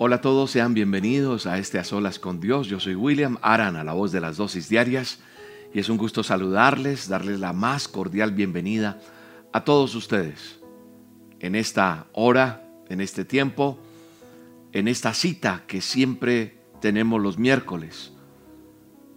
Hola 0.00 0.16
a 0.16 0.20
todos, 0.20 0.52
sean 0.52 0.74
bienvenidos 0.74 1.48
a 1.48 1.58
este 1.58 1.80
A 1.80 1.82
Solas 1.82 2.20
con 2.20 2.38
Dios. 2.38 2.68
Yo 2.68 2.78
soy 2.78 2.94
William 2.94 3.36
Arana, 3.42 3.82
la 3.82 3.94
voz 3.94 4.12
de 4.12 4.20
las 4.20 4.36
dosis 4.36 4.68
diarias, 4.68 5.18
y 5.74 5.80
es 5.80 5.88
un 5.88 5.96
gusto 5.96 6.22
saludarles, 6.22 7.08
darles 7.08 7.40
la 7.40 7.52
más 7.52 7.88
cordial 7.88 8.30
bienvenida 8.30 9.00
a 9.52 9.64
todos 9.64 9.96
ustedes 9.96 10.60
en 11.40 11.56
esta 11.56 12.06
hora, 12.12 12.62
en 12.88 13.00
este 13.00 13.24
tiempo, 13.24 13.76
en 14.70 14.86
esta 14.86 15.12
cita 15.14 15.64
que 15.66 15.80
siempre 15.80 16.60
tenemos 16.80 17.20
los 17.20 17.36
miércoles. 17.36 18.12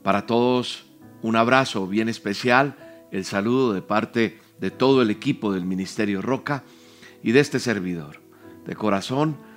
Para 0.02 0.26
todos, 0.26 0.86
un 1.22 1.36
abrazo 1.36 1.86
bien 1.86 2.10
especial, 2.10 3.06
el 3.12 3.24
saludo 3.24 3.74
de 3.74 3.84
parte 3.84 4.40
de 4.60 4.72
todo 4.72 5.04
el 5.04 5.12
equipo 5.12 5.54
del 5.54 5.64
Ministerio 5.64 6.24
Roca 6.24 6.64
y 7.22 7.34
de 7.34 7.40
este 7.40 7.60
servidor. 7.60 8.20
De 8.66 8.76
corazón, 8.76 9.51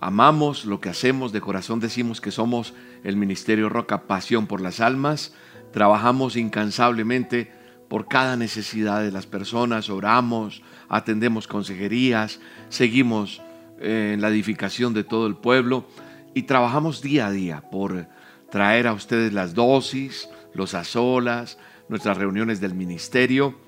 amamos 0.00 0.64
lo 0.64 0.80
que 0.80 0.88
hacemos, 0.88 1.32
de 1.32 1.40
corazón 1.40 1.80
decimos 1.80 2.20
que 2.20 2.30
somos 2.30 2.74
el 3.04 3.16
Ministerio 3.16 3.68
Roca 3.68 4.02
Pasión 4.06 4.46
por 4.46 4.60
las 4.60 4.80
Almas, 4.80 5.34
trabajamos 5.72 6.36
incansablemente 6.36 7.52
por 7.88 8.08
cada 8.08 8.36
necesidad 8.36 9.02
de 9.02 9.12
las 9.12 9.26
personas, 9.26 9.90
oramos, 9.90 10.62
atendemos 10.88 11.46
consejerías, 11.46 12.40
seguimos 12.68 13.40
eh, 13.80 14.12
en 14.14 14.20
la 14.20 14.28
edificación 14.28 14.92
de 14.92 15.04
todo 15.04 15.26
el 15.26 15.36
pueblo 15.36 15.86
y 16.34 16.42
trabajamos 16.42 17.00
día 17.00 17.28
a 17.28 17.30
día 17.30 17.62
por 17.70 18.08
traer 18.50 18.86
a 18.86 18.92
ustedes 18.92 19.32
las 19.32 19.54
dosis, 19.54 20.28
los 20.54 20.74
azolas, 20.74 21.58
nuestras 21.88 22.16
reuniones 22.16 22.60
del 22.60 22.74
ministerio 22.74 23.58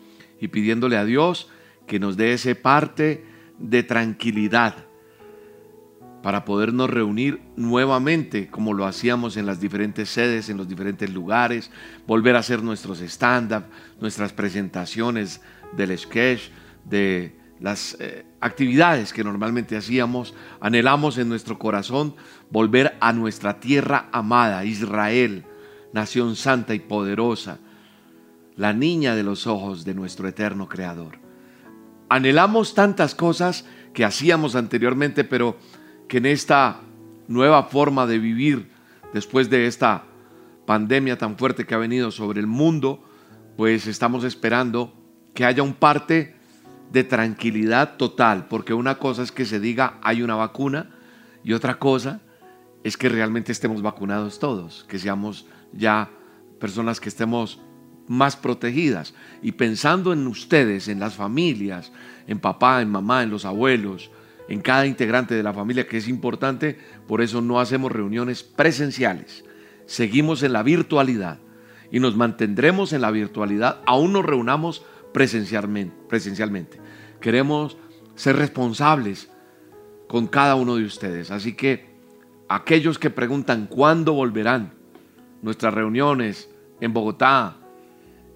y 0.40 0.48
pidiéndole 0.48 0.96
a 0.96 1.04
Dios 1.04 1.48
que 1.86 2.00
nos 2.00 2.16
dé 2.16 2.32
ese 2.32 2.54
parte 2.54 3.24
de 3.58 3.82
tranquilidad 3.82 4.87
para 6.22 6.44
podernos 6.44 6.90
reunir 6.90 7.40
nuevamente 7.56 8.48
como 8.48 8.74
lo 8.74 8.86
hacíamos 8.86 9.36
en 9.36 9.46
las 9.46 9.60
diferentes 9.60 10.08
sedes, 10.08 10.48
en 10.48 10.56
los 10.56 10.68
diferentes 10.68 11.10
lugares, 11.10 11.70
volver 12.06 12.36
a 12.36 12.40
hacer 12.40 12.62
nuestros 12.62 13.00
stand-up, 13.00 13.64
nuestras 14.00 14.32
presentaciones 14.32 15.40
del 15.76 15.96
sketch, 15.96 16.50
de 16.84 17.36
las 17.60 17.96
eh, 18.00 18.24
actividades 18.40 19.12
que 19.12 19.24
normalmente 19.24 19.76
hacíamos. 19.76 20.34
Anhelamos 20.60 21.18
en 21.18 21.28
nuestro 21.28 21.58
corazón 21.58 22.14
volver 22.50 22.96
a 23.00 23.12
nuestra 23.12 23.60
tierra 23.60 24.08
amada, 24.12 24.64
Israel, 24.64 25.44
nación 25.92 26.36
santa 26.36 26.74
y 26.74 26.80
poderosa, 26.80 27.58
la 28.56 28.72
niña 28.72 29.14
de 29.14 29.22
los 29.22 29.46
ojos 29.46 29.84
de 29.84 29.94
nuestro 29.94 30.28
eterno 30.28 30.68
Creador. 30.68 31.18
Anhelamos 32.08 32.74
tantas 32.74 33.14
cosas 33.14 33.66
que 33.92 34.04
hacíamos 34.04 34.56
anteriormente, 34.56 35.24
pero 35.24 35.58
que 36.08 36.18
en 36.18 36.26
esta 36.26 36.80
nueva 37.28 37.64
forma 37.64 38.06
de 38.06 38.18
vivir, 38.18 38.70
después 39.12 39.50
de 39.50 39.66
esta 39.66 40.04
pandemia 40.66 41.18
tan 41.18 41.36
fuerte 41.36 41.66
que 41.66 41.74
ha 41.74 41.78
venido 41.78 42.10
sobre 42.10 42.40
el 42.40 42.46
mundo, 42.46 43.04
pues 43.56 43.86
estamos 43.86 44.24
esperando 44.24 44.92
que 45.34 45.44
haya 45.44 45.62
un 45.62 45.74
parte 45.74 46.34
de 46.90 47.04
tranquilidad 47.04 47.96
total, 47.96 48.46
porque 48.48 48.72
una 48.72 48.98
cosa 48.98 49.22
es 49.22 49.30
que 49.30 49.44
se 49.44 49.60
diga 49.60 49.98
hay 50.02 50.22
una 50.22 50.34
vacuna 50.34 50.90
y 51.44 51.52
otra 51.52 51.78
cosa 51.78 52.20
es 52.82 52.96
que 52.96 53.08
realmente 53.08 53.52
estemos 53.52 53.82
vacunados 53.82 54.38
todos, 54.38 54.84
que 54.88 54.98
seamos 54.98 55.46
ya 55.72 56.10
personas 56.58 57.00
que 57.00 57.08
estemos 57.08 57.60
más 58.06 58.36
protegidas. 58.36 59.14
Y 59.42 59.52
pensando 59.52 60.12
en 60.12 60.26
ustedes, 60.26 60.88
en 60.88 61.00
las 61.00 61.14
familias, 61.14 61.92
en 62.26 62.38
papá, 62.38 62.80
en 62.80 62.90
mamá, 62.90 63.22
en 63.22 63.30
los 63.30 63.44
abuelos, 63.44 64.10
en 64.48 64.60
cada 64.60 64.86
integrante 64.86 65.34
de 65.34 65.42
la 65.42 65.52
familia, 65.52 65.86
que 65.86 65.98
es 65.98 66.08
importante, 66.08 66.78
por 67.06 67.20
eso 67.20 67.40
no 67.40 67.60
hacemos 67.60 67.92
reuniones 67.92 68.42
presenciales. 68.42 69.44
Seguimos 69.86 70.42
en 70.42 70.52
la 70.52 70.62
virtualidad 70.62 71.38
y 71.90 72.00
nos 72.00 72.16
mantendremos 72.16 72.92
en 72.92 73.02
la 73.02 73.10
virtualidad, 73.10 73.80
aún 73.86 74.12
nos 74.12 74.24
reunamos 74.24 74.84
presencialmente. 75.12 75.94
presencialmente. 76.08 76.80
Queremos 77.20 77.76
ser 78.14 78.36
responsables 78.36 79.30
con 80.08 80.26
cada 80.26 80.54
uno 80.54 80.76
de 80.76 80.84
ustedes. 80.84 81.30
Así 81.30 81.54
que 81.54 81.86
aquellos 82.48 82.98
que 82.98 83.10
preguntan 83.10 83.66
cuándo 83.66 84.14
volverán 84.14 84.72
nuestras 85.42 85.74
reuniones 85.74 86.50
en 86.80 86.92
Bogotá, 86.92 87.56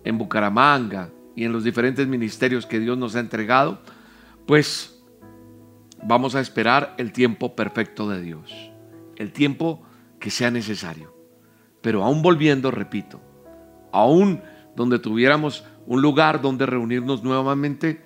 en 0.05 0.19
Bucaramanga 0.19 1.11
y 1.35 1.45
en 1.45 1.53
los 1.53 1.65
diferentes 1.65 2.07
ministerios 2.07 2.67
que 2.67 2.81
Dios 2.81 2.99
nos 2.99 3.17
ha 3.17 3.21
entregado, 3.21 3.81
pues 4.47 4.92
vamos 6.03 6.35
a 6.35 6.41
esperar 6.41 6.95
el 6.99 7.13
tiempo 7.13 7.55
perfecto 7.55 8.09
de 8.09 8.21
Dios, 8.21 8.73
el 9.17 9.33
tiempo 9.33 9.83
que 10.19 10.31
sea 10.31 10.51
necesario. 10.51 11.15
Pero 11.81 12.05
aún 12.05 12.23
volviendo, 12.23 12.71
repito, 12.71 13.21
aún 13.93 14.43
donde 14.77 14.99
tuviéramos 14.99 15.65
un 15.87 16.01
lugar 16.03 16.41
donde 16.41 16.67
reunirnos 16.67 17.23
nuevamente, 17.23 18.03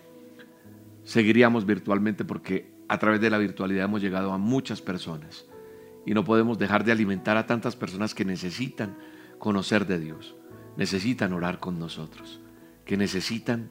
seguiríamos 1.04 1.66
virtualmente 1.66 2.24
porque 2.24 2.74
a 2.88 2.98
través 2.98 3.20
de 3.20 3.30
la 3.30 3.38
virtualidad 3.38 3.84
hemos 3.84 4.02
llegado 4.02 4.32
a 4.32 4.38
muchas 4.38 4.80
personas 4.80 5.46
y 6.04 6.14
no 6.14 6.24
podemos 6.24 6.58
dejar 6.58 6.84
de 6.84 6.92
alimentar 6.92 7.36
a 7.36 7.46
tantas 7.46 7.76
personas 7.76 8.14
que 8.14 8.24
necesitan 8.24 8.96
conocer 9.38 9.86
de 9.86 9.98
Dios, 9.98 10.36
necesitan 10.76 11.32
orar 11.32 11.58
con 11.58 11.78
nosotros, 11.78 12.40
que 12.84 12.96
necesitan 12.96 13.70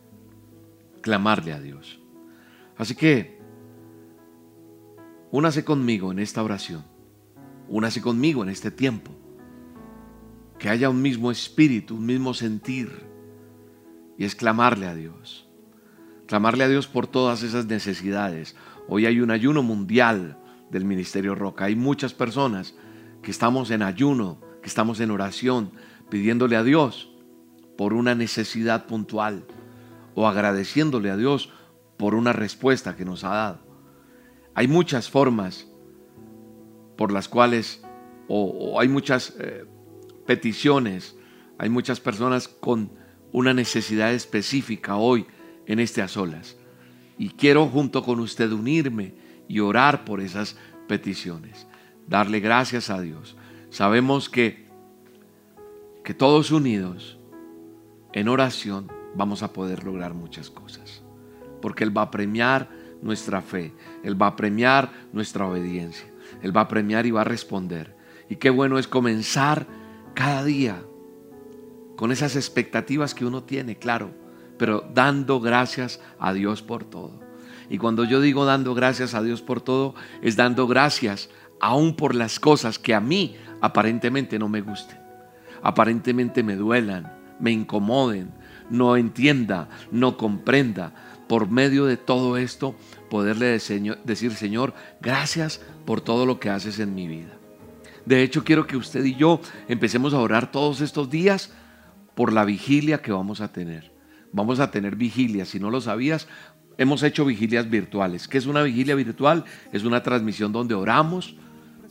clamarle 1.02 1.54
a 1.54 1.60
Dios. 1.60 2.00
Así 2.78 2.96
que, 2.96 3.40
únase 5.32 5.64
conmigo 5.64 6.12
en 6.12 6.20
esta 6.20 6.44
oración, 6.44 6.84
únase 7.68 8.02
conmigo 8.02 8.44
en 8.44 8.50
este 8.50 8.72
tiempo, 8.72 9.12
que 10.60 10.70
haya 10.70 10.90
un 10.90 11.02
mismo 11.02 11.32
espíritu, 11.32 11.96
un 11.96 12.06
mismo 12.06 12.34
sentir, 12.34 13.06
y 14.18 14.26
es 14.26 14.36
clamarle 14.36 14.88
a 14.88 14.96
Dios. 14.96 15.48
Clamarle 16.28 16.64
a 16.64 16.68
Dios 16.68 16.88
por 16.88 17.06
todas 17.08 17.44
esas 17.44 17.66
necesidades. 17.68 18.56
Hoy 18.88 19.06
hay 19.06 19.20
un 19.20 19.30
ayuno 19.30 19.62
mundial 19.62 20.40
del 20.72 20.86
Ministerio 20.86 21.36
Roca. 21.36 21.66
Hay 21.66 21.76
muchas 21.76 22.14
personas 22.14 22.76
que 23.22 23.32
estamos 23.32 23.70
en 23.72 23.84
ayuno, 23.84 24.40
que 24.62 24.68
estamos 24.68 25.00
en 25.00 25.12
oración, 25.12 25.72
pidiéndole 26.10 26.56
a 26.56 26.64
Dios 26.64 27.12
por 27.78 27.94
una 27.94 28.16
necesidad 28.16 28.86
puntual 28.88 29.46
o 30.16 30.28
agradeciéndole 30.28 31.12
a 31.12 31.18
Dios 31.18 31.52
por 31.98 32.16
una 32.16 32.34
respuesta 32.34 32.96
que 32.96 33.06
nos 33.06 33.24
ha 33.24 33.30
dado. 33.30 33.65
Hay 34.56 34.68
muchas 34.70 35.10
formas 35.10 35.68
por 36.96 37.12
las 37.12 37.28
cuales, 37.28 37.84
o, 38.30 38.80
hay 38.80 38.88
muchas 38.88 39.36
eh, 39.40 39.66
peticiones, 40.26 41.16
hay 41.58 41.70
muchas 41.70 42.00
personas 42.00 42.48
con 42.48 42.92
una 43.34 43.54
necesidad 43.54 44.14
específica 44.14 44.96
hoy 44.96 45.26
en 45.66 45.80
este 45.80 46.02
a 46.02 46.08
solas. 46.08 46.58
Y 47.18 47.30
quiero 47.30 47.68
junto 47.68 48.02
con 48.02 48.22
usted 48.22 48.52
unirme 48.52 49.14
y 49.48 49.60
orar 49.60 50.06
por 50.06 50.22
esas 50.22 50.58
peticiones. 50.88 51.68
Darle 52.08 52.40
gracias 52.40 52.90
a 52.90 53.02
Dios. 53.02 53.36
Sabemos 53.70 54.30
que, 54.30 54.68
que 56.04 56.14
todos 56.14 56.52
unidos 56.52 57.20
en 58.14 58.30
oración 58.30 58.90
vamos 59.16 59.44
a 59.44 59.52
poder 59.52 59.84
lograr 59.84 60.14
muchas 60.14 60.50
cosas. 60.50 61.04
Porque 61.62 61.84
Él 61.84 61.96
va 61.96 62.04
a 62.04 62.12
premiar 62.12 62.70
nuestra 63.02 63.42
fe. 63.42 63.74
Él 64.04 64.20
va 64.22 64.28
a 64.28 64.36
premiar 64.36 64.92
nuestra 65.14 65.48
obediencia. 65.48 66.08
Él 66.42 66.56
va 66.56 66.62
a 66.62 66.68
premiar 66.68 67.06
y 67.06 67.12
va 67.12 67.22
a 67.22 67.26
responder. 67.26 67.96
Y 68.30 68.38
qué 68.38 68.50
bueno 68.50 68.78
es 68.78 68.88
comenzar 68.88 69.68
cada 70.14 70.44
día 70.44 70.84
con 71.96 72.12
esas 72.12 72.36
expectativas 72.36 73.14
que 73.14 73.26
uno 73.26 73.44
tiene, 73.44 73.78
claro, 73.78 74.12
pero 74.58 74.90
dando 74.94 75.40
gracias 75.40 76.02
a 76.20 76.34
Dios 76.34 76.62
por 76.62 76.84
todo. 76.84 77.20
Y 77.70 77.78
cuando 77.78 78.04
yo 78.04 78.22
digo 78.22 78.46
dando 78.46 78.76
gracias 78.76 79.14
a 79.14 79.24
Dios 79.24 79.42
por 79.42 79.62
todo, 79.62 79.96
es 80.22 80.36
dando 80.36 80.68
gracias 80.68 81.30
aún 81.60 81.96
por 81.96 82.16
las 82.16 82.40
cosas 82.40 82.80
que 82.80 82.94
a 82.94 83.00
mí 83.00 83.36
aparentemente 83.62 84.38
no 84.38 84.50
me 84.50 84.62
gusten, 84.62 85.00
aparentemente 85.64 86.44
me 86.44 86.56
duelan, 86.56 87.12
me 87.40 87.52
incomoden, 87.52 88.34
no 88.70 88.98
entienda, 88.98 89.70
no 89.92 90.18
comprenda. 90.18 90.94
Por 91.28 91.50
medio 91.50 91.86
de 91.86 91.98
todo 91.98 92.38
esto, 92.38 92.76
poderle 93.10 93.48
decir, 93.48 94.34
Señor, 94.34 94.74
gracias 95.02 95.62
por 95.86 96.02
todo 96.02 96.26
lo 96.26 96.40
que 96.40 96.50
haces 96.50 96.80
en 96.80 96.94
mi 96.94 97.08
vida. 97.08 97.38
De 98.06 98.22
hecho, 98.22 98.44
quiero 98.44 98.68
que 98.68 98.78
usted 98.78 99.04
y 99.04 99.16
yo 99.16 99.42
empecemos 99.68 100.14
a 100.14 100.20
orar 100.20 100.52
todos 100.52 100.82
estos 100.82 101.10
días 101.10 101.52
por 102.14 102.32
la 102.32 102.46
vigilia 102.46 103.02
que 103.02 103.12
vamos 103.12 103.42
a 103.42 103.52
tener. 103.52 103.92
Vamos 104.32 104.60
a 104.60 104.70
tener 104.70 104.96
vigilia, 104.96 105.46
si 105.46 105.60
no 105.60 105.72
lo 105.72 105.82
sabías, 105.82 106.28
hemos 106.78 107.04
hecho 107.04 107.26
vigilias 107.26 107.70
virtuales. 107.70 108.28
¿Qué 108.28 108.38
es 108.38 108.46
una 108.46 108.62
vigilia 108.62 108.96
virtual? 108.96 109.46
Es 109.72 109.84
una 109.84 110.04
transmisión 110.04 110.52
donde 110.52 110.76
oramos 110.76 111.36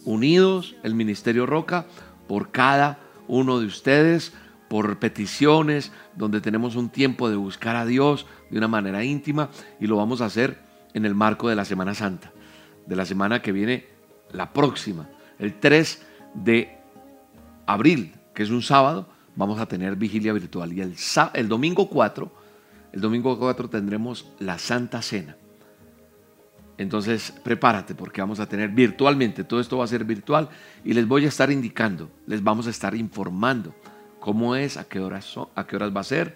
unidos, 0.04 0.76
el 0.82 0.94
Ministerio 0.94 1.46
Roca, 1.46 1.86
por 2.28 2.50
cada 2.50 2.98
uno 3.26 3.58
de 3.58 3.66
ustedes, 3.66 4.32
por 4.68 4.98
peticiones, 4.98 5.92
donde 6.16 6.40
tenemos 6.40 6.76
un 6.76 6.88
tiempo 6.88 7.28
de 7.28 7.36
buscar 7.36 7.76
a 7.76 7.86
Dios 7.86 8.26
de 8.50 8.58
una 8.58 8.68
manera 8.68 9.04
íntima 9.04 9.50
y 9.80 9.86
lo 9.86 9.96
vamos 9.96 10.20
a 10.20 10.26
hacer 10.26 10.58
en 10.94 11.04
el 11.04 11.14
marco 11.14 11.48
de 11.48 11.56
la 11.56 11.64
Semana 11.64 11.94
Santa, 11.94 12.32
de 12.86 12.96
la 12.96 13.04
semana 13.04 13.42
que 13.42 13.52
viene 13.52 13.86
la 14.32 14.52
próxima, 14.52 15.08
el 15.38 15.58
3 15.58 16.06
de 16.34 16.78
abril, 17.66 18.14
que 18.34 18.42
es 18.42 18.50
un 18.50 18.62
sábado, 18.62 19.08
vamos 19.36 19.60
a 19.60 19.66
tener 19.66 19.96
vigilia 19.96 20.32
virtual. 20.32 20.72
Y 20.72 20.80
el, 20.80 20.94
el 21.34 21.48
domingo 21.48 21.88
4, 21.88 22.32
el 22.92 23.00
domingo 23.00 23.38
4 23.38 23.68
tendremos 23.68 24.30
la 24.38 24.58
Santa 24.58 25.02
Cena. 25.02 25.36
Entonces 26.76 27.32
prepárate 27.44 27.94
porque 27.94 28.20
vamos 28.20 28.40
a 28.40 28.48
tener 28.48 28.70
virtualmente, 28.70 29.44
todo 29.44 29.60
esto 29.60 29.78
va 29.78 29.84
a 29.84 29.88
ser 29.88 30.04
virtual 30.04 30.48
y 30.84 30.92
les 30.92 31.06
voy 31.06 31.24
a 31.24 31.28
estar 31.28 31.50
indicando, 31.50 32.10
les 32.26 32.42
vamos 32.42 32.66
a 32.66 32.70
estar 32.70 32.96
informando 32.96 33.74
cómo 34.24 34.56
es, 34.56 34.78
a 34.78 34.84
qué 34.84 35.00
horas, 35.00 35.36
a 35.54 35.66
qué 35.66 35.76
horas 35.76 35.94
va 35.94 36.00
a 36.00 36.04
ser, 36.04 36.34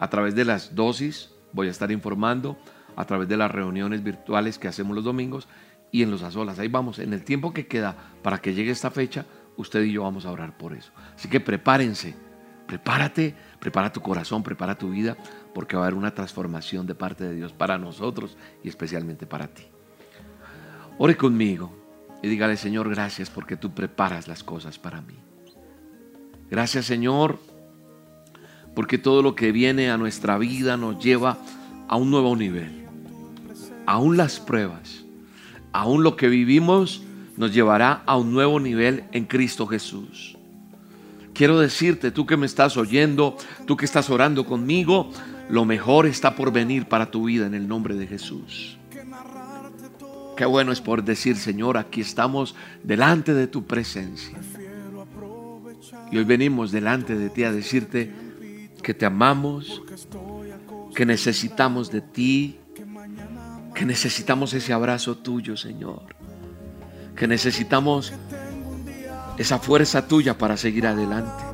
a 0.00 0.10
través 0.10 0.34
de 0.34 0.44
las 0.44 0.74
dosis 0.74 1.30
voy 1.52 1.68
a 1.68 1.70
estar 1.70 1.92
informando, 1.92 2.58
a 2.96 3.04
través 3.04 3.28
de 3.28 3.36
las 3.36 3.52
reuniones 3.52 4.02
virtuales 4.02 4.58
que 4.58 4.66
hacemos 4.66 4.96
los 4.96 5.04
domingos 5.04 5.46
y 5.92 6.02
en 6.02 6.10
los 6.10 6.24
azolas. 6.24 6.58
Ahí 6.58 6.66
vamos, 6.66 6.98
en 6.98 7.12
el 7.12 7.22
tiempo 7.22 7.52
que 7.52 7.68
queda 7.68 7.94
para 8.20 8.38
que 8.38 8.52
llegue 8.52 8.72
esta 8.72 8.90
fecha, 8.90 9.26
usted 9.56 9.84
y 9.84 9.92
yo 9.92 10.02
vamos 10.02 10.26
a 10.26 10.32
orar 10.32 10.58
por 10.58 10.72
eso. 10.72 10.90
Así 11.14 11.28
que 11.28 11.38
prepárense, 11.38 12.16
prepárate, 12.66 13.32
prepara 13.60 13.92
tu 13.92 14.00
corazón, 14.00 14.42
prepara 14.42 14.76
tu 14.76 14.90
vida, 14.90 15.16
porque 15.54 15.76
va 15.76 15.82
a 15.82 15.86
haber 15.86 15.96
una 15.96 16.16
transformación 16.16 16.84
de 16.84 16.96
parte 16.96 17.22
de 17.22 17.36
Dios 17.36 17.52
para 17.52 17.78
nosotros 17.78 18.36
y 18.64 18.68
especialmente 18.68 19.24
para 19.24 19.46
ti. 19.46 19.68
Ore 20.98 21.16
conmigo 21.16 21.72
y 22.24 22.28
dígale, 22.28 22.56
Señor, 22.56 22.90
gracias 22.90 23.30
porque 23.30 23.56
tú 23.56 23.72
preparas 23.72 24.26
las 24.26 24.42
cosas 24.42 24.80
para 24.80 25.00
mí. 25.00 25.23
Gracias, 26.54 26.86
Señor, 26.86 27.40
porque 28.76 28.96
todo 28.96 29.22
lo 29.22 29.34
que 29.34 29.50
viene 29.50 29.90
a 29.90 29.98
nuestra 29.98 30.38
vida 30.38 30.76
nos 30.76 31.02
lleva 31.02 31.36
a 31.88 31.96
un 31.96 32.12
nuevo 32.12 32.36
nivel. 32.36 32.86
Aún 33.86 34.16
las 34.16 34.38
pruebas, 34.38 35.04
aún 35.72 36.04
lo 36.04 36.14
que 36.14 36.28
vivimos 36.28 37.02
nos 37.36 37.52
llevará 37.52 38.04
a 38.06 38.16
un 38.16 38.32
nuevo 38.32 38.60
nivel 38.60 39.02
en 39.10 39.24
Cristo 39.24 39.66
Jesús. 39.66 40.38
Quiero 41.32 41.58
decirte, 41.58 42.12
tú 42.12 42.24
que 42.24 42.36
me 42.36 42.46
estás 42.46 42.76
oyendo, 42.76 43.36
tú 43.66 43.76
que 43.76 43.84
estás 43.84 44.08
orando 44.08 44.46
conmigo, 44.46 45.10
lo 45.50 45.64
mejor 45.64 46.06
está 46.06 46.36
por 46.36 46.52
venir 46.52 46.86
para 46.86 47.10
tu 47.10 47.24
vida 47.24 47.48
en 47.48 47.54
el 47.54 47.66
nombre 47.66 47.96
de 47.96 48.06
Jesús. 48.06 48.78
Qué 50.36 50.44
bueno 50.44 50.70
es 50.70 50.80
por 50.80 51.02
decir, 51.02 51.36
Señor, 51.36 51.76
aquí 51.76 52.00
estamos 52.00 52.54
delante 52.84 53.34
de 53.34 53.48
tu 53.48 53.66
presencia. 53.66 54.38
Y 56.10 56.18
hoy 56.18 56.24
venimos 56.24 56.70
delante 56.72 57.16
de 57.16 57.30
ti 57.30 57.44
a 57.44 57.52
decirte 57.52 58.12
que 58.82 58.94
te 58.94 59.06
amamos, 59.06 59.82
que 60.94 61.06
necesitamos 61.06 61.90
de 61.90 62.00
ti, 62.00 62.58
que 63.74 63.84
necesitamos 63.84 64.54
ese 64.54 64.72
abrazo 64.72 65.16
tuyo, 65.16 65.56
Señor 65.56 66.14
que 67.16 67.26
necesitamos 67.28 68.12
esa 69.38 69.58
fuerza 69.58 70.06
tuya 70.06 70.36
para 70.36 70.56
seguir 70.56 70.86
adelante. 70.86 71.44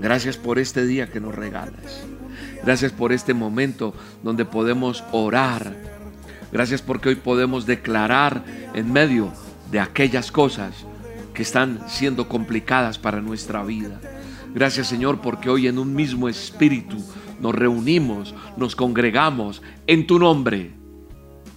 Gracias 0.00 0.36
por 0.36 0.58
este 0.58 0.86
día 0.86 1.10
que 1.10 1.20
nos 1.20 1.34
regalas. 1.34 2.04
Gracias 2.62 2.92
por 2.92 3.12
este 3.12 3.34
momento 3.34 3.94
donde 4.22 4.44
podemos 4.44 5.04
orar. 5.12 5.76
Gracias 6.52 6.82
porque 6.82 7.10
hoy 7.10 7.16
podemos 7.16 7.66
declarar 7.66 8.44
en 8.74 8.92
medio 8.92 9.32
de 9.70 9.80
aquellas 9.80 10.30
cosas 10.30 10.86
que 11.34 11.42
están 11.42 11.80
siendo 11.88 12.28
complicadas 12.28 12.98
para 12.98 13.20
nuestra 13.20 13.62
vida. 13.64 14.00
Gracias 14.54 14.86
Señor 14.86 15.20
porque 15.20 15.50
hoy 15.50 15.66
en 15.66 15.78
un 15.78 15.94
mismo 15.94 16.28
espíritu 16.28 16.96
nos 17.40 17.54
reunimos, 17.54 18.34
nos 18.56 18.76
congregamos 18.76 19.60
en 19.86 20.06
tu 20.06 20.18
nombre, 20.18 20.70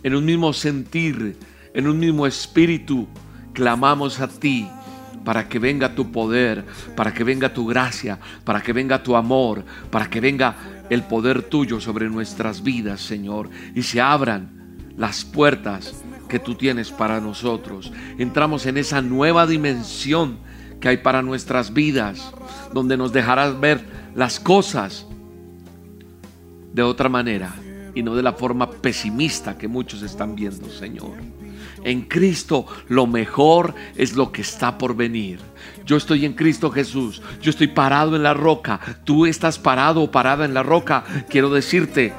en 0.03 0.15
un 0.15 0.25
mismo 0.25 0.51
sentir, 0.51 1.37
en 1.73 1.87
un 1.87 1.99
mismo 1.99 2.25
espíritu, 2.25 3.07
clamamos 3.53 4.19
a 4.19 4.27
ti 4.27 4.67
para 5.23 5.47
que 5.47 5.59
venga 5.59 5.93
tu 5.93 6.11
poder, 6.11 6.65
para 6.95 7.13
que 7.13 7.23
venga 7.23 7.53
tu 7.53 7.67
gracia, 7.67 8.19
para 8.43 8.61
que 8.61 8.73
venga 8.73 9.03
tu 9.03 9.15
amor, 9.15 9.63
para 9.91 10.09
que 10.09 10.19
venga 10.19 10.55
el 10.89 11.03
poder 11.03 11.43
tuyo 11.43 11.79
sobre 11.81 12.09
nuestras 12.09 12.63
vidas, 12.63 13.01
Señor, 13.01 13.49
y 13.75 13.83
se 13.83 13.99
abran 13.99 14.49
las 14.95 15.25
puertas 15.25 16.03
que 16.27 16.39
tú 16.39 16.55
tienes 16.55 16.91
para 16.91 17.19
nosotros. 17.19 17.91
Entramos 18.17 18.65
en 18.65 18.77
esa 18.77 19.01
nueva 19.01 19.47
dimensión 19.47 20.37
que 20.79 20.89
hay 20.89 20.97
para 20.97 21.21
nuestras 21.21 21.73
vidas, 21.73 22.31
donde 22.73 22.97
nos 22.97 23.11
dejarás 23.13 23.59
ver 23.59 23.83
las 24.15 24.39
cosas 24.39 25.07
de 26.73 26.83
otra 26.83 27.09
manera 27.09 27.55
y 27.95 28.03
no 28.03 28.15
de 28.15 28.23
la 28.23 28.33
forma 28.33 28.69
pesimista 28.69 29.57
que 29.57 29.67
muchos 29.67 30.03
están 30.03 30.35
viendo, 30.35 30.69
Señor. 30.69 31.13
En 31.83 32.01
Cristo 32.01 32.65
lo 32.89 33.07
mejor 33.07 33.73
es 33.95 34.15
lo 34.15 34.31
que 34.31 34.41
está 34.41 34.77
por 34.77 34.95
venir. 34.95 35.39
Yo 35.85 35.97
estoy 35.97 36.25
en 36.25 36.33
Cristo 36.33 36.69
Jesús. 36.69 37.21
Yo 37.41 37.49
estoy 37.49 37.67
parado 37.67 38.15
en 38.15 38.23
la 38.23 38.33
roca. 38.33 38.79
Tú 39.03 39.25
estás 39.25 39.57
parado 39.57 40.01
o 40.01 40.11
parada 40.11 40.45
en 40.45 40.53
la 40.53 40.63
roca. 40.63 41.03
Quiero 41.29 41.49
decirte 41.49 42.13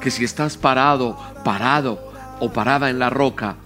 que 0.00 0.10
si 0.10 0.24
estás 0.24 0.56
parado, 0.56 1.18
parado 1.44 2.07
o 2.40 2.52
parada 2.52 2.90
en 2.90 2.98
la 2.98 3.10
roca, 3.10 3.56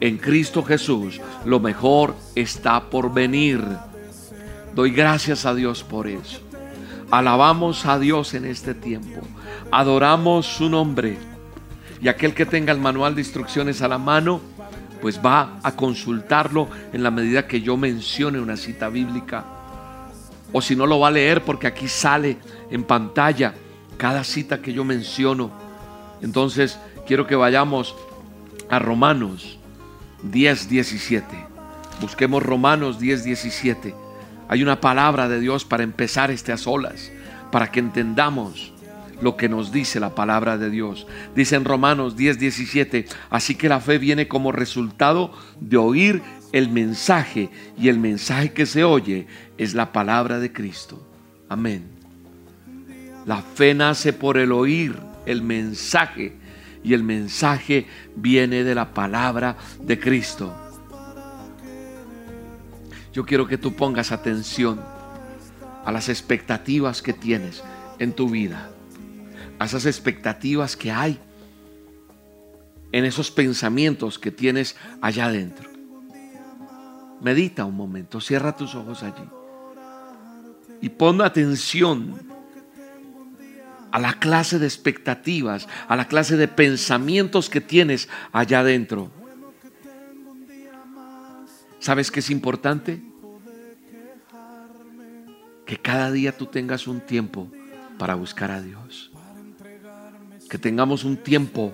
en 0.00 0.18
Cristo 0.18 0.64
Jesús, 0.64 1.20
lo 1.44 1.60
mejor 1.60 2.16
está 2.34 2.90
por 2.90 3.12
venir. 3.14 3.64
Doy 4.74 4.90
gracias 4.90 5.46
a 5.46 5.54
Dios 5.54 5.84
por 5.84 6.08
eso. 6.08 6.40
Alabamos 7.10 7.86
a 7.86 7.98
Dios 7.98 8.34
en 8.34 8.46
este 8.46 8.74
tiempo. 8.74 9.20
Adoramos 9.70 10.46
su 10.46 10.68
nombre. 10.68 11.18
Y 12.00 12.08
aquel 12.08 12.34
que 12.34 12.46
tenga 12.46 12.72
el 12.72 12.80
manual 12.80 13.14
de 13.14 13.20
instrucciones 13.20 13.80
a 13.80 13.86
la 13.86 13.98
mano, 13.98 14.40
pues 15.00 15.20
va 15.24 15.60
a 15.62 15.76
consultarlo 15.76 16.68
en 16.92 17.02
la 17.02 17.10
medida 17.10 17.46
que 17.46 17.60
yo 17.60 17.76
mencione 17.76 18.40
una 18.40 18.56
cita 18.56 18.88
bíblica. 18.88 19.44
O 20.52 20.60
si 20.60 20.74
no 20.74 20.86
lo 20.86 20.98
va 20.98 21.08
a 21.08 21.12
leer 21.12 21.44
porque 21.44 21.66
aquí 21.66 21.86
sale 21.86 22.38
en 22.70 22.82
pantalla 22.84 23.54
cada 23.98 24.24
cita 24.24 24.60
que 24.60 24.72
yo 24.72 24.82
menciono. 24.82 25.50
Entonces 26.22 26.78
quiero 27.06 27.26
que 27.26 27.36
vayamos 27.36 27.94
a 28.72 28.78
Romanos 28.78 29.58
10, 30.22 30.70
17. 30.70 31.26
Busquemos 32.00 32.42
Romanos 32.42 32.98
10, 32.98 33.22
17. 33.22 33.94
Hay 34.48 34.62
una 34.62 34.80
palabra 34.80 35.28
de 35.28 35.40
Dios 35.40 35.66
para 35.66 35.82
empezar 35.82 36.30
este 36.30 36.52
a 36.52 36.56
solas, 36.56 37.12
para 37.50 37.70
que 37.70 37.80
entendamos 37.80 38.72
lo 39.20 39.36
que 39.36 39.50
nos 39.50 39.72
dice 39.72 40.00
la 40.00 40.14
palabra 40.14 40.56
de 40.56 40.70
Dios. 40.70 41.06
Dice 41.36 41.56
en 41.56 41.66
Romanos 41.66 42.16
10, 42.16 42.38
17, 42.38 43.08
así 43.28 43.56
que 43.56 43.68
la 43.68 43.78
fe 43.78 43.98
viene 43.98 44.26
como 44.26 44.52
resultado 44.52 45.34
de 45.60 45.76
oír 45.76 46.22
el 46.52 46.70
mensaje 46.70 47.50
y 47.76 47.90
el 47.90 47.98
mensaje 47.98 48.54
que 48.54 48.64
se 48.64 48.84
oye 48.84 49.26
es 49.58 49.74
la 49.74 49.92
palabra 49.92 50.38
de 50.38 50.50
Cristo. 50.50 51.06
Amén. 51.50 51.84
La 53.26 53.42
fe 53.42 53.74
nace 53.74 54.14
por 54.14 54.38
el 54.38 54.50
oír 54.50 54.96
el 55.26 55.42
mensaje 55.42 56.40
y 56.84 56.94
el 56.94 57.02
mensaje 57.02 57.86
viene 58.16 58.64
de 58.64 58.74
la 58.74 58.92
palabra 58.92 59.56
de 59.80 59.98
Cristo. 59.98 60.54
Yo 63.12 63.24
quiero 63.24 63.46
que 63.46 63.58
tú 63.58 63.74
pongas 63.74 64.10
atención 64.10 64.80
a 65.84 65.92
las 65.92 66.08
expectativas 66.08 67.02
que 67.02 67.12
tienes 67.12 67.62
en 67.98 68.12
tu 68.12 68.28
vida 68.28 68.72
a 69.62 69.64
esas 69.64 69.86
expectativas 69.86 70.76
que 70.76 70.90
hay, 70.90 71.20
en 72.90 73.04
esos 73.04 73.30
pensamientos 73.30 74.18
que 74.18 74.32
tienes 74.32 74.74
allá 75.00 75.26
adentro. 75.26 75.70
Medita 77.20 77.64
un 77.64 77.76
momento, 77.76 78.20
cierra 78.20 78.56
tus 78.56 78.74
ojos 78.74 79.04
allí 79.04 79.22
y 80.80 80.88
pon 80.88 81.22
atención 81.22 82.31
a 83.92 84.00
la 84.00 84.14
clase 84.14 84.58
de 84.58 84.66
expectativas, 84.66 85.68
a 85.86 85.96
la 85.96 86.08
clase 86.08 86.36
de 86.36 86.48
pensamientos 86.48 87.48
que 87.48 87.60
tienes 87.60 88.08
allá 88.32 88.60
adentro. 88.60 89.10
¿Sabes 91.78 92.10
qué 92.10 92.20
es 92.20 92.30
importante? 92.30 93.02
Que 95.66 95.78
cada 95.78 96.10
día 96.10 96.36
tú 96.36 96.46
tengas 96.46 96.86
un 96.86 97.00
tiempo 97.00 97.50
para 97.98 98.14
buscar 98.14 98.50
a 98.50 98.60
Dios 98.60 99.12
que 100.52 100.58
tengamos 100.58 101.04
un 101.04 101.16
tiempo 101.16 101.72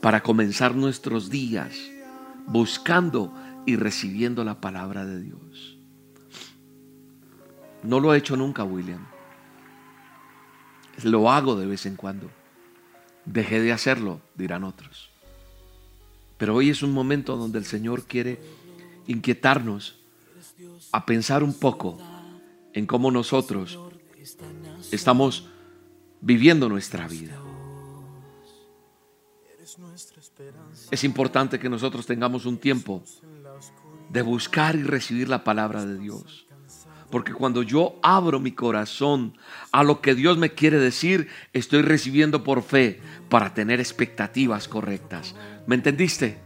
para 0.00 0.22
comenzar 0.22 0.74
nuestros 0.74 1.28
días 1.28 1.76
buscando 2.46 3.30
y 3.66 3.76
recibiendo 3.76 4.42
la 4.42 4.58
palabra 4.58 5.04
de 5.04 5.20
Dios. 5.20 5.76
No 7.82 8.00
lo 8.00 8.14
he 8.14 8.16
hecho 8.16 8.34
nunca, 8.34 8.64
William. 8.64 9.06
Lo 11.02 11.30
hago 11.30 11.56
de 11.56 11.66
vez 11.66 11.86
en 11.86 11.96
cuando. 11.96 12.30
Dejé 13.24 13.60
de 13.60 13.72
hacerlo, 13.72 14.20
dirán 14.34 14.64
otros. 14.64 15.10
Pero 16.38 16.54
hoy 16.54 16.70
es 16.70 16.82
un 16.82 16.92
momento 16.92 17.36
donde 17.36 17.58
el 17.58 17.64
Señor 17.64 18.04
quiere 18.04 18.38
inquietarnos 19.06 19.96
a 20.92 21.06
pensar 21.06 21.42
un 21.42 21.54
poco 21.54 21.98
en 22.72 22.86
cómo 22.86 23.10
nosotros 23.10 23.78
estamos 24.92 25.48
viviendo 26.20 26.68
nuestra 26.68 27.08
vida. 27.08 27.40
Es 30.90 31.04
importante 31.04 31.58
que 31.58 31.68
nosotros 31.68 32.06
tengamos 32.06 32.46
un 32.46 32.58
tiempo 32.58 33.02
de 34.10 34.22
buscar 34.22 34.76
y 34.76 34.82
recibir 34.82 35.28
la 35.28 35.42
palabra 35.42 35.84
de 35.84 35.98
Dios. 35.98 36.45
Porque 37.10 37.32
cuando 37.32 37.62
yo 37.62 37.98
abro 38.02 38.40
mi 38.40 38.52
corazón 38.52 39.36
a 39.72 39.84
lo 39.84 40.00
que 40.00 40.14
Dios 40.14 40.38
me 40.38 40.52
quiere 40.52 40.78
decir, 40.78 41.28
estoy 41.52 41.82
recibiendo 41.82 42.42
por 42.42 42.62
fe 42.62 43.00
para 43.28 43.54
tener 43.54 43.80
expectativas 43.80 44.66
correctas. 44.66 45.34
¿Me 45.66 45.76
entendiste? 45.76 46.38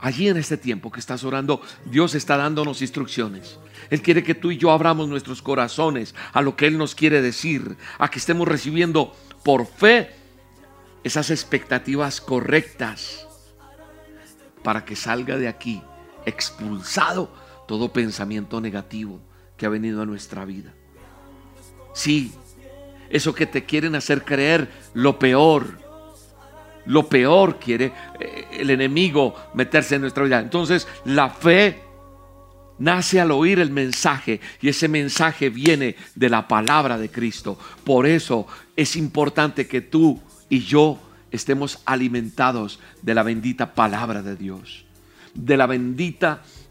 Allí 0.00 0.28
en 0.28 0.36
este 0.36 0.56
tiempo 0.56 0.90
que 0.90 1.00
estás 1.00 1.24
orando, 1.24 1.62
Dios 1.86 2.14
está 2.14 2.36
dándonos 2.36 2.82
instrucciones. 2.82 3.58
Él 3.90 4.02
quiere 4.02 4.22
que 4.22 4.34
tú 4.34 4.50
y 4.50 4.58
yo 4.58 4.70
abramos 4.70 5.08
nuestros 5.08 5.40
corazones 5.40 6.14
a 6.32 6.42
lo 6.42 6.56
que 6.56 6.66
Él 6.66 6.76
nos 6.76 6.94
quiere 6.94 7.22
decir, 7.22 7.76
a 7.98 8.10
que 8.10 8.18
estemos 8.18 8.46
recibiendo 8.46 9.14
por 9.44 9.66
fe 9.66 10.10
esas 11.04 11.30
expectativas 11.30 12.20
correctas 12.20 13.26
para 14.62 14.84
que 14.84 14.96
salga 14.96 15.36
de 15.36 15.48
aquí 15.48 15.82
expulsado 16.26 17.30
todo 17.68 17.92
pensamiento 17.92 18.60
negativo 18.60 19.20
que 19.56 19.66
ha 19.66 19.68
venido 19.68 20.02
a 20.02 20.06
nuestra 20.06 20.44
vida. 20.44 20.72
Sí, 21.94 22.32
eso 23.10 23.34
que 23.34 23.46
te 23.46 23.64
quieren 23.64 23.94
hacer 23.94 24.24
creer 24.24 24.68
lo 24.94 25.18
peor, 25.18 25.78
lo 26.86 27.08
peor 27.08 27.58
quiere 27.58 27.92
eh, 28.18 28.46
el 28.52 28.70
enemigo 28.70 29.34
meterse 29.54 29.94
en 29.94 30.02
nuestra 30.02 30.24
vida. 30.24 30.40
Entonces 30.40 30.88
la 31.04 31.30
fe 31.30 31.80
nace 32.78 33.20
al 33.20 33.30
oír 33.30 33.60
el 33.60 33.70
mensaje 33.70 34.40
y 34.60 34.68
ese 34.68 34.88
mensaje 34.88 35.50
viene 35.50 35.96
de 36.14 36.28
la 36.28 36.48
palabra 36.48 36.98
de 36.98 37.10
Cristo. 37.10 37.58
Por 37.84 38.06
eso 38.06 38.46
es 38.74 38.96
importante 38.96 39.68
que 39.68 39.80
tú 39.80 40.20
y 40.48 40.60
yo 40.60 40.98
estemos 41.30 41.80
alimentados 41.84 42.80
de 43.02 43.14
la 43.14 43.22
bendita 43.22 43.74
palabra 43.74 44.22
de 44.22 44.36
Dios, 44.36 44.84
de 45.34 45.56
la 45.56 45.66
bendita 45.66 46.42
palabra 46.42 46.63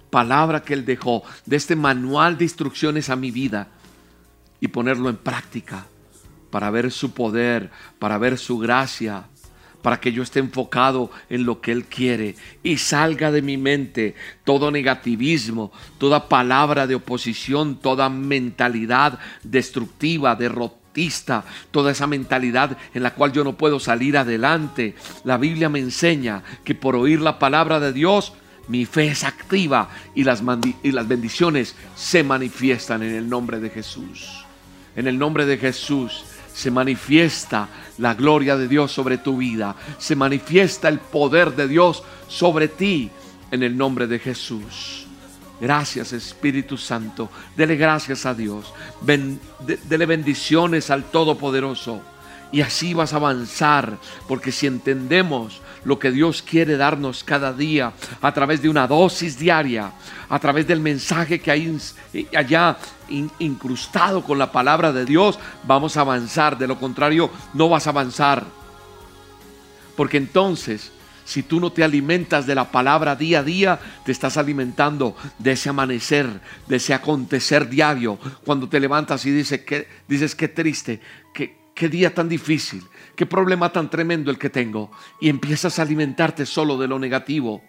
que 0.66 0.74
Él 0.74 0.86
dejó, 0.86 1.24
de 1.46 1.56
este 1.56 1.76
manual 1.76 2.38
de 2.38 2.46
instrucciones 2.46 3.10
a 3.10 3.16
mi 3.16 3.32
vida 3.32 3.68
y 4.60 4.68
ponerlo 4.68 5.10
en 5.10 5.18
práctica 5.18 5.86
para 6.52 6.70
ver 6.70 6.92
su 6.92 7.14
poder, 7.14 7.72
para 7.98 8.18
ver 8.20 8.38
su 8.38 8.60
gracia, 8.60 9.26
para 9.82 10.00
que 10.00 10.14
yo 10.14 10.24
esté 10.24 10.40
enfocado 10.40 11.10
en 11.30 11.46
lo 11.46 11.62
que 11.62 11.72
Él 11.72 11.86
quiere 11.86 12.36
y 12.62 12.78
salga 12.78 13.32
de 13.32 13.42
mi 13.42 13.58
mente 13.58 14.16
todo 14.44 14.72
negativismo, 14.72 15.72
toda 15.98 16.30
palabra 16.30 16.86
de 16.86 16.96
oposición, 16.96 17.78
toda 17.78 18.08
mentalidad 18.10 19.20
destructiva, 19.44 20.36
derrotista, 20.36 21.44
toda 21.72 21.92
esa 21.92 22.06
mentalidad 22.06 22.78
en 22.94 23.04
la 23.04 23.16
cual 23.16 23.34
yo 23.34 23.44
no 23.44 23.58
puedo 23.58 23.80
salir 23.80 24.16
adelante. 24.16 24.96
La 25.24 25.38
Biblia 25.38 25.70
me 25.70 25.80
enseña 25.80 26.44
que 26.64 26.76
por 26.76 26.96
oír 26.96 27.20
la 27.20 27.40
palabra 27.40 27.80
de 27.80 27.94
Dios, 27.94 28.34
mi 28.68 28.86
fe 28.86 29.08
es 29.08 29.24
activa 29.24 29.90
y 30.16 30.24
las, 30.24 30.44
bendiciones 30.44 31.76
se 31.96 32.24
manifiestan 32.24 33.04
en 33.04 33.16
el 33.16 33.30
nombre 33.30 33.60
de 33.60 33.70
Jesús. 33.70 34.46
En 34.96 35.08
el 35.08 35.18
nombre 35.18 35.46
de 35.46 35.58
Jesús 35.58 36.24
se 36.54 36.72
manifiesta 36.72 37.68
la 37.98 38.14
gloria 38.14 38.56
de 38.56 38.68
Dios 38.68 38.92
sobre 38.92 39.18
tu 39.18 39.38
vida, 39.38 39.76
se 39.98 40.16
manifiesta 40.16 40.88
el 40.88 41.00
poder 41.00 41.56
de 41.56 41.68
Dios 41.68 42.04
sobre 42.28 42.68
ti 42.68 43.10
en 43.52 43.64
el 43.64 43.76
nombre 43.76 44.08
de 44.08 44.20
Jesús. 44.20 45.08
Gracias 45.60 46.14
Espíritu 46.14 46.78
Santo, 46.78 47.30
dele 47.56 47.76
gracias 47.76 48.26
a 48.26 48.34
Dios, 48.34 48.74
dele 49.02 50.06
bendiciones 50.06 50.90
al 50.90 51.06
Todopoderoso 51.06 52.02
y 52.54 52.62
así 52.62 52.94
vas 52.94 53.14
a 53.14 53.18
avanzar, 53.18 53.98
porque 54.28 54.52
si 54.52 54.68
entendemos 54.68 55.62
lo 55.86 56.00
que 56.00 56.12
Dios 56.12 56.42
quiere 56.42 56.78
darnos 56.78 57.24
cada 57.24 57.54
día 57.54 57.94
a 58.22 58.34
través 58.34 58.62
de 58.62 58.70
una 58.70 58.88
dosis 58.88 59.38
diaria, 59.38 59.92
a 60.30 60.40
través 60.40 60.68
del 60.68 60.80
mensaje 60.80 61.40
que 61.40 61.52
hay 61.52 61.78
allá 62.36 62.78
incrustado 63.40 64.24
con 64.24 64.38
la 64.38 64.52
palabra 64.52 64.92
de 64.92 65.06
Dios, 65.06 65.40
vamos 65.64 65.98
a 65.98 66.02
avanzar. 66.02 66.58
De 66.58 66.68
lo 66.68 66.80
contrario, 66.80 67.30
no 67.54 67.70
vas 67.70 67.88
a 67.88 67.92
avanzar. 67.92 68.46
Porque 69.96 70.18
entonces, 70.18 70.92
si 71.26 71.44
tú 71.44 71.60
no 71.60 71.72
te 71.72 71.84
alimentas 71.84 72.46
de 72.46 72.56
la 72.56 72.72
palabra 72.72 73.16
día 73.16 73.40
a 73.40 73.44
día, 73.44 73.80
te 74.06 74.12
estás 74.12 74.38
alimentando 74.38 75.16
de 75.40 75.52
ese 75.52 75.70
amanecer, 75.70 76.28
de 76.68 76.76
ese 76.78 76.94
acontecer 76.94 77.70
diario. 77.70 78.18
Cuando 78.44 78.68
te 78.68 78.80
levantas 78.80 79.26
y 79.26 79.32
dices, 79.32 79.62
que, 79.62 79.88
dices 80.08 80.36
qué 80.36 80.48
triste, 80.48 81.00
qué, 81.34 81.58
qué 81.76 81.90
día 81.90 82.14
tan 82.14 82.28
difícil, 82.28 82.84
qué 83.16 83.26
problema 83.26 83.72
tan 83.72 83.90
tremendo 83.90 84.32
el 84.32 84.38
que 84.38 84.50
tengo. 84.50 84.92
Y 85.20 85.30
empiezas 85.30 85.80
a 85.80 85.84
alimentarte 85.84 86.46
solo 86.46 86.78
de 86.78 86.88
lo 86.88 87.00
negativo. 87.00 87.62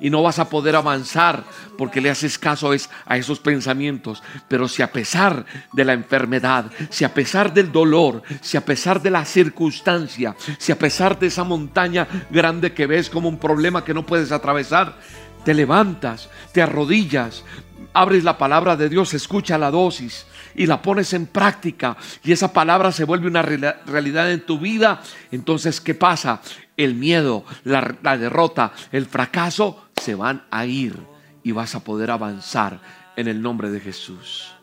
Y 0.00 0.10
no 0.10 0.22
vas 0.22 0.40
a 0.40 0.48
poder 0.48 0.74
avanzar 0.74 1.44
porque 1.78 2.00
le 2.00 2.10
haces 2.10 2.36
caso 2.36 2.72
a 3.06 3.16
esos 3.16 3.38
pensamientos. 3.38 4.22
Pero 4.48 4.66
si 4.66 4.82
a 4.82 4.90
pesar 4.90 5.46
de 5.72 5.84
la 5.84 5.92
enfermedad, 5.92 6.72
si 6.90 7.04
a 7.04 7.14
pesar 7.14 7.54
del 7.54 7.70
dolor, 7.70 8.22
si 8.40 8.56
a 8.56 8.64
pesar 8.64 9.00
de 9.00 9.10
la 9.10 9.24
circunstancia, 9.24 10.34
si 10.58 10.72
a 10.72 10.78
pesar 10.78 11.18
de 11.18 11.28
esa 11.28 11.44
montaña 11.44 12.08
grande 12.30 12.72
que 12.72 12.86
ves 12.86 13.08
como 13.10 13.28
un 13.28 13.38
problema 13.38 13.84
que 13.84 13.94
no 13.94 14.04
puedes 14.04 14.32
atravesar, 14.32 14.98
te 15.44 15.54
levantas, 15.54 16.28
te 16.52 16.62
arrodillas, 16.62 17.44
abres 17.92 18.24
la 18.24 18.38
palabra 18.38 18.76
de 18.76 18.88
Dios, 18.88 19.14
escucha 19.14 19.56
la 19.56 19.70
dosis 19.70 20.26
y 20.54 20.66
la 20.66 20.82
pones 20.82 21.12
en 21.12 21.26
práctica 21.26 21.96
y 22.24 22.32
esa 22.32 22.52
palabra 22.52 22.92
se 22.92 23.04
vuelve 23.04 23.28
una 23.28 23.42
realidad 23.42 24.30
en 24.30 24.44
tu 24.44 24.58
vida, 24.58 25.02
entonces 25.30 25.80
¿qué 25.80 25.94
pasa? 25.94 26.40
El 26.76 26.94
miedo, 26.94 27.44
la, 27.64 27.96
la 28.02 28.18
derrota, 28.18 28.72
el 28.90 29.06
fracaso 29.06 29.88
se 29.96 30.14
van 30.14 30.44
a 30.50 30.66
ir 30.66 30.98
y 31.42 31.52
vas 31.52 31.74
a 31.74 31.84
poder 31.84 32.10
avanzar 32.10 32.80
en 33.16 33.28
el 33.28 33.42
nombre 33.42 33.70
de 33.70 33.80
Jesús. 33.80 34.54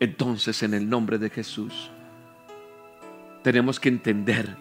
Entonces 0.00 0.62
en 0.62 0.74
el 0.74 0.88
nombre 0.88 1.18
de 1.18 1.30
Jesús 1.30 1.90
tenemos 3.42 3.78
que 3.80 3.88
entender 3.88 4.56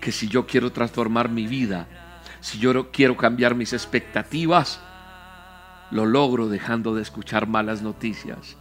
que 0.00 0.12
si 0.12 0.26
yo 0.26 0.46
quiero 0.46 0.72
transformar 0.72 1.28
mi 1.28 1.46
vida, 1.46 1.86
si 2.40 2.58
yo 2.58 2.90
quiero 2.90 3.16
cambiar 3.16 3.54
mis 3.54 3.72
expectativas, 3.72 4.80
lo 5.92 6.06
logro 6.06 6.48
dejando 6.48 6.94
de 6.94 7.02
escuchar 7.02 7.46
malas 7.46 7.82
noticias, 7.82 8.56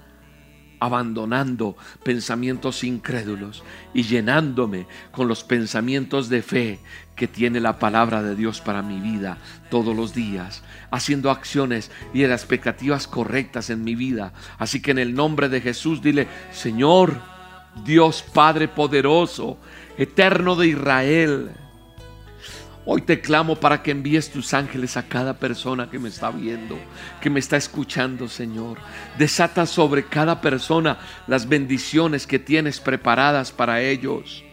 abandonando 0.82 1.78
pensamientos 2.04 2.84
incrédulos 2.84 3.64
y 3.94 4.02
llenándome 4.04 4.88
con 5.12 5.28
los 5.28 5.44
pensamientos 5.44 6.28
de 6.28 6.42
fe 6.42 6.80
que 7.16 7.28
tiene 7.28 7.60
la 7.60 7.78
palabra 7.78 8.24
de 8.24 8.36
Dios 8.36 8.62
para 8.62 8.82
mi 8.82 9.00
vida 9.00 9.38
todos 9.70 9.96
los 9.96 10.16
días, 10.16 10.64
haciendo 10.90 11.30
acciones 11.30 11.92
y 12.16 12.26
las 12.26 12.42
expectativas 12.42 13.06
correctas 13.06 13.70
en 13.70 13.84
mi 13.84 13.94
vida. 13.94 14.34
Así 14.58 14.82
que 14.82 14.90
en 14.90 14.98
el 14.98 15.14
nombre 15.14 15.48
de 15.48 15.62
Jesús 15.62 16.02
dile, 16.02 16.28
Señor, 16.52 17.22
Dios 17.86 18.24
Padre 18.34 18.68
poderoso, 18.68 19.60
eterno 20.00 20.56
de 20.56 20.70
Israel, 20.70 21.52
Hoy 22.84 23.04
te 23.04 23.22
clamo 23.22 23.56
para 23.56 23.84
que 23.84 23.92
envíes 23.92 24.32
tus 24.32 24.56
ángeles 24.56 24.98
a 24.98 25.08
cada 25.08 25.36
persona 25.36 25.90
que 25.90 26.00
me 26.00 26.10
está 26.10 26.32
viendo, 26.32 26.80
que 27.22 27.30
me 27.30 27.40
está 27.40 27.56
escuchando, 27.56 28.28
Señor. 28.28 28.80
Desata 29.20 29.68
sobre 29.68 30.06
cada 30.06 30.42
persona 30.42 30.98
las 31.28 31.48
bendiciones 31.48 32.26
que 32.26 32.40
tienes 32.40 32.80
preparadas 32.80 33.52
para 33.52 33.82
ellos. 33.82 34.44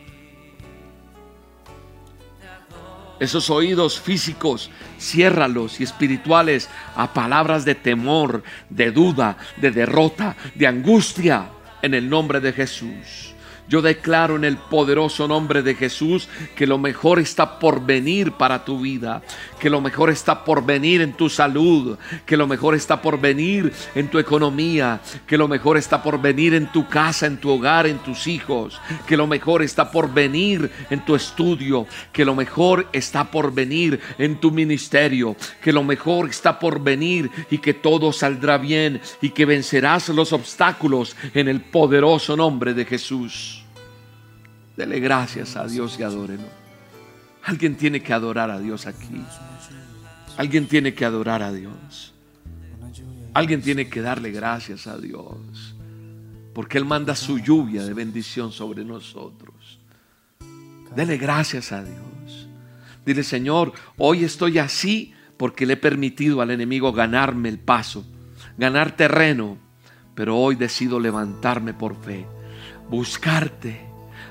Esos 3.19 3.49
oídos 3.49 3.99
físicos, 3.99 4.71
ciérralos 5.01 5.81
y 5.81 5.85
espirituales 5.85 6.69
a 6.95 7.13
palabras 7.15 7.65
de 7.65 7.75
temor, 7.75 8.45
de 8.69 8.93
duda, 8.93 9.39
de 9.57 9.71
derrota, 9.71 10.37
de 10.55 10.67
angustia, 10.67 11.49
en 11.83 11.95
el 11.95 12.09
nombre 12.09 12.41
de 12.41 12.53
Jesús. 12.53 13.35
Yo 13.69 13.83
declaro 13.83 14.37
en 14.37 14.45
el 14.45 14.57
poderoso 14.57 15.29
nombre 15.29 15.63
de 15.63 15.75
Jesús 15.75 16.29
que 16.57 16.67
lo 16.67 16.79
mejor 16.79 17.19
está 17.19 17.59
por 17.59 17.85
venir 17.85 18.33
para 18.33 18.65
tu 18.65 18.81
vida, 18.81 19.23
que 19.59 19.71
lo 19.71 19.81
mejor 19.81 20.11
está 20.11 20.45
por 20.45 20.65
venir 20.65 21.01
en 21.01 21.13
tu 21.13 21.29
salud, 21.29 21.99
que 22.25 22.37
lo 22.37 22.47
mejor 22.47 22.75
está 22.75 23.01
por 23.03 23.21
venir 23.21 23.73
en 23.95 24.09
tu 24.09 24.19
economía, 24.19 25.01
que 25.27 25.37
lo 25.37 25.49
mejor 25.49 25.77
está 25.77 26.03
por 26.03 26.21
venir 26.21 26.55
en 26.55 26.71
tu 26.73 26.89
casa, 26.89 27.27
en 27.27 27.39
tu 27.39 27.51
hogar, 27.51 27.87
en 27.87 27.99
tus 27.99 28.27
hijos, 28.27 28.81
que 29.07 29.17
lo 29.17 29.27
mejor 29.27 29.63
está 29.63 29.91
por 29.91 30.13
venir 30.13 30.71
en 30.91 31.05
tu 31.05 31.15
estudio, 31.15 31.87
que 32.13 32.25
lo 32.25 32.35
mejor 32.35 32.89
está 32.93 33.31
por 33.31 33.53
venir 33.53 34.01
en 34.19 34.41
tu 34.41 34.51
ministerio, 34.51 35.37
que 35.63 35.73
lo 35.73 35.85
mejor 35.85 36.29
está 36.29 36.59
por 36.59 36.81
venir 36.81 37.31
y 37.51 37.59
que 37.59 37.75
todo 37.75 38.13
saldrá 38.13 38.59
bien 38.59 39.01
y 39.21 39.31
que 39.31 39.45
vencerás 39.45 40.09
los 40.09 40.33
obstáculos 40.33 41.17
en 41.35 41.49
el 41.49 41.61
poderoso 41.61 42.37
nombre 42.37 42.75
de 42.75 42.85
Jesús. 42.85 43.65
Dele 44.77 45.01
gracias 45.01 45.57
a 45.57 45.67
Dios 45.67 45.99
y 45.99 46.05
adórelo. 46.05 46.58
Alguien 47.49 47.77
tiene 47.77 48.03
que 48.03 48.13
adorar 48.13 48.51
a 48.51 48.61
Dios 48.61 48.87
aquí. 48.87 49.25
Alguien 50.37 50.69
tiene 50.69 50.93
que 50.93 51.07
adorar 51.07 51.43
a 51.43 51.51
Dios. 51.51 52.13
Alguien 53.33 53.63
tiene 53.63 53.89
que 53.89 54.03
darle 54.03 54.33
gracias 54.33 54.87
a 54.87 54.99
Dios. 54.99 55.75
Porque 56.53 56.77
Él 56.77 56.85
manda 56.85 57.17
su 57.17 57.39
lluvia 57.39 57.85
de 57.85 57.95
bendición 57.95 58.53
sobre 58.53 58.85
nosotros. 58.85 59.81
Dele 60.95 61.17
gracias 61.17 61.73
a 61.73 61.83
Dios. 61.83 62.49
Dile, 63.07 63.23
Señor, 63.23 63.73
hoy 63.97 64.25
estoy 64.25 64.59
así 64.59 65.15
porque 65.39 65.65
le 65.65 65.73
he 65.73 65.79
permitido 65.79 66.43
al 66.43 66.51
enemigo 66.51 66.93
ganarme 66.93 67.49
el 67.49 67.59
paso, 67.59 68.05
ganar 68.59 68.95
terreno, 68.95 69.57
pero 70.15 70.37
hoy 70.37 70.55
decido 70.55 71.01
levantarme 71.01 71.73
por 71.73 71.97
fe, 71.97 72.27
buscarte, 72.91 73.88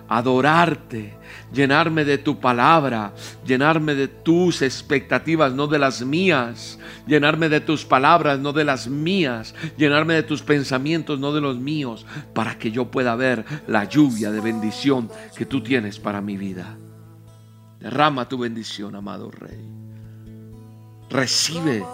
adorarte, 0.10 1.14
llenarme 1.54 2.06
de 2.06 2.18
tu 2.18 2.40
palabra, 2.40 3.14
llenarme 3.46 3.96
de 3.96 4.08
tus 4.08 4.62
expectativas, 4.62 5.54
no 5.54 5.68
de 5.68 5.80
las 5.80 6.02
mías, 6.04 6.80
llenarme 7.06 7.50
de 7.50 7.62
tus 7.62 7.86
palabras, 7.86 8.40
no 8.40 8.54
de 8.54 8.64
las 8.64 8.88
mías, 8.88 9.54
llenarme 9.78 10.14
de 10.14 10.24
tus 10.24 10.42
pensamientos, 10.42 11.20
no 11.20 11.34
de 11.34 11.42
los 11.42 11.58
míos, 11.58 12.06
para 12.34 12.58
que 12.58 12.72
yo 12.72 12.90
pueda 12.90 13.16
ver 13.16 13.46
la 13.68 13.86
lluvia 13.86 14.32
de 14.32 14.42
bendición 14.42 15.10
que 15.36 15.46
tú 15.46 15.62
tienes 15.62 16.00
para 16.00 16.22
mi 16.22 16.38
vida. 16.38 16.78
Derrama 17.80 18.28
tu 18.28 18.38
bendición, 18.38 18.96
amado 18.96 19.30
Rey. 19.32 19.78
Recibe, 21.10 21.86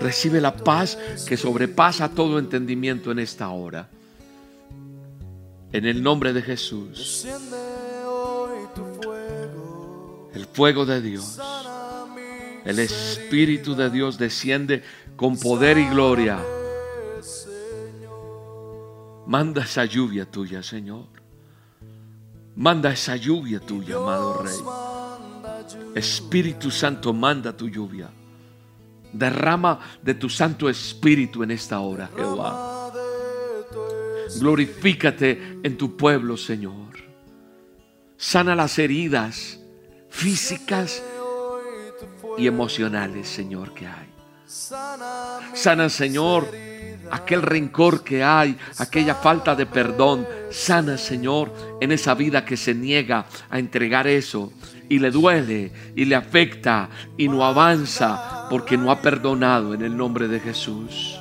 recibe 0.00 0.40
la 0.40 0.54
paz 0.56 0.96
que 1.26 1.36
sobrepasa 1.36 2.08
todo 2.08 2.38
entendimiento 2.38 3.10
en 3.10 3.18
esta 3.18 3.48
hora. 3.48 3.90
En 5.74 5.86
el 5.86 6.04
nombre 6.04 6.32
de 6.32 6.40
Jesús. 6.40 7.26
El 10.32 10.46
fuego 10.46 10.86
de 10.86 11.02
Dios. 11.02 11.40
El 12.64 12.78
Espíritu 12.78 13.74
de 13.74 13.90
Dios 13.90 14.16
desciende 14.16 14.84
con 15.16 15.36
poder 15.36 15.76
y 15.78 15.88
gloria. 15.88 16.38
Manda 19.26 19.64
esa 19.64 19.84
lluvia 19.84 20.30
tuya, 20.30 20.62
Señor. 20.62 21.06
Manda 22.54 22.92
esa 22.92 23.16
lluvia 23.16 23.58
tuya, 23.58 23.96
amado 23.96 24.44
Rey. 24.44 24.54
Espíritu 25.96 26.70
Santo, 26.70 27.12
manda 27.12 27.56
tu 27.56 27.68
lluvia. 27.68 28.08
Derrama 29.12 29.80
de 30.00 30.14
tu 30.14 30.30
Santo 30.30 30.68
Espíritu 30.68 31.42
en 31.42 31.50
esta 31.50 31.80
hora, 31.80 32.08
Jehová. 32.14 32.73
Glorifícate 34.38 35.58
en 35.62 35.76
tu 35.76 35.96
pueblo, 35.96 36.36
Señor. 36.36 36.94
Sana 38.16 38.54
las 38.54 38.78
heridas 38.78 39.60
físicas 40.08 41.02
y 42.38 42.46
emocionales, 42.46 43.28
Señor, 43.28 43.74
que 43.74 43.86
hay. 43.86 44.08
Sana, 44.46 45.88
Señor, 45.88 46.48
aquel 47.10 47.42
rencor 47.42 48.04
que 48.04 48.22
hay, 48.22 48.56
aquella 48.78 49.14
falta 49.14 49.54
de 49.54 49.66
perdón. 49.66 50.26
Sana, 50.50 50.96
Señor, 50.96 51.52
en 51.80 51.92
esa 51.92 52.14
vida 52.14 52.44
que 52.44 52.56
se 52.56 52.74
niega 52.74 53.26
a 53.50 53.58
entregar 53.58 54.06
eso 54.06 54.52
y 54.88 54.98
le 54.98 55.10
duele 55.10 55.72
y 55.96 56.04
le 56.04 56.14
afecta 56.14 56.88
y 57.16 57.28
no 57.28 57.44
avanza 57.44 58.46
porque 58.48 58.76
no 58.76 58.90
ha 58.90 59.00
perdonado 59.00 59.74
en 59.74 59.82
el 59.82 59.96
nombre 59.96 60.28
de 60.28 60.40
Jesús. 60.40 61.18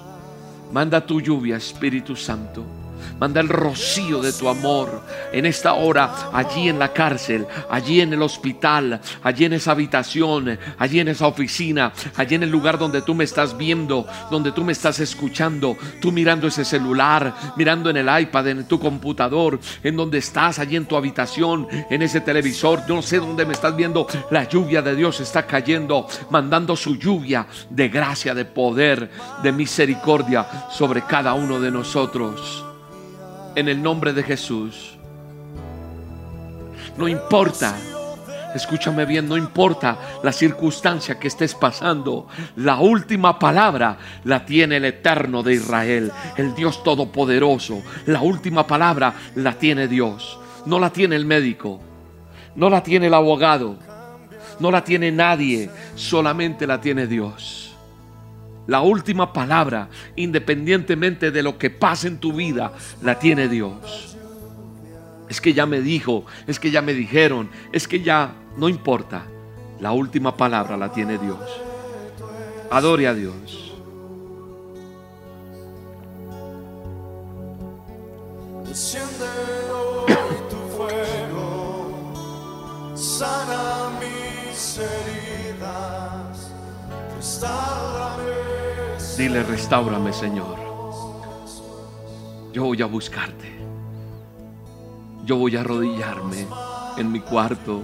Manda 0.71 1.05
tu 1.05 1.21
lluvia, 1.21 1.57
Espíritu 1.57 2.15
Santo. 2.15 2.82
Manda 3.19 3.41
el 3.41 3.49
rocío 3.49 4.21
de 4.21 4.33
tu 4.33 4.49
amor 4.49 5.01
en 5.31 5.45
esta 5.45 5.73
hora, 5.73 6.29
allí 6.33 6.69
en 6.69 6.79
la 6.79 6.93
cárcel, 6.93 7.45
allí 7.69 8.01
en 8.01 8.13
el 8.13 8.21
hospital, 8.21 8.99
allí 9.23 9.45
en 9.45 9.53
esa 9.53 9.71
habitación, 9.71 10.57
allí 10.77 10.99
en 10.99 11.07
esa 11.07 11.27
oficina, 11.27 11.93
allí 12.15 12.35
en 12.35 12.43
el 12.43 12.49
lugar 12.49 12.77
donde 12.77 13.01
tú 13.01 13.15
me 13.15 13.23
estás 13.23 13.57
viendo, 13.57 14.05
donde 14.29 14.51
tú 14.51 14.63
me 14.63 14.71
estás 14.71 14.99
escuchando, 14.99 15.77
tú 16.01 16.11
mirando 16.11 16.47
ese 16.47 16.65
celular, 16.65 17.33
mirando 17.55 17.89
en 17.89 17.97
el 17.97 18.21
iPad, 18.21 18.47
en 18.47 18.67
tu 18.67 18.79
computador, 18.79 19.59
en 19.83 19.95
donde 19.95 20.17
estás, 20.17 20.59
allí 20.59 20.75
en 20.75 20.85
tu 20.85 20.95
habitación, 20.95 21.67
en 21.89 22.01
ese 22.01 22.21
televisor, 22.21 22.83
yo 22.87 22.95
no 22.95 23.01
sé 23.01 23.19
dónde 23.19 23.45
me 23.45 23.53
estás 23.53 23.75
viendo, 23.75 24.07
la 24.31 24.47
lluvia 24.47 24.81
de 24.81 24.95
Dios 24.95 25.19
está 25.19 25.45
cayendo, 25.45 26.07
mandando 26.29 26.75
su 26.75 26.95
lluvia 26.95 27.47
de 27.69 27.89
gracia, 27.89 28.33
de 28.33 28.45
poder, 28.45 29.09
de 29.41 29.51
misericordia 29.51 30.45
sobre 30.71 31.01
cada 31.01 31.33
uno 31.33 31.59
de 31.59 31.71
nosotros 31.71 32.72
en 33.55 33.67
el 33.67 33.81
nombre 33.81 34.13
de 34.13 34.23
Jesús. 34.23 34.97
No 36.97 37.07
importa, 37.07 37.75
escúchame 38.53 39.05
bien, 39.05 39.27
no 39.27 39.35
importa 39.35 39.97
la 40.21 40.31
circunstancia 40.31 41.19
que 41.19 41.27
estés 41.27 41.55
pasando, 41.55 42.27
la 42.55 42.77
última 42.77 43.39
palabra 43.39 43.97
la 44.23 44.45
tiene 44.45 44.77
el 44.77 44.85
Eterno 44.85 45.41
de 45.43 45.53
Israel, 45.53 46.11
el 46.37 46.53
Dios 46.53 46.83
Todopoderoso. 46.83 47.81
La 48.05 48.21
última 48.21 48.67
palabra 48.67 49.13
la 49.35 49.53
tiene 49.53 49.87
Dios, 49.87 50.39
no 50.65 50.79
la 50.79 50.91
tiene 50.91 51.15
el 51.15 51.25
médico, 51.25 51.79
no 52.55 52.69
la 52.69 52.83
tiene 52.83 53.07
el 53.07 53.13
abogado, 53.13 53.77
no 54.59 54.69
la 54.69 54.83
tiene 54.83 55.11
nadie, 55.11 55.69
solamente 55.95 56.67
la 56.67 56.79
tiene 56.79 57.07
Dios. 57.07 57.72
La 58.67 58.81
última 58.81 59.33
palabra, 59.33 59.89
independientemente 60.15 61.31
de 61.31 61.43
lo 61.43 61.57
que 61.57 61.69
pase 61.69 62.07
en 62.07 62.17
tu 62.17 62.31
vida, 62.33 62.73
la 63.01 63.19
tiene 63.19 63.49
Dios. 63.49 64.15
Es 65.27 65.41
que 65.41 65.53
ya 65.53 65.65
me 65.65 65.81
dijo, 65.81 66.25
es 66.47 66.59
que 66.59 66.71
ya 66.71 66.81
me 66.81 66.93
dijeron, 66.93 67.49
es 67.71 67.87
que 67.87 68.01
ya 68.01 68.33
no 68.57 68.69
importa. 68.69 69.25
La 69.79 69.91
última 69.91 70.37
palabra 70.37 70.77
la 70.77 70.93
tiene 70.93 71.17
Dios. 71.17 71.39
Adore 72.71 73.07
a 73.07 73.13
Dios. 73.13 73.73
Tu 80.49 80.57
fuego, 80.75 82.11
sana 82.95 83.91
mis 83.99 84.79
heridas, 84.79 86.49
Dile, 89.17 89.43
restaurame, 89.43 90.11
Señor. 90.11 90.57
Yo 92.51 92.63
voy 92.63 92.81
a 92.81 92.87
buscarte. 92.87 93.51
Yo 95.23 95.37
voy 95.37 95.55
a 95.55 95.61
arrodillarme 95.61 96.47
en 96.97 97.11
mi 97.11 97.19
cuarto, 97.19 97.83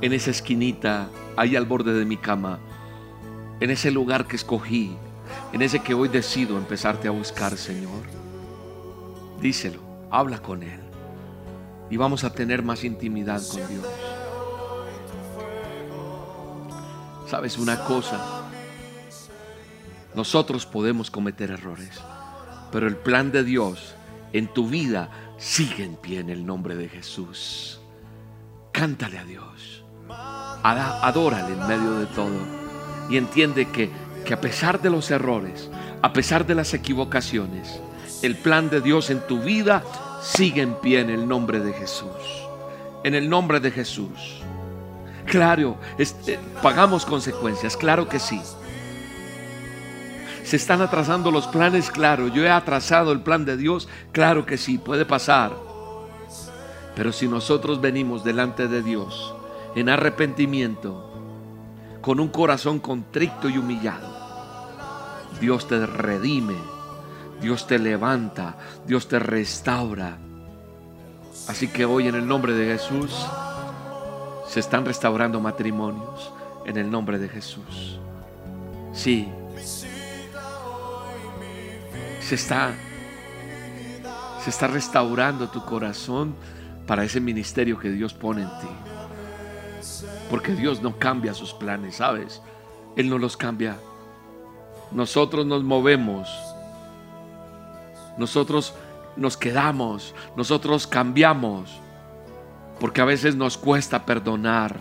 en 0.00 0.12
esa 0.12 0.30
esquinita, 0.30 1.08
ahí 1.36 1.56
al 1.56 1.66
borde 1.66 1.92
de 1.92 2.04
mi 2.04 2.16
cama, 2.16 2.60
en 3.58 3.70
ese 3.70 3.90
lugar 3.90 4.26
que 4.28 4.36
escogí, 4.36 4.96
en 5.52 5.60
ese 5.60 5.80
que 5.80 5.94
hoy 5.94 6.08
decido 6.08 6.56
empezarte 6.56 7.08
a 7.08 7.10
buscar, 7.10 7.56
Señor. 7.56 8.04
Díselo, 9.40 9.80
habla 10.08 10.40
con 10.40 10.62
Él 10.62 10.80
y 11.90 11.96
vamos 11.96 12.22
a 12.22 12.32
tener 12.32 12.62
más 12.62 12.84
intimidad 12.84 13.42
con 13.50 13.66
Dios. 13.68 13.86
¿Sabes 17.26 17.58
una 17.58 17.84
cosa? 17.84 18.37
Nosotros 20.14 20.66
podemos 20.66 21.10
cometer 21.10 21.50
errores, 21.50 22.00
pero 22.72 22.86
el 22.86 22.96
plan 22.96 23.30
de 23.30 23.44
Dios 23.44 23.94
en 24.32 24.48
tu 24.48 24.68
vida 24.68 25.10
sigue 25.38 25.84
en 25.84 25.96
pie 25.96 26.20
en 26.20 26.30
el 26.30 26.44
nombre 26.44 26.76
de 26.76 26.88
Jesús. 26.88 27.80
Cántale 28.72 29.18
a 29.18 29.24
Dios. 29.24 29.84
Adórale 30.62 31.54
en 31.54 31.66
medio 31.66 31.98
de 31.98 32.06
todo. 32.06 32.38
Y 33.10 33.16
entiende 33.16 33.68
que, 33.68 33.90
que 34.24 34.34
a 34.34 34.40
pesar 34.40 34.80
de 34.80 34.90
los 34.90 35.10
errores, 35.10 35.70
a 36.02 36.12
pesar 36.12 36.46
de 36.46 36.54
las 36.54 36.74
equivocaciones, 36.74 37.80
el 38.22 38.36
plan 38.36 38.68
de 38.70 38.80
Dios 38.80 39.10
en 39.10 39.20
tu 39.26 39.40
vida 39.40 39.82
sigue 40.22 40.62
en 40.62 40.74
pie 40.74 41.00
en 41.00 41.10
el 41.10 41.28
nombre 41.28 41.60
de 41.60 41.72
Jesús. 41.72 42.08
En 43.04 43.14
el 43.14 43.28
nombre 43.28 43.60
de 43.60 43.70
Jesús. 43.70 44.42
Claro, 45.26 45.76
este, 45.98 46.38
pagamos 46.62 47.04
consecuencias, 47.04 47.76
claro 47.76 48.08
que 48.08 48.18
sí. 48.18 48.40
¿Se 50.48 50.56
están 50.56 50.80
atrasando 50.80 51.30
los 51.30 51.46
planes? 51.46 51.90
Claro, 51.90 52.28
yo 52.28 52.42
he 52.42 52.48
atrasado 52.48 53.12
el 53.12 53.20
plan 53.20 53.44
de 53.44 53.58
Dios. 53.58 53.86
Claro 54.12 54.46
que 54.46 54.56
sí, 54.56 54.78
puede 54.78 55.04
pasar. 55.04 55.52
Pero 56.96 57.12
si 57.12 57.28
nosotros 57.28 57.82
venimos 57.82 58.24
delante 58.24 58.66
de 58.66 58.82
Dios 58.82 59.34
en 59.74 59.90
arrepentimiento, 59.90 61.12
con 62.00 62.18
un 62.18 62.28
corazón 62.28 62.78
contrito 62.78 63.50
y 63.50 63.58
humillado, 63.58 64.08
Dios 65.38 65.68
te 65.68 65.84
redime, 65.84 66.56
Dios 67.42 67.66
te 67.66 67.78
levanta, 67.78 68.56
Dios 68.86 69.06
te 69.06 69.18
restaura. 69.18 70.16
Así 71.46 71.68
que 71.68 71.84
hoy 71.84 72.08
en 72.08 72.14
el 72.14 72.26
nombre 72.26 72.54
de 72.54 72.72
Jesús 72.72 73.14
se 74.46 74.60
están 74.60 74.86
restaurando 74.86 75.40
matrimonios 75.40 76.32
en 76.64 76.78
el 76.78 76.90
nombre 76.90 77.18
de 77.18 77.28
Jesús. 77.28 78.00
Sí, 78.94 79.28
se 82.28 82.34
está, 82.34 82.74
se 84.44 84.50
está 84.50 84.66
restaurando 84.66 85.48
tu 85.48 85.64
corazón 85.64 86.34
para 86.86 87.02
ese 87.02 87.20
ministerio 87.20 87.78
que 87.78 87.88
Dios 87.88 88.12
pone 88.12 88.42
en 88.42 88.48
ti. 88.48 88.68
Porque 90.28 90.52
Dios 90.52 90.82
no 90.82 90.98
cambia 90.98 91.32
sus 91.32 91.54
planes, 91.54 91.96
¿sabes? 91.96 92.42
Él 92.96 93.08
no 93.08 93.16
los 93.16 93.38
cambia. 93.38 93.78
Nosotros 94.92 95.46
nos 95.46 95.64
movemos. 95.64 96.28
Nosotros 98.18 98.74
nos 99.16 99.38
quedamos. 99.38 100.14
Nosotros 100.36 100.86
cambiamos. 100.86 101.80
Porque 102.78 103.00
a 103.00 103.06
veces 103.06 103.36
nos 103.36 103.56
cuesta 103.56 104.04
perdonar. 104.04 104.76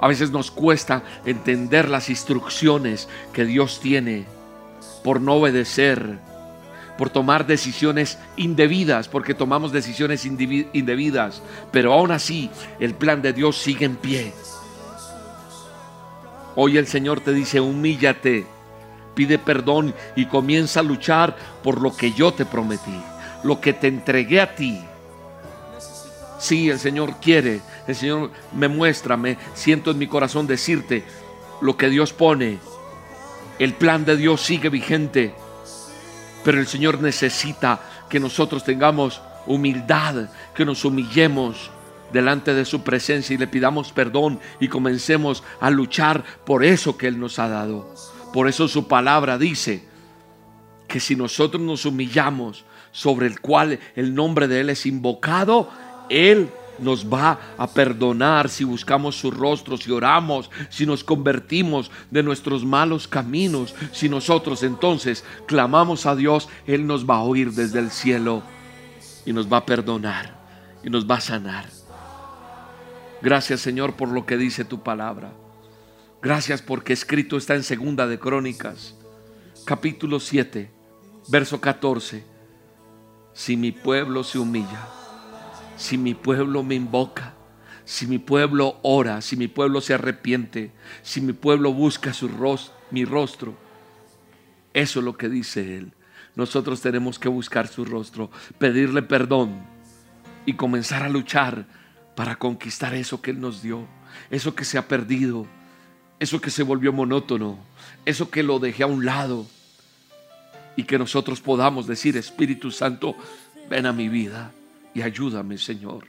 A 0.00 0.08
veces 0.08 0.32
nos 0.32 0.50
cuesta 0.50 1.04
entender 1.24 1.88
las 1.88 2.10
instrucciones 2.10 3.08
que 3.32 3.44
Dios 3.44 3.78
tiene 3.78 4.26
por 5.04 5.20
no 5.20 5.34
obedecer, 5.34 6.18
por 6.96 7.10
tomar 7.10 7.46
decisiones 7.46 8.18
indebidas, 8.36 9.08
porque 9.08 9.34
tomamos 9.34 9.72
decisiones 9.72 10.24
indebidas, 10.24 11.42
pero 11.72 11.92
aún 11.92 12.12
así 12.12 12.50
el 12.78 12.94
plan 12.94 13.22
de 13.22 13.32
Dios 13.32 13.58
sigue 13.58 13.84
en 13.84 13.96
pie. 13.96 14.32
Hoy 16.56 16.78
el 16.78 16.86
Señor 16.86 17.20
te 17.20 17.32
dice, 17.32 17.60
humíllate, 17.60 18.46
pide 19.14 19.38
perdón 19.38 19.94
y 20.14 20.26
comienza 20.26 20.80
a 20.80 20.84
luchar 20.84 21.36
por 21.62 21.80
lo 21.80 21.96
que 21.96 22.12
yo 22.12 22.32
te 22.32 22.46
prometí, 22.46 23.00
lo 23.42 23.60
que 23.60 23.72
te 23.72 23.88
entregué 23.88 24.40
a 24.40 24.54
ti. 24.54 24.80
Sí, 26.38 26.70
el 26.70 26.78
Señor 26.78 27.16
quiere, 27.20 27.60
el 27.86 27.96
Señor 27.96 28.30
me 28.52 28.68
muestra, 28.68 29.16
me 29.16 29.36
siento 29.54 29.90
en 29.90 29.98
mi 29.98 30.06
corazón 30.06 30.46
decirte 30.46 31.04
lo 31.60 31.76
que 31.76 31.88
Dios 31.88 32.12
pone. 32.12 32.58
El 33.58 33.72
plan 33.74 34.04
de 34.04 34.16
Dios 34.16 34.40
sigue 34.40 34.68
vigente, 34.68 35.34
pero 36.44 36.60
el 36.60 36.66
Señor 36.66 37.00
necesita 37.00 37.80
que 38.08 38.20
nosotros 38.20 38.64
tengamos 38.64 39.20
humildad, 39.46 40.28
que 40.54 40.64
nos 40.64 40.84
humillemos 40.84 41.70
delante 42.12 42.54
de 42.54 42.64
su 42.64 42.82
presencia 42.82 43.34
y 43.34 43.38
le 43.38 43.48
pidamos 43.48 43.92
perdón 43.92 44.38
y 44.60 44.68
comencemos 44.68 45.42
a 45.60 45.70
luchar 45.70 46.22
por 46.44 46.64
eso 46.64 46.96
que 46.96 47.08
Él 47.08 47.18
nos 47.18 47.38
ha 47.38 47.48
dado. 47.48 47.92
Por 48.32 48.48
eso 48.48 48.68
su 48.68 48.86
palabra 48.86 49.38
dice 49.38 49.84
que 50.86 51.00
si 51.00 51.16
nosotros 51.16 51.62
nos 51.62 51.86
humillamos 51.86 52.64
sobre 52.92 53.26
el 53.26 53.40
cual 53.40 53.80
el 53.96 54.14
nombre 54.14 54.46
de 54.46 54.60
Él 54.60 54.70
es 54.70 54.86
invocado, 54.86 55.70
él 56.08 56.50
nos 56.78 57.06
va 57.12 57.54
a 57.56 57.66
perdonar 57.66 58.48
si 58.48 58.64
buscamos 58.64 59.16
su 59.16 59.30
rostro, 59.30 59.76
si 59.76 59.90
oramos, 59.90 60.50
si 60.70 60.86
nos 60.86 61.04
convertimos 61.04 61.90
de 62.10 62.22
nuestros 62.22 62.64
malos 62.64 63.06
caminos. 63.08 63.74
Si 63.92 64.08
nosotros 64.08 64.62
entonces 64.62 65.24
clamamos 65.46 66.06
a 66.06 66.16
Dios, 66.16 66.48
Él 66.66 66.86
nos 66.86 67.08
va 67.08 67.16
a 67.16 67.22
oír 67.22 67.52
desde 67.52 67.78
el 67.78 67.90
cielo 67.90 68.42
y 69.24 69.32
nos 69.32 69.52
va 69.52 69.58
a 69.58 69.66
perdonar 69.66 70.44
y 70.82 70.90
nos 70.90 71.08
va 71.08 71.16
a 71.16 71.20
sanar. 71.20 71.68
Gracias 73.22 73.60
Señor 73.60 73.94
por 73.94 74.08
lo 74.08 74.26
que 74.26 74.36
dice 74.36 74.64
tu 74.64 74.82
palabra. 74.82 75.32
Gracias 76.20 76.62
porque 76.62 76.92
escrito 76.92 77.36
está 77.36 77.54
en 77.54 77.62
Segunda 77.62 78.06
de 78.06 78.18
Crónicas, 78.18 78.94
capítulo 79.64 80.20
7, 80.20 80.70
verso 81.28 81.60
14. 81.60 82.24
Si 83.34 83.56
mi 83.56 83.72
pueblo 83.72 84.24
se 84.24 84.38
humilla 84.38 85.03
si 85.76 85.98
mi 85.98 86.14
pueblo 86.14 86.62
me 86.62 86.74
invoca, 86.74 87.34
si 87.84 88.06
mi 88.06 88.18
pueblo 88.18 88.78
ora, 88.82 89.20
si 89.20 89.36
mi 89.36 89.48
pueblo 89.48 89.80
se 89.80 89.94
arrepiente, 89.94 90.72
si 91.02 91.20
mi 91.20 91.32
pueblo 91.32 91.72
busca 91.72 92.12
su 92.12 92.28
rostro, 92.28 92.74
mi 92.90 93.04
rostro. 93.04 93.54
Eso 94.72 95.00
es 95.00 95.04
lo 95.04 95.16
que 95.16 95.28
dice 95.28 95.76
Él. 95.76 95.92
Nosotros 96.34 96.80
tenemos 96.80 97.18
que 97.18 97.28
buscar 97.28 97.68
su 97.68 97.84
rostro, 97.84 98.30
pedirle 98.58 99.02
perdón 99.02 99.54
y 100.46 100.54
comenzar 100.54 101.02
a 101.02 101.08
luchar 101.08 101.66
para 102.16 102.36
conquistar 102.36 102.94
eso 102.94 103.20
que 103.20 103.30
Él 103.30 103.40
nos 103.40 103.62
dio, 103.62 103.86
eso 104.30 104.54
que 104.54 104.64
se 104.64 104.78
ha 104.78 104.88
perdido, 104.88 105.46
eso 106.18 106.40
que 106.40 106.50
se 106.50 106.62
volvió 106.62 106.92
monótono, 106.92 107.58
eso 108.04 108.30
que 108.30 108.42
lo 108.42 108.58
dejé 108.58 108.82
a 108.82 108.88
un 108.88 109.04
lado 109.04 109.46
y 110.76 110.84
que 110.84 110.98
nosotros 110.98 111.40
podamos 111.40 111.86
decir, 111.86 112.16
Espíritu 112.16 112.70
Santo, 112.70 113.16
ven 113.68 113.86
a 113.86 113.92
mi 113.92 114.08
vida 114.08 114.52
y 114.94 115.02
ayúdame, 115.02 115.58
Señor. 115.58 116.08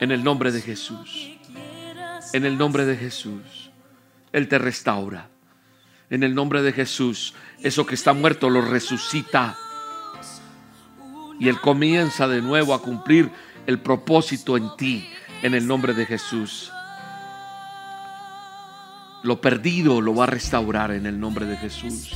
En 0.00 0.10
el 0.10 0.22
nombre 0.22 0.52
de 0.52 0.60
Jesús. 0.60 1.30
En 2.32 2.44
el 2.44 2.58
nombre 2.58 2.84
de 2.84 2.96
Jesús. 2.96 3.70
Él 4.32 4.48
te 4.48 4.58
restaura. 4.58 5.30
En 6.10 6.24
el 6.24 6.34
nombre 6.34 6.62
de 6.62 6.72
Jesús. 6.72 7.34
Eso 7.60 7.86
que 7.86 7.94
está 7.94 8.12
muerto 8.12 8.50
lo 8.50 8.60
resucita. 8.60 9.56
Y 11.38 11.48
Él 11.48 11.60
comienza 11.60 12.26
de 12.26 12.42
nuevo 12.42 12.74
a 12.74 12.82
cumplir 12.82 13.30
el 13.66 13.80
propósito 13.80 14.56
en 14.56 14.76
ti. 14.76 15.08
En 15.42 15.54
el 15.54 15.66
nombre 15.66 15.94
de 15.94 16.06
Jesús. 16.06 16.72
Lo 19.22 19.40
perdido 19.40 20.00
lo 20.00 20.14
va 20.14 20.24
a 20.24 20.28
restaurar 20.28 20.90
en 20.90 21.06
el 21.06 21.18
nombre 21.18 21.46
de 21.46 21.56
Jesús. 21.56 22.12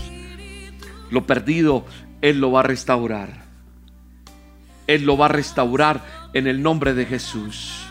Lo 1.11 1.27
perdido 1.27 1.85
Él 2.21 2.41
lo 2.41 2.51
va 2.51 2.61
a 2.61 2.65
restaurar. 2.65 3.52
Él 4.93 5.05
lo 5.05 5.17
va 5.17 5.27
a 5.27 5.31
restaurar 5.31 6.05
en 6.35 6.47
el 6.47 6.63
nombre 6.63 6.93
de 6.93 7.07
Jesús. 7.07 7.87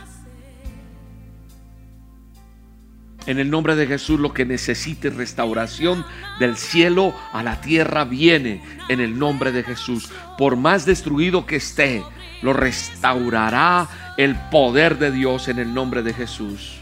En 3.25 3.39
el 3.39 3.49
nombre 3.49 3.75
de 3.75 3.87
Jesús 3.87 4.19
lo 4.19 4.33
que 4.33 4.45
necesite 4.45 5.09
restauración 5.09 6.05
del 6.39 6.57
cielo 6.57 7.15
a 7.33 7.41
la 7.41 7.59
tierra 7.59 8.03
viene 8.03 8.61
en 8.87 8.99
el 8.99 9.17
nombre 9.17 9.51
de 9.51 9.63
Jesús. 9.63 10.11
Por 10.37 10.57
más 10.57 10.85
destruido 10.85 11.47
que 11.47 11.55
esté, 11.55 12.03
lo 12.43 12.53
restaurará 12.53 13.87
el 14.17 14.35
poder 14.51 14.99
de 14.99 15.11
Dios 15.11 15.47
en 15.47 15.57
el 15.57 15.73
nombre 15.73 16.03
de 16.03 16.13
Jesús. 16.13 16.77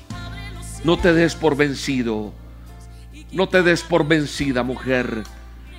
No 0.84 0.98
te 0.98 1.14
des 1.14 1.36
por 1.36 1.56
vencido. 1.56 2.34
No 3.32 3.48
te 3.48 3.64
des 3.64 3.84
por 3.84 4.06
vencida 4.06 4.64
mujer. 4.64 5.24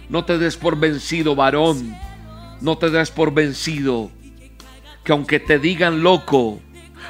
No 0.09 0.24
te 0.24 0.38
des 0.38 0.57
por 0.57 0.79
vencido 0.79 1.35
varón. 1.35 1.94
No 2.62 2.79
te 2.79 2.88
des 2.88 3.11
por 3.11 3.35
vencido 3.35 4.11
que 5.04 5.12
aunque 5.12 5.40
te 5.40 5.58
digan 5.58 6.02
loco, 6.02 6.60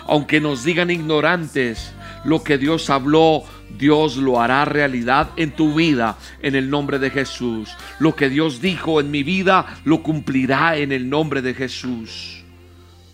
aunque 0.07 0.41
nos 0.41 0.65
digan 0.65 0.91
ignorantes, 0.91 1.93
lo 2.25 2.43
que 2.43 2.59
Dios 2.59 2.91
habló, 2.91 3.45
Dios 3.79 4.17
lo 4.17 4.41
hará 4.41 4.65
realidad 4.65 5.31
en 5.37 5.53
tu 5.53 5.75
vida 5.75 6.19
en 6.43 6.55
el 6.55 6.69
nombre 6.69 6.99
de 6.99 7.11
Jesús. 7.11 7.71
Lo 7.99 8.15
que 8.15 8.29
Dios 8.29 8.61
dijo 8.61 9.01
en 9.01 9.11
mi 9.11 9.23
vida, 9.23 9.81
lo 9.85 10.03
cumplirá 10.03 10.77
en 10.77 10.93
el 10.93 11.09
nombre 11.09 11.43
de 11.43 11.55
Jesús. 11.55 12.45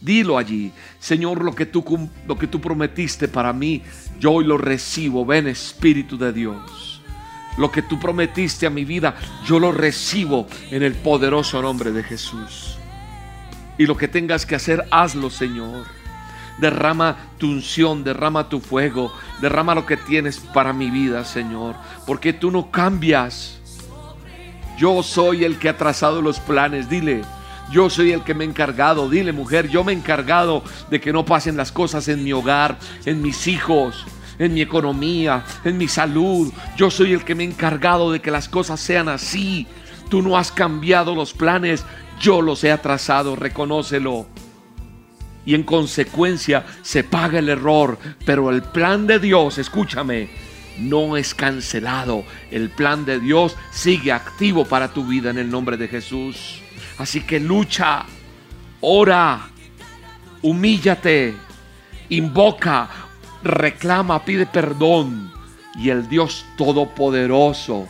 Dilo 0.01 0.39
allí, 0.39 0.73
Señor, 0.99 1.43
lo 1.43 1.55
que 1.55 1.67
tú, 1.67 2.09
lo 2.27 2.39
que 2.39 2.47
tú 2.47 2.61
prometiste 2.61 3.29
para 3.29 3.53
mí, 3.53 3.83
yo 4.21 4.33
hoy 4.33 4.45
lo 4.45 4.59
recibo. 4.59 5.25
Ven 5.25 5.47
Espíritu 5.47 6.19
de 6.19 6.33
Dios. 6.33 7.01
Lo 7.59 7.71
que 7.71 7.83
tú 7.83 7.99
prometiste 7.99 8.67
a 8.67 8.71
mi 8.71 8.85
vida, 8.85 9.17
yo 9.47 9.59
lo 9.59 9.73
recibo 9.73 10.47
en 10.71 10.83
el 10.83 10.95
poderoso 10.95 11.63
nombre 11.63 11.91
de 11.91 12.03
Jesús. 12.03 12.66
Y 13.79 13.87
lo 13.87 13.97
que 13.97 14.09
tengas 14.09 14.47
que 14.47 14.55
hacer, 14.55 14.87
hazlo, 14.91 15.31
Señor. 15.31 15.87
Derrama 16.59 17.17
tu 17.37 17.49
unción, 17.49 18.03
derrama 18.03 18.49
tu 18.49 18.61
fuego, 18.61 19.13
derrama 19.43 19.75
lo 19.75 19.85
que 19.85 19.99
tienes 19.99 20.39
para 20.39 20.73
mi 20.73 20.91
vida, 20.91 21.25
Señor. 21.25 21.77
Porque 22.07 22.33
tú 22.33 22.51
no 22.51 22.71
cambias. 22.71 23.59
Yo 24.79 25.03
soy 25.03 25.45
el 25.45 25.59
que 25.59 25.69
ha 25.69 25.77
trazado 25.77 26.23
los 26.23 26.41
planes. 26.41 26.89
Dile, 26.89 27.23
yo 27.71 27.91
soy 27.91 28.13
el 28.13 28.23
que 28.23 28.33
me 28.33 28.45
he 28.45 28.49
encargado. 28.49 29.11
Dile, 29.11 29.33
mujer, 29.33 29.69
yo 29.69 29.85
me 29.85 29.93
he 29.93 29.97
encargado 29.97 30.63
de 30.91 31.01
que 31.01 31.13
no 31.13 31.27
pasen 31.27 31.57
las 31.57 31.73
cosas 31.73 32.09
en 32.09 32.25
mi 32.25 32.33
hogar, 32.33 32.79
en 33.05 33.21
mis 33.21 33.47
hijos, 33.47 34.07
en 34.39 34.55
mi 34.55 34.63
economía, 34.63 35.45
en 35.65 35.77
mi 35.77 35.89
salud. 35.89 36.53
Yo 36.77 36.91
soy 36.91 37.13
el 37.13 37.25
que 37.25 37.35
me 37.35 37.45
he 37.45 37.47
encargado 37.47 38.13
de 38.13 38.21
que 38.21 38.31
las 38.31 38.49
cosas 38.49 38.81
sean 38.81 39.11
así. 39.11 39.67
Tú 40.09 40.23
no 40.23 40.39
has 40.39 40.53
cambiado 40.53 41.15
los 41.15 41.35
planes 41.35 41.85
yo 42.21 42.43
los 42.43 42.65
he 42.65 42.73
atrasado, 42.73 43.37
reconócelo. 43.37 44.27
Y 45.45 45.55
en 45.55 45.63
consecuencia 45.63 46.67
se 46.83 47.05
paga 47.05 47.39
el 47.39 47.49
error, 47.49 47.99
pero 48.25 48.51
el 48.51 48.63
plan 48.63 49.07
de 49.07 49.21
Dios, 49.21 49.59
escúchame, 49.59 50.29
no 50.79 51.17
es 51.17 51.35
cancelado. 51.35 52.25
El 52.51 52.71
plan 52.71 53.05
de 53.05 53.21
Dios 53.21 53.57
sigue 53.71 54.13
activo 54.13 54.65
para 54.65 54.93
tu 54.93 55.07
vida 55.07 55.31
en 55.31 55.39
el 55.39 55.51
nombre 55.51 55.77
de 55.77 55.89
Jesús. 55.89 56.61
Así 56.99 57.21
que 57.21 57.39
lucha, 57.39 58.05
ora, 58.81 59.49
humíllate, 60.43 61.35
invoca, 62.09 62.89
reclama, 63.43 64.25
pide 64.25 64.47
perdón. 64.47 65.33
Y 65.79 65.91
el 65.91 66.09
Dios 66.09 66.47
Todopoderoso 66.57 67.87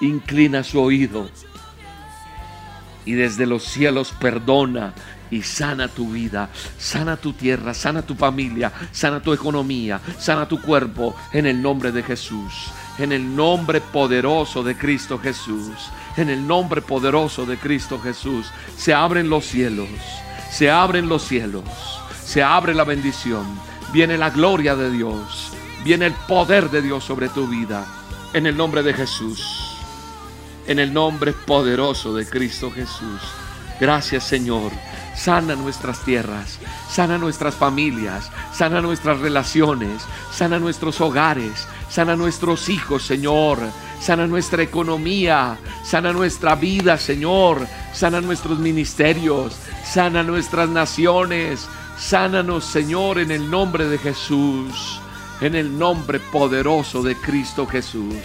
inclina 0.00 0.64
su 0.64 0.80
oído 0.80 1.30
y 3.04 3.12
desde 3.12 3.46
los 3.46 3.64
cielos 3.64 4.12
perdona 4.18 4.94
y 5.30 5.42
sana 5.42 5.88
tu 5.88 6.10
vida, 6.10 6.50
sana 6.78 7.16
tu 7.16 7.32
tierra, 7.32 7.72
sana 7.72 8.02
tu 8.02 8.14
familia, 8.14 8.70
sana 8.92 9.20
tu 9.20 9.32
economía, 9.32 10.00
sana 10.18 10.46
tu 10.46 10.60
cuerpo 10.60 11.16
en 11.32 11.46
el 11.46 11.60
nombre 11.60 11.90
de 11.90 12.02
Jesús, 12.02 12.70
en 12.98 13.12
el 13.12 13.34
nombre 13.34 13.80
poderoso 13.80 14.62
de 14.62 14.76
Cristo 14.76 15.18
Jesús, 15.18 15.72
en 16.18 16.28
el 16.28 16.46
nombre 16.46 16.82
poderoso 16.82 17.46
de 17.46 17.56
Cristo 17.56 17.98
Jesús. 17.98 18.46
Se 18.76 18.92
abren 18.92 19.30
los 19.30 19.46
cielos, 19.46 19.88
se 20.50 20.70
abren 20.70 21.08
los 21.08 21.22
cielos, 21.22 21.64
se 22.22 22.42
abre 22.42 22.74
la 22.74 22.84
bendición, 22.84 23.46
viene 23.90 24.18
la 24.18 24.28
gloria 24.28 24.76
de 24.76 24.90
Dios, 24.90 25.52
viene 25.82 26.06
el 26.06 26.14
poder 26.28 26.70
de 26.70 26.82
Dios 26.82 27.04
sobre 27.04 27.30
tu 27.30 27.46
vida, 27.46 27.86
en 28.34 28.46
el 28.46 28.56
nombre 28.56 28.82
de 28.82 28.92
Jesús 28.92 29.61
en 30.66 30.78
el 30.78 30.92
nombre 30.92 31.32
poderoso 31.32 32.14
de 32.14 32.26
Cristo 32.26 32.70
Jesús. 32.70 33.20
Gracias 33.80 34.24
Señor. 34.24 34.72
Sana 35.16 35.54
nuestras 35.54 36.04
tierras, 36.04 36.58
sana 36.90 37.18
nuestras 37.18 37.54
familias, 37.54 38.30
sana 38.52 38.80
nuestras 38.80 39.18
relaciones, 39.20 40.02
sana 40.32 40.58
nuestros 40.58 41.00
hogares, 41.02 41.66
sana 41.90 42.16
nuestros 42.16 42.68
hijos, 42.68 43.04
Señor. 43.04 43.58
Sana 44.00 44.26
nuestra 44.26 44.64
economía, 44.64 45.56
sana 45.84 46.12
nuestra 46.12 46.56
vida, 46.56 46.98
Señor. 46.98 47.64
Sana 47.92 48.20
nuestros 48.20 48.58
ministerios, 48.58 49.54
sana 49.84 50.24
nuestras 50.24 50.68
naciones. 50.68 51.68
Sánanos, 51.96 52.64
Señor, 52.64 53.18
en 53.20 53.30
el 53.30 53.48
nombre 53.48 53.86
de 53.86 53.96
Jesús, 53.96 55.00
en 55.40 55.54
el 55.54 55.78
nombre 55.78 56.18
poderoso 56.18 57.00
de 57.02 57.14
Cristo 57.14 57.64
Jesús. 57.66 58.16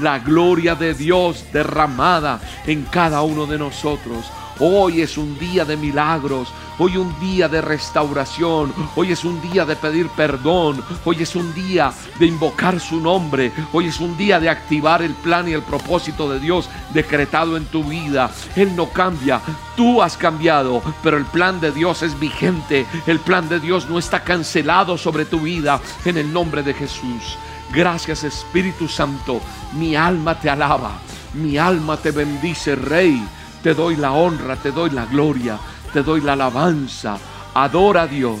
La 0.00 0.18
gloria 0.18 0.74
de 0.74 0.92
Dios 0.92 1.44
derramada 1.52 2.40
en 2.66 2.82
cada 2.82 3.22
uno 3.22 3.46
de 3.46 3.58
nosotros. 3.58 4.26
Hoy 4.58 5.02
es 5.02 5.18
un 5.18 5.38
día 5.38 5.64
de 5.64 5.76
milagros, 5.76 6.48
hoy 6.78 6.96
un 6.96 7.18
día 7.18 7.48
de 7.48 7.60
restauración, 7.60 8.72
hoy 8.94 9.12
es 9.12 9.24
un 9.24 9.40
día 9.40 9.64
de 9.64 9.74
pedir 9.74 10.08
perdón, 10.08 10.82
hoy 11.04 11.22
es 11.22 11.34
un 11.34 11.52
día 11.54 11.92
de 12.18 12.26
invocar 12.26 12.78
su 12.78 13.00
nombre, 13.00 13.52
hoy 13.72 13.86
es 13.86 14.00
un 14.00 14.16
día 14.16 14.38
de 14.38 14.48
activar 14.48 15.02
el 15.02 15.14
plan 15.14 15.48
y 15.48 15.52
el 15.52 15.62
propósito 15.62 16.30
de 16.30 16.38
Dios 16.38 16.68
decretado 16.92 17.56
en 17.56 17.64
tu 17.66 17.82
vida. 17.84 18.30
Él 18.54 18.74
no 18.76 18.88
cambia, 18.90 19.40
tú 19.76 20.00
has 20.02 20.16
cambiado, 20.16 20.82
pero 21.02 21.16
el 21.16 21.24
plan 21.24 21.60
de 21.60 21.72
Dios 21.72 22.02
es 22.02 22.18
vigente, 22.18 22.86
el 23.06 23.20
plan 23.20 23.48
de 23.48 23.60
Dios 23.60 23.88
no 23.88 23.98
está 23.98 24.22
cancelado 24.22 24.98
sobre 24.98 25.24
tu 25.24 25.40
vida 25.40 25.80
en 26.04 26.16
el 26.16 26.32
nombre 26.32 26.62
de 26.62 26.74
Jesús. 26.74 27.38
Gracias 27.74 28.22
Espíritu 28.22 28.86
Santo, 28.86 29.40
mi 29.72 29.96
alma 29.96 30.38
te 30.38 30.48
alaba, 30.48 30.92
mi 31.32 31.58
alma 31.58 31.96
te 31.96 32.12
bendice, 32.12 32.76
Rey. 32.76 33.20
Te 33.64 33.74
doy 33.74 33.96
la 33.96 34.12
honra, 34.12 34.54
te 34.54 34.70
doy 34.70 34.90
la 34.90 35.06
gloria, 35.06 35.58
te 35.92 36.04
doy 36.04 36.20
la 36.20 36.34
alabanza. 36.34 37.18
Adora 37.52 38.02
a 38.02 38.06
Dios, 38.06 38.38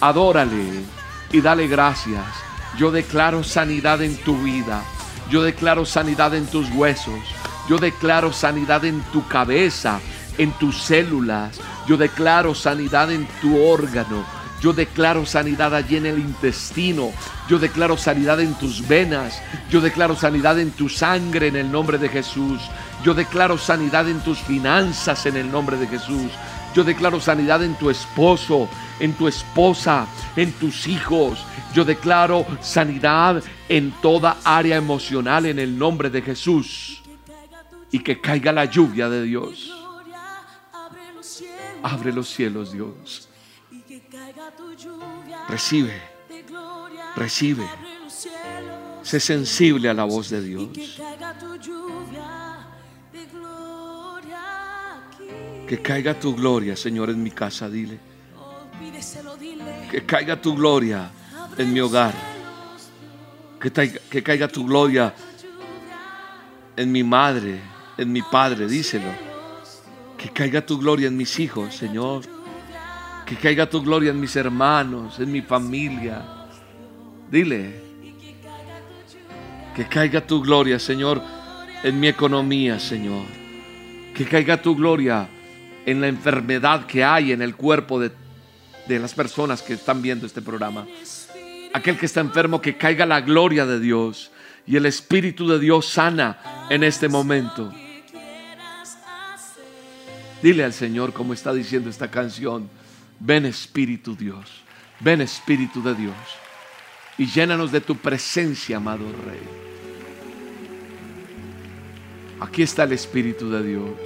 adórale 0.00 0.82
y 1.30 1.40
dale 1.42 1.66
gracias. 1.66 2.24
Yo 2.78 2.90
declaro 2.90 3.44
sanidad 3.44 4.00
en 4.00 4.16
tu 4.16 4.38
vida. 4.38 4.82
Yo 5.28 5.42
declaro 5.42 5.84
sanidad 5.84 6.34
en 6.34 6.46
tus 6.46 6.70
huesos. 6.70 7.20
Yo 7.68 7.76
declaro 7.76 8.32
sanidad 8.32 8.86
en 8.86 9.02
tu 9.12 9.26
cabeza, 9.28 10.00
en 10.38 10.52
tus 10.52 10.80
células. 10.84 11.60
Yo 11.86 11.98
declaro 11.98 12.54
sanidad 12.54 13.12
en 13.12 13.26
tu 13.42 13.62
órgano. 13.62 14.37
Yo 14.60 14.72
declaro 14.72 15.24
sanidad 15.24 15.74
allí 15.74 15.96
en 15.96 16.06
el 16.06 16.18
intestino. 16.18 17.12
Yo 17.48 17.58
declaro 17.58 17.96
sanidad 17.96 18.40
en 18.40 18.54
tus 18.54 18.86
venas. 18.86 19.40
Yo 19.70 19.80
declaro 19.80 20.16
sanidad 20.16 20.58
en 20.58 20.72
tu 20.72 20.88
sangre 20.88 21.46
en 21.46 21.56
el 21.56 21.70
nombre 21.70 21.98
de 21.98 22.08
Jesús. 22.08 22.60
Yo 23.04 23.14
declaro 23.14 23.56
sanidad 23.56 24.08
en 24.08 24.20
tus 24.20 24.38
finanzas 24.38 25.26
en 25.26 25.36
el 25.36 25.50
nombre 25.50 25.76
de 25.76 25.86
Jesús. 25.86 26.32
Yo 26.74 26.82
declaro 26.82 27.20
sanidad 27.20 27.62
en 27.62 27.74
tu 27.76 27.88
esposo, 27.88 28.68
en 28.98 29.14
tu 29.14 29.28
esposa, 29.28 30.06
en 30.36 30.52
tus 30.52 30.86
hijos. 30.88 31.38
Yo 31.72 31.84
declaro 31.84 32.44
sanidad 32.60 33.42
en 33.68 33.92
toda 34.02 34.38
área 34.44 34.76
emocional 34.76 35.46
en 35.46 35.60
el 35.60 35.78
nombre 35.78 36.10
de 36.10 36.20
Jesús. 36.20 37.02
Y 37.92 38.00
que 38.00 38.20
caiga 38.20 38.52
la 38.52 38.64
lluvia 38.64 39.08
de 39.08 39.22
Dios. 39.22 39.72
Abre 41.82 42.12
los 42.12 42.28
cielos, 42.28 42.72
Dios. 42.72 43.27
Recibe, 45.48 46.00
recibe. 47.16 47.66
Sé 49.02 49.20
sensible 49.20 49.88
a 49.88 49.94
la 49.94 50.04
voz 50.04 50.28
de 50.28 50.42
Dios. 50.42 50.68
Que 55.66 55.82
caiga 55.82 56.18
tu 56.18 56.34
gloria, 56.34 56.76
Señor, 56.76 57.10
en 57.10 57.22
mi 57.22 57.30
casa, 57.30 57.68
dile. 57.68 57.98
Que 59.90 60.04
caiga 60.04 60.40
tu 60.40 60.54
gloria 60.54 61.10
en 61.56 61.72
mi 61.72 61.80
hogar. 61.80 62.14
Que, 63.60 63.70
que 63.70 64.22
caiga 64.22 64.48
tu 64.48 64.64
gloria 64.64 65.14
en 66.76 66.92
mi 66.92 67.02
madre, 67.02 67.60
en 67.96 68.12
mi 68.12 68.22
padre, 68.22 68.66
díselo. 68.68 69.10
Que 70.16 70.30
caiga 70.30 70.64
tu 70.64 70.78
gloria 70.78 71.08
en 71.08 71.16
mis 71.16 71.38
hijos, 71.38 71.74
Señor. 71.74 72.37
Que 73.28 73.36
caiga 73.36 73.68
tu 73.68 73.82
gloria 73.82 74.10
en 74.10 74.18
mis 74.18 74.34
hermanos, 74.36 75.20
en 75.20 75.30
mi 75.30 75.42
familia. 75.42 76.22
Dile. 77.30 77.88
Que 79.76 79.86
caiga 79.86 80.26
tu 80.26 80.40
gloria, 80.40 80.78
Señor, 80.78 81.22
en 81.82 82.00
mi 82.00 82.08
economía, 82.08 82.80
Señor. 82.80 83.26
Que 84.14 84.24
caiga 84.24 84.62
tu 84.62 84.74
gloria 84.74 85.28
en 85.84 86.00
la 86.00 86.08
enfermedad 86.08 86.86
que 86.86 87.04
hay 87.04 87.32
en 87.32 87.42
el 87.42 87.54
cuerpo 87.54 88.00
de, 88.00 88.12
de 88.86 88.98
las 88.98 89.12
personas 89.12 89.60
que 89.60 89.74
están 89.74 90.00
viendo 90.00 90.24
este 90.24 90.40
programa. 90.40 90.86
Aquel 91.74 91.98
que 91.98 92.06
está 92.06 92.20
enfermo, 92.20 92.62
que 92.62 92.78
caiga 92.78 93.04
la 93.04 93.20
gloria 93.20 93.66
de 93.66 93.78
Dios 93.78 94.30
y 94.66 94.76
el 94.76 94.86
Espíritu 94.86 95.46
de 95.46 95.58
Dios 95.58 95.86
sana 95.86 96.66
en 96.70 96.82
este 96.82 97.08
momento. 97.10 97.70
Dile 100.42 100.64
al 100.64 100.72
Señor 100.72 101.12
como 101.12 101.34
está 101.34 101.52
diciendo 101.52 101.90
esta 101.90 102.10
canción, 102.10 102.77
ven 103.20 103.46
Espíritu 103.46 104.14
Dios, 104.14 104.62
ven 105.00 105.20
Espíritu 105.20 105.82
de 105.82 105.94
Dios 105.94 106.16
y 107.16 107.26
llénanos 107.26 107.72
de 107.72 107.80
tu 107.80 107.96
presencia, 107.96 108.76
amado 108.76 109.04
Rey. 109.26 109.68
Aquí 112.40 112.62
está 112.62 112.84
el 112.84 112.92
Espíritu 112.92 113.50
de 113.50 113.62
Dios. 113.62 113.98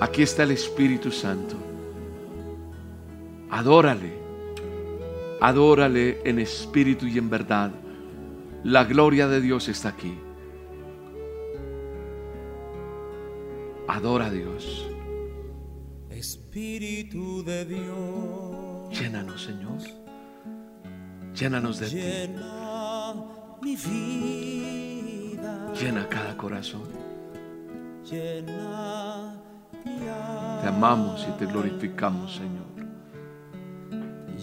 Aquí 0.00 0.22
está 0.22 0.44
el 0.44 0.52
Espíritu 0.52 1.12
Santo. 1.12 1.56
Adórale. 3.50 4.18
Adórale 5.40 6.20
en 6.24 6.38
espíritu 6.38 7.06
y 7.06 7.18
en 7.18 7.28
verdad. 7.28 7.72
La 8.62 8.84
gloria 8.84 9.26
de 9.26 9.40
Dios 9.40 9.68
está 9.68 9.90
aquí. 9.90 10.14
Adora 13.88 14.26
a 14.26 14.30
Dios. 14.30 14.89
Espíritu 16.50 17.44
de 17.44 17.64
Dios. 17.64 18.98
Llénanos, 18.98 19.40
Señor. 19.40 19.78
Llénanos 21.32 21.78
de 21.78 21.86
ti. 21.86 21.94
Llena 21.94 23.14
mi 23.62 23.76
vida. 23.76 25.72
Llena 25.80 26.08
cada 26.08 26.36
corazón. 26.36 26.88
Llena 28.04 29.40
mi 29.84 29.92
Te 30.00 30.66
amamos 30.66 31.24
y 31.28 31.38
te 31.38 31.46
glorificamos, 31.46 32.34
Señor. 32.34 32.66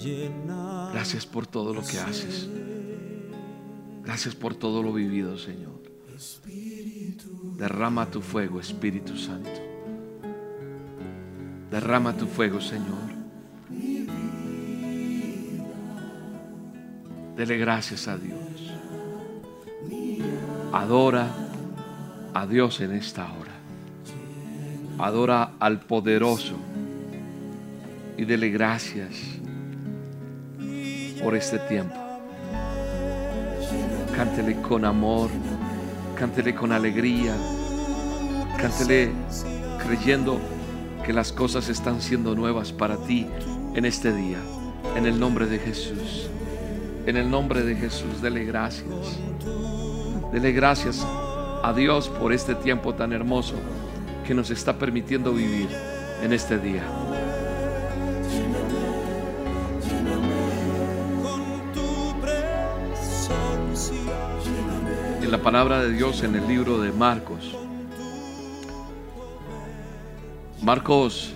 Llena 0.01 0.91
Gracias 0.93 1.25
por 1.25 1.45
todo 1.45 1.73
lo 1.73 1.81
que 1.81 1.99
haces. 1.99 2.47
Gracias 4.05 4.33
por 4.33 4.55
todo 4.55 4.81
lo 4.81 4.93
vivido, 4.93 5.37
Señor. 5.37 5.81
Derrama 7.57 8.09
tu 8.09 8.21
fuego, 8.21 8.61
Espíritu 8.61 9.17
Santo. 9.17 9.66
Derrama 11.71 12.13
tu 12.13 12.27
fuego, 12.27 12.61
Señor. 12.61 13.07
Dele 17.35 17.57
gracias 17.57 18.07
a 18.07 18.17
Dios. 18.17 18.39
Adora 20.73 21.27
a 22.33 22.47
Dios 22.47 22.79
en 22.81 22.93
esta 22.93 23.23
hora. 23.23 23.51
Adora 24.97 25.51
al 25.59 25.79
poderoso 25.81 26.55
y 28.17 28.25
dele 28.25 28.49
gracias 28.49 29.15
por 31.21 31.35
este 31.35 31.59
tiempo. 31.59 31.95
Cántele 34.15 34.59
con 34.61 34.85
amor, 34.85 35.29
cántele 36.15 36.55
con 36.55 36.71
alegría, 36.71 37.35
cántele 38.57 39.11
creyendo 39.83 40.39
que 41.07 41.13
las 41.13 41.31
cosas 41.31 41.69
están 41.69 42.01
siendo 42.01 42.35
nuevas 42.35 42.73
para 42.73 42.97
ti 42.97 43.25
en 43.75 43.85
este 43.85 44.11
día. 44.11 44.39
En 44.97 45.05
el 45.05 45.17
nombre 45.17 45.45
de 45.45 45.57
Jesús. 45.57 46.29
En 47.05 47.15
el 47.15 47.31
nombre 47.31 47.63
de 47.63 47.75
Jesús, 47.75 48.21
dele 48.21 48.43
gracias. 48.43 48.89
Dele 50.33 50.51
gracias 50.51 51.07
a 51.63 51.73
Dios 51.73 52.09
por 52.09 52.33
este 52.33 52.55
tiempo 52.55 52.93
tan 52.93 53.13
hermoso 53.13 53.53
que 54.25 54.33
nos 54.33 54.49
está 54.49 54.77
permitiendo 54.77 55.31
vivir 55.31 55.69
en 56.21 56.33
este 56.33 56.59
día. 56.59 56.83
En 65.21 65.31
la 65.31 65.41
palabra 65.41 65.81
de 65.83 65.93
Dios 65.93 66.21
en 66.23 66.35
el 66.35 66.45
libro 66.49 66.81
de 66.81 66.91
Marcos. 66.91 67.55
Marcos 70.67 71.31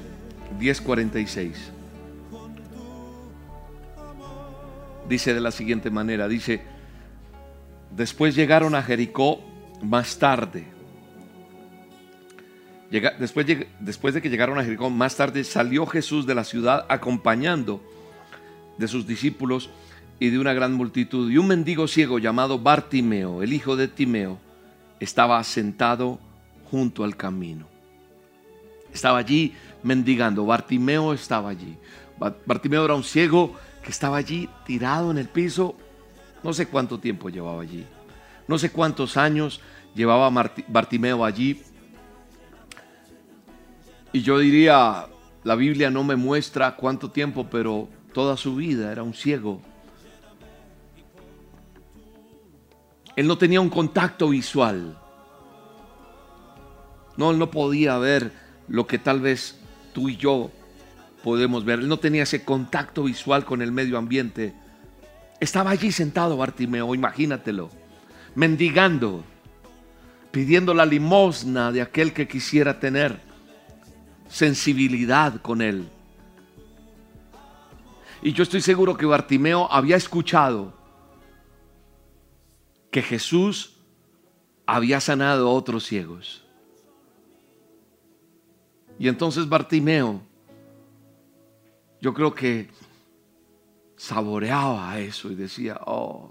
10:46. 0.60 1.54
Dice 5.08 5.34
de 5.34 5.40
la 5.40 5.52
siguiente 5.52 5.90
manera, 5.90 6.28
dice, 6.28 6.62
después 7.96 8.36
llegaron 8.36 8.76
a 8.76 8.84
Jericó 8.84 9.40
más 9.82 10.20
tarde. 10.20 10.66
Llega- 12.90 13.14
después, 13.18 13.46
después 13.80 14.14
de 14.14 14.22
que 14.22 14.30
llegaron 14.30 14.60
a 14.60 14.66
Jericó, 14.66 14.90
más 14.90 15.16
tarde 15.16 15.46
salió 15.46 15.86
Jesús 15.86 16.28
de 16.28 16.36
la 16.36 16.44
ciudad 16.44 16.86
acompañando 16.90 17.82
de 18.78 18.90
sus 18.90 19.08
discípulos 19.08 19.70
y 20.20 20.28
de 20.28 20.40
una 20.40 20.52
gran 20.52 20.74
multitud. 20.74 21.32
Y 21.32 21.38
un 21.38 21.48
mendigo 21.48 21.88
ciego 21.88 22.20
llamado 22.20 22.60
Bartimeo, 22.60 23.44
el 23.44 23.54
hijo 23.54 23.78
de 23.78 23.88
Timeo, 23.88 24.40
estaba 25.00 25.42
sentado 25.46 26.20
junto 26.70 27.06
al 27.06 27.16
camino. 27.16 27.71
Estaba 28.94 29.20
allí 29.20 29.54
mendigando. 29.84 30.46
Bartimeo 30.46 31.14
estaba 31.14 31.50
allí. 31.50 31.78
Ba- 32.20 32.36
Bartimeo 32.46 32.86
era 32.86 32.94
un 32.96 33.04
ciego 33.04 33.56
que 33.84 33.90
estaba 33.92 34.18
allí 34.18 34.50
tirado 34.66 35.12
en 35.12 35.18
el 35.18 35.28
piso. 35.30 35.76
No 36.44 36.54
sé 36.54 36.68
cuánto 36.68 37.00
tiempo 37.00 37.30
llevaba 37.30 37.62
allí. 37.62 37.86
No 38.48 38.58
sé 38.58 38.72
cuántos 38.72 39.18
años 39.18 39.62
llevaba 39.96 40.30
Bartimeo 40.68 41.24
allí. 41.24 41.62
Y 44.14 44.22
yo 44.22 44.40
diría, 44.40 45.08
la 45.44 45.56
Biblia 45.56 45.90
no 45.90 46.04
me 46.04 46.16
muestra 46.16 46.76
cuánto 46.76 47.10
tiempo, 47.12 47.48
pero 47.50 47.88
toda 48.14 48.36
su 48.36 48.56
vida 48.56 48.92
era 48.92 49.04
un 49.04 49.14
ciego. 49.14 49.62
Él 53.16 53.28
no 53.28 53.38
tenía 53.38 53.62
un 53.62 53.70
contacto 53.70 54.30
visual. 54.30 54.98
No, 57.18 57.32
él 57.32 57.38
no 57.40 57.52
podía 57.52 57.98
ver 57.98 58.32
lo 58.72 58.88
que 58.88 58.98
tal 58.98 59.20
vez 59.20 59.60
tú 59.94 60.08
y 60.08 60.16
yo 60.16 60.50
podemos 61.24 61.66
ver. 61.66 61.80
Él 61.80 61.90
no 61.90 62.00
tenía 62.00 62.24
ese 62.24 62.46
contacto 62.46 63.04
visual 63.04 63.44
con 63.44 63.62
el 63.62 63.74
medio 63.74 63.98
ambiente. 63.98 64.54
Estaba 65.42 65.72
allí 65.72 65.92
sentado 65.92 66.38
Bartimeo, 66.38 66.96
imagínatelo, 66.96 67.70
mendigando, 68.34 69.26
pidiendo 70.32 70.74
la 70.74 70.86
limosna 70.86 71.74
de 71.74 71.82
aquel 71.82 72.14
que 72.14 72.30
quisiera 72.30 72.80
tener 72.80 73.20
sensibilidad 74.30 75.42
con 75.42 75.62
él. 75.62 75.90
Y 78.22 78.32
yo 78.32 78.44
estoy 78.44 78.62
seguro 78.62 78.96
que 78.96 79.06
Bartimeo 79.06 79.70
había 79.70 79.98
escuchado 79.98 80.74
que 82.90 83.02
Jesús 83.02 83.74
había 84.66 85.02
sanado 85.02 85.50
a 85.50 85.54
otros 85.54 85.86
ciegos. 85.86 86.46
Y 89.02 89.08
entonces 89.08 89.50
Bartimeo, 89.50 90.22
yo 92.02 92.14
creo 92.14 92.36
que 92.36 92.70
saboreaba 93.96 95.00
eso 95.00 95.32
y 95.32 95.36
decía, 95.36 95.82
oh, 95.88 96.30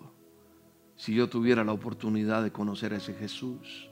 si 0.94 1.12
yo 1.12 1.28
tuviera 1.28 1.64
la 1.64 1.72
oportunidad 1.72 2.44
de 2.44 2.52
conocer 2.52 2.92
a 2.92 2.98
ese 2.98 3.12
Jesús, 3.14 3.90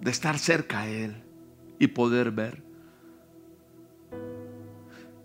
de 0.00 0.10
estar 0.10 0.38
cerca 0.38 0.80
a 0.80 0.88
Él 0.88 1.22
y 1.78 1.88
poder 1.88 2.30
ver. 2.30 2.62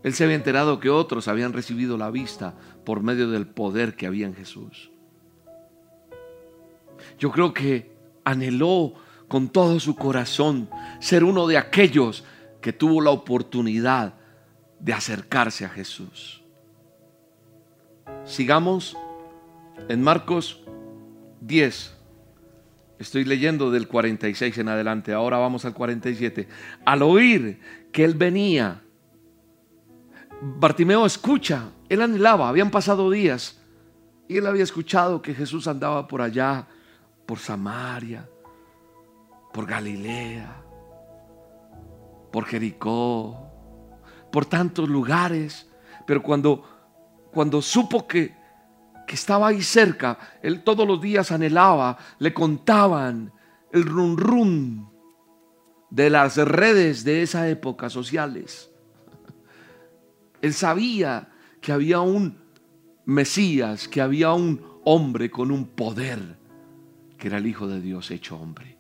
Él 0.04 0.14
se 0.14 0.26
había 0.26 0.36
enterado 0.36 0.82
que 0.82 0.90
otros 0.90 1.30
habían 1.30 1.54
recibido 1.54 1.98
la 1.98 2.12
vista 2.12 2.56
por 2.84 3.04
medio 3.04 3.30
del 3.30 3.48
poder 3.48 3.96
que 3.96 4.06
había 4.06 4.28
en 4.28 4.36
Jesús. 4.36 4.92
Yo 7.18 7.32
creo 7.32 7.54
que 7.54 7.96
anheló 8.26 8.96
con 9.30 9.48
todo 9.48 9.80
su 9.80 9.96
corazón 9.96 10.70
ser 11.00 11.24
uno 11.24 11.48
de 11.48 11.58
aquellos 11.58 12.26
que 12.64 12.72
tuvo 12.74 13.02
la 13.02 13.12
oportunidad 13.12 14.14
de 14.80 14.94
acercarse 14.94 15.66
a 15.66 15.70
Jesús. 15.70 16.42
Sigamos 18.24 18.98
en 19.90 20.02
Marcos 20.02 20.64
10. 21.42 21.94
Estoy 23.00 23.26
leyendo 23.26 23.70
del 23.70 23.90
46 23.90 24.58
en 24.60 24.70
adelante. 24.70 25.12
Ahora 25.12 25.38
vamos 25.38 25.66
al 25.66 25.74
47. 25.74 26.48
Al 26.86 27.02
oír 27.02 27.60
que 27.92 28.06
él 28.06 28.14
venía, 28.14 28.82
Bartimeo 30.42 31.06
escucha. 31.06 31.70
Él 31.90 32.02
anhelaba. 32.02 32.48
Habían 32.48 32.72
pasado 32.72 33.12
días. 33.12 33.60
Y 34.30 34.38
él 34.38 34.48
había 34.48 34.64
escuchado 34.64 35.22
que 35.22 35.36
Jesús 35.36 35.68
andaba 35.68 36.08
por 36.08 36.22
allá, 36.22 36.66
por 37.26 37.40
Samaria, 37.40 38.26
por 39.52 39.66
Galilea, 39.66 40.63
por 42.34 42.46
Jericó, 42.46 43.48
por 44.32 44.48
tantos 44.48 44.90
lugares. 44.90 45.70
Pero 46.08 46.24
cuando, 46.24 46.64
cuando 47.32 47.62
supo 47.62 48.08
que, 48.08 48.36
que 49.06 49.14
estaba 49.14 49.50
ahí 49.50 49.62
cerca, 49.62 50.18
él 50.42 50.64
todos 50.64 50.88
los 50.88 51.00
días 51.00 51.32
anhelaba, 51.32 51.96
le 52.18 52.34
contaban 52.34 53.32
el 53.72 53.84
run 53.84 54.18
run 54.18 54.90
de 55.92 56.10
las 56.10 56.38
redes 56.38 57.04
de 57.04 57.22
esa 57.22 57.48
época 57.48 57.92
sociales. 57.92 58.72
Él 60.42 60.56
sabía 60.56 61.30
que 61.62 61.72
había 61.72 62.00
un 62.00 62.42
Mesías, 63.06 63.88
que 63.88 64.02
había 64.02 64.34
un 64.34 64.80
hombre 64.86 65.30
con 65.30 65.52
un 65.52 65.68
poder, 65.68 66.40
que 67.20 67.28
era 67.28 67.38
el 67.38 67.46
Hijo 67.46 67.68
de 67.68 67.80
Dios 67.80 68.10
hecho 68.10 68.38
hombre. 68.38 68.74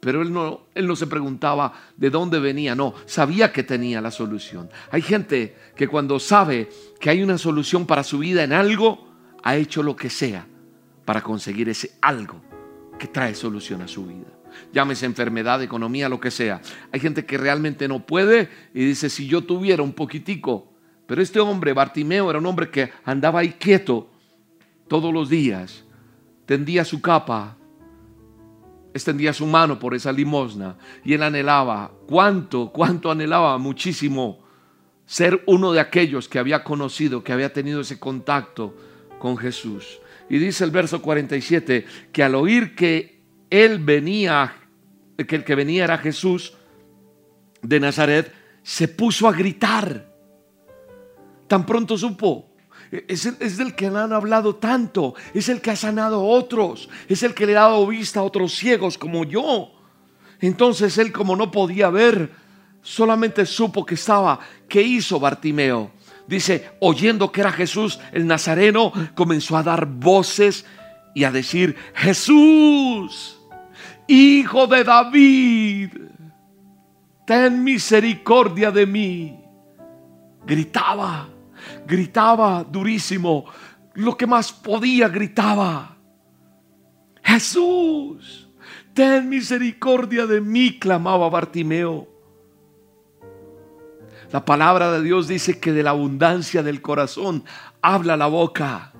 Pero 0.00 0.22
él 0.22 0.32
no, 0.32 0.62
él 0.74 0.86
no 0.86 0.96
se 0.96 1.06
preguntaba 1.06 1.74
de 1.96 2.08
dónde 2.08 2.40
venía, 2.40 2.74
no, 2.74 2.94
sabía 3.04 3.52
que 3.52 3.62
tenía 3.62 4.00
la 4.00 4.10
solución. 4.10 4.70
Hay 4.90 5.02
gente 5.02 5.56
que 5.76 5.88
cuando 5.88 6.18
sabe 6.18 6.70
que 6.98 7.10
hay 7.10 7.22
una 7.22 7.36
solución 7.36 7.86
para 7.86 8.02
su 8.02 8.18
vida 8.18 8.42
en 8.42 8.52
algo, 8.54 9.08
ha 9.42 9.56
hecho 9.56 9.82
lo 9.82 9.96
que 9.96 10.08
sea 10.08 10.46
para 11.04 11.22
conseguir 11.22 11.68
ese 11.68 11.92
algo 12.00 12.40
que 12.98 13.08
trae 13.08 13.34
solución 13.34 13.82
a 13.82 13.88
su 13.88 14.06
vida. 14.06 14.26
Llámese 14.72 15.06
enfermedad, 15.06 15.62
economía, 15.62 16.08
lo 16.08 16.20
que 16.20 16.30
sea. 16.30 16.60
Hay 16.92 17.00
gente 17.00 17.24
que 17.24 17.38
realmente 17.38 17.88
no 17.88 18.04
puede 18.06 18.48
y 18.74 18.84
dice, 18.84 19.10
si 19.10 19.26
yo 19.26 19.42
tuviera 19.42 19.82
un 19.82 19.92
poquitico, 19.92 20.72
pero 21.06 21.22
este 21.22 21.40
hombre, 21.40 21.72
Bartimeo, 21.72 22.30
era 22.30 22.38
un 22.38 22.46
hombre 22.46 22.70
que 22.70 22.90
andaba 23.04 23.40
ahí 23.40 23.52
quieto 23.52 24.10
todos 24.88 25.12
los 25.12 25.28
días, 25.28 25.84
tendía 26.46 26.84
su 26.84 27.00
capa, 27.00 27.56
extendía 28.92 29.32
su 29.32 29.46
mano 29.46 29.78
por 29.78 29.94
esa 29.94 30.12
limosna 30.12 30.76
y 31.04 31.14
él 31.14 31.22
anhelaba, 31.22 31.92
cuánto, 32.06 32.70
cuánto 32.72 33.10
anhelaba, 33.10 33.56
muchísimo, 33.58 34.40
ser 35.06 35.42
uno 35.46 35.72
de 35.72 35.80
aquellos 35.80 36.28
que 36.28 36.38
había 36.38 36.62
conocido, 36.62 37.24
que 37.24 37.32
había 37.32 37.52
tenido 37.52 37.80
ese 37.80 37.98
contacto 37.98 38.76
con 39.18 39.36
Jesús. 39.36 40.00
Y 40.28 40.38
dice 40.38 40.64
el 40.64 40.70
verso 40.70 41.02
47 41.02 41.84
que 42.12 42.22
al 42.22 42.34
oír 42.34 42.74
que 42.74 43.20
él 43.50 43.78
venía, 43.80 44.54
que 45.16 45.36
el 45.36 45.44
que 45.44 45.54
venía 45.54 45.84
era 45.84 45.98
Jesús 45.98 46.54
de 47.62 47.80
Nazaret, 47.80 48.32
se 48.62 48.88
puso 48.88 49.28
a 49.28 49.32
gritar. 49.32 50.14
Tan 51.48 51.66
pronto 51.66 51.98
supo. 51.98 52.49
Es, 52.90 53.26
el- 53.26 53.36
es 53.40 53.56
del 53.56 53.74
que 53.74 53.86
han 53.86 54.12
hablado 54.12 54.56
tanto. 54.56 55.14
Es 55.34 55.48
el 55.48 55.60
que 55.60 55.70
ha 55.70 55.76
sanado 55.76 56.20
a 56.20 56.24
otros. 56.24 56.88
Es 57.08 57.22
el 57.22 57.34
que 57.34 57.46
le 57.46 57.56
ha 57.56 57.62
dado 57.62 57.86
vista 57.86 58.20
a 58.20 58.24
otros 58.24 58.52
ciegos 58.54 58.98
como 58.98 59.24
yo. 59.24 59.72
Entonces 60.40 60.98
él 60.98 61.12
como 61.12 61.36
no 61.36 61.50
podía 61.50 61.90
ver, 61.90 62.32
solamente 62.82 63.46
supo 63.46 63.84
que 63.86 63.94
estaba. 63.94 64.40
¿Qué 64.68 64.82
hizo 64.82 65.20
Bartimeo? 65.20 65.92
Dice, 66.26 66.70
oyendo 66.80 67.30
que 67.32 67.40
era 67.42 67.52
Jesús 67.52 67.98
el 68.12 68.26
Nazareno, 68.26 68.92
comenzó 69.14 69.56
a 69.56 69.62
dar 69.62 69.86
voces 69.86 70.64
y 71.14 71.24
a 71.24 71.30
decir, 71.32 71.76
Jesús, 71.94 73.38
hijo 74.06 74.66
de 74.68 74.84
David, 74.84 75.90
ten 77.26 77.62
misericordia 77.64 78.70
de 78.70 78.86
mí. 78.86 79.40
Gritaba, 80.46 81.28
gritaba 81.90 82.62
durísimo, 82.62 83.44
lo 83.94 84.16
que 84.16 84.26
más 84.26 84.52
podía 84.52 85.08
gritaba. 85.08 85.96
Jesús, 87.22 88.48
ten 88.94 89.28
misericordia 89.28 90.26
de 90.26 90.40
mí, 90.40 90.78
clamaba 90.78 91.28
Bartimeo. 91.28 92.08
La 94.30 94.44
palabra 94.44 94.92
de 94.92 95.02
Dios 95.02 95.26
dice 95.26 95.58
que 95.58 95.72
de 95.72 95.82
la 95.82 95.90
abundancia 95.90 96.62
del 96.62 96.80
corazón 96.80 97.42
habla 97.82 98.16
la 98.16 98.28
boca. 98.28 98.92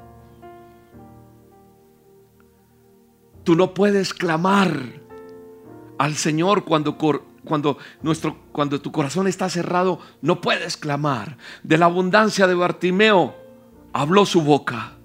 Tú 3.45 3.55
no 3.55 3.73
puedes 3.73 4.13
clamar 4.13 4.77
al 5.99 6.15
Señor 6.17 6.65
cuando, 6.65 6.99
cuando, 7.45 7.79
nuestro, 8.03 8.37
cuando 8.53 8.81
tu 8.81 8.93
corazón 8.93 9.27
está 9.27 9.49
cerrado. 9.49 9.99
No 10.21 10.41
puedes 10.41 10.77
clamar. 10.77 11.37
De 11.63 11.79
la 11.79 11.87
abundancia 11.87 12.47
de 12.47 12.55
Bartimeo 12.55 13.35
habló 13.93 14.27
su 14.27 14.43
boca. 14.43 14.97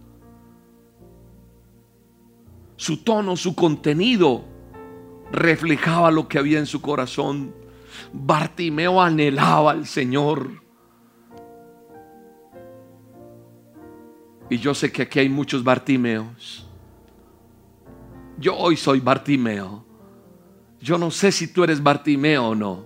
Su 2.78 2.98
tono, 2.98 3.38
su 3.38 3.56
contenido 3.56 4.44
reflejaba 5.32 6.12
lo 6.12 6.28
que 6.28 6.38
había 6.38 6.60
en 6.60 6.66
su 6.66 6.82
corazón. 6.82 7.54
Bartimeo 8.12 9.02
anhelaba 9.02 9.72
al 9.72 9.86
Señor. 9.86 10.64
Y 14.50 14.58
yo 14.58 14.74
sé 14.74 14.92
que 14.92 15.04
aquí 15.04 15.20
hay 15.20 15.30
muchos 15.30 15.64
Bartimeos. 15.64 16.68
Yo 18.38 18.56
hoy 18.58 18.76
soy 18.76 19.00
Bartimeo. 19.00 19.85
Yo 20.86 21.00
no 21.00 21.10
sé 21.10 21.32
si 21.32 21.48
tú 21.48 21.64
eres 21.64 21.82
Bartimeo 21.82 22.50
o 22.50 22.54
no, 22.54 22.86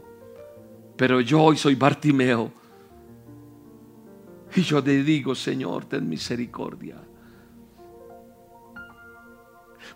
pero 0.95 1.20
yo 1.20 1.41
hoy 1.41 1.58
soy 1.58 1.76
Bartimeo. 1.76 2.50
Y 4.56 4.62
yo 4.62 4.82
te 4.82 5.04
digo, 5.04 5.36
Señor, 5.36 5.84
ten 5.84 6.08
misericordia. 6.08 6.95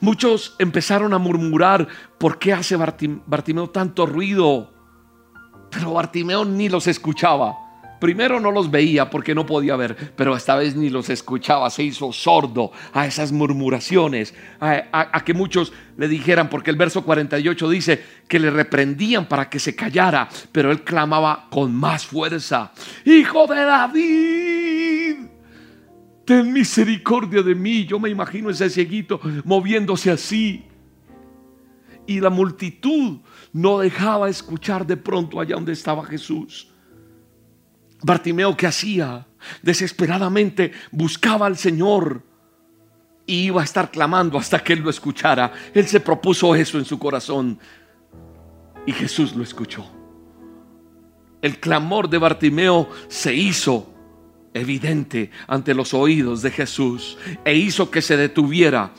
Muchos 0.02 0.54
empezaron 0.60 1.14
a 1.14 1.18
murmurar, 1.18 1.88
¿por 2.18 2.38
qué 2.38 2.52
hace 2.52 2.78
Bartim- 2.78 3.22
Bartimeo 3.26 3.70
tanto 3.70 4.06
ruido? 4.06 4.70
Pero 5.72 5.94
Bartimeo 5.94 6.44
ni 6.44 6.68
los 6.68 6.88
escuchaba. 6.88 7.56
Primero 8.04 8.42
no 8.42 8.52
los 8.52 8.70
veía 8.70 9.10
porque 9.10 9.34
no 9.34 9.46
podía 9.46 9.78
ver, 9.78 10.12
pero 10.18 10.36
esta 10.36 10.58
vez 10.58 10.76
ni 10.76 10.90
los 10.90 11.10
escuchaba, 11.10 11.70
se 11.70 11.84
hizo 11.84 12.12
sordo 12.12 12.74
a 12.92 13.08
esas 13.08 13.32
murmuraciones, 13.32 14.36
a, 14.60 15.24
que 15.24 15.34
muchos 15.34 15.72
le 15.96 16.10
dijeran, 16.10 16.50
porque 16.50 16.70
el 16.70 16.76
verso 16.76 17.06
48 17.06 17.70
dice 17.70 18.04
que 18.28 18.40
le 18.40 18.52
reprendían 18.52 19.30
para 19.30 19.50
que 19.50 19.58
se 19.58 19.74
callara, 19.74 20.28
pero 20.52 20.70
él 20.70 20.82
clamaba 20.82 21.48
con 21.50 21.74
más 21.74 22.06
fuerza, 22.06 22.74
Hijo 23.06 23.48
de 23.48 23.62
David, 23.64 25.16
ten 26.26 26.52
misericordia 26.52 27.42
de 27.42 27.56
mí. 27.56 27.86
Yo 27.86 28.00
me 28.00 28.10
imagino 28.10 28.50
ese 28.50 28.70
cieguito 28.70 29.22
moviéndose 29.46 30.12
así. 30.12 30.66
Y 32.06 32.20
la 32.20 32.30
multitud 32.30 33.20
no 33.54 33.80
dejaba 33.80 34.28
escuchar 34.28 34.86
de 34.86 34.98
pronto 34.98 35.40
allá 35.40 35.56
donde 35.56 35.72
estaba 35.72 36.04
Jesús. 36.04 36.73
Bartimeo, 38.04 38.56
¿qué 38.56 38.68
hacía? 38.68 39.26
Desesperadamente 39.62 40.74
buscaba 40.92 41.48
al 41.48 41.58
Señor 41.58 42.24
y 43.26 43.46
iba 43.46 43.62
a 43.62 43.64
estar 43.64 43.90
clamando 43.90 44.38
hasta 44.38 44.60
que 44.60 44.74
él 44.74 44.80
lo 44.80 44.90
escuchara. 44.90 45.52
Él 45.74 45.88
se 45.88 46.02
propuso 46.02 46.54
eso 46.54 46.78
en 46.78 46.86
su 46.86 47.00
corazón 47.00 47.58
y 48.86 48.92
Jesús 48.92 49.36
lo 49.36 49.44
escuchó. 49.44 49.86
El 51.42 51.60
clamor 51.60 52.10
de 52.10 52.18
Bartimeo 52.18 52.90
se 53.08 53.34
hizo 53.34 53.90
evidente 54.54 55.32
ante 55.48 55.74
los 55.74 55.94
oídos 55.94 56.42
de 56.42 56.52
Jesús 56.52 57.18
e 57.44 57.56
hizo 57.56 57.90
que 57.90 58.02
se 58.02 58.18
detuviera 58.18 58.92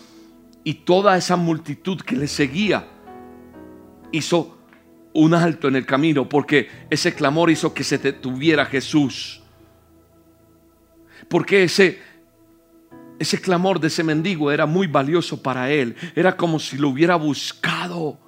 y 0.65 0.75
toda 0.75 1.17
esa 1.17 1.37
multitud 1.37 2.01
que 2.01 2.17
le 2.17 2.27
seguía 2.27 2.89
hizo 4.13 4.54
un 5.15 5.33
alto 5.33 5.69
en 5.69 5.77
el 5.77 5.87
camino 5.87 6.29
porque 6.29 6.69
ese 6.91 7.15
clamor 7.15 7.51
hizo 7.51 7.73
que 7.73 7.85
se 7.85 7.99
detuviera 7.99 8.67
Jesús. 8.67 9.41
Porque 11.29 11.65
ese 11.65 12.01
ese 13.19 13.41
clamor 13.41 13.81
de 13.81 13.87
ese 13.87 14.03
mendigo 14.03 14.51
era 14.51 14.67
muy 14.67 14.87
valioso 14.87 15.41
para 15.41 15.71
él, 15.71 15.95
era 16.15 16.37
como 16.37 16.59
si 16.59 16.77
lo 16.77 16.89
hubiera 16.89 17.17
buscado. 17.17 18.19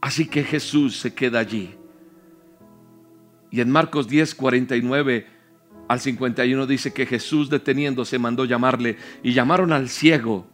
Así 0.00 0.26
que 0.26 0.42
Jesús 0.42 0.98
se 0.98 1.14
queda 1.14 1.40
allí. 1.40 1.74
Y 3.50 3.60
en 3.60 3.70
Marcos 3.70 4.08
10, 4.08 4.34
49 4.34 5.26
al 5.88 6.00
51 6.00 6.66
dice 6.66 6.92
que 6.92 7.04
Jesús 7.04 7.50
deteniéndose 7.50 8.18
mandó 8.18 8.44
llamarle 8.44 8.96
y 9.22 9.34
llamaron 9.34 9.72
al 9.72 9.88
ciego 9.88 10.46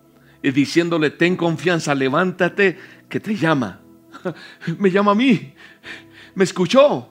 y 0.43 0.51
diciéndole, 0.51 1.11
ten 1.11 1.37
confianza, 1.37 1.95
levántate 1.95 2.79
que 3.09 3.21
te 3.21 3.37
llama. 3.37 3.86
Me 4.79 4.91
llama 4.91 5.13
a 5.13 5.15
mí. 5.15 5.55
Me 6.35 6.45
escuchó. 6.45 7.09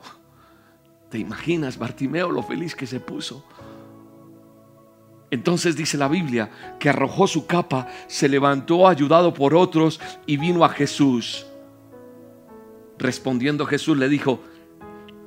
¿Te 1.09 1.19
imaginas, 1.19 1.77
Bartimeo, 1.77 2.31
lo 2.31 2.43
feliz 2.43 2.75
que 2.75 2.87
se 2.87 2.99
puso? 2.99 3.45
Entonces 5.31 5.75
dice 5.75 5.97
la 5.97 6.07
Biblia 6.07 6.77
que 6.79 6.89
arrojó 6.89 7.27
su 7.27 7.45
capa, 7.45 7.87
se 8.07 8.29
levantó 8.29 8.87
ayudado 8.87 9.33
por 9.33 9.55
otros 9.55 9.99
y 10.25 10.37
vino 10.37 10.63
a 10.63 10.69
Jesús. 10.69 11.45
Respondiendo 12.97 13.65
Jesús 13.65 13.97
le 13.97 14.07
dijo, 14.07 14.41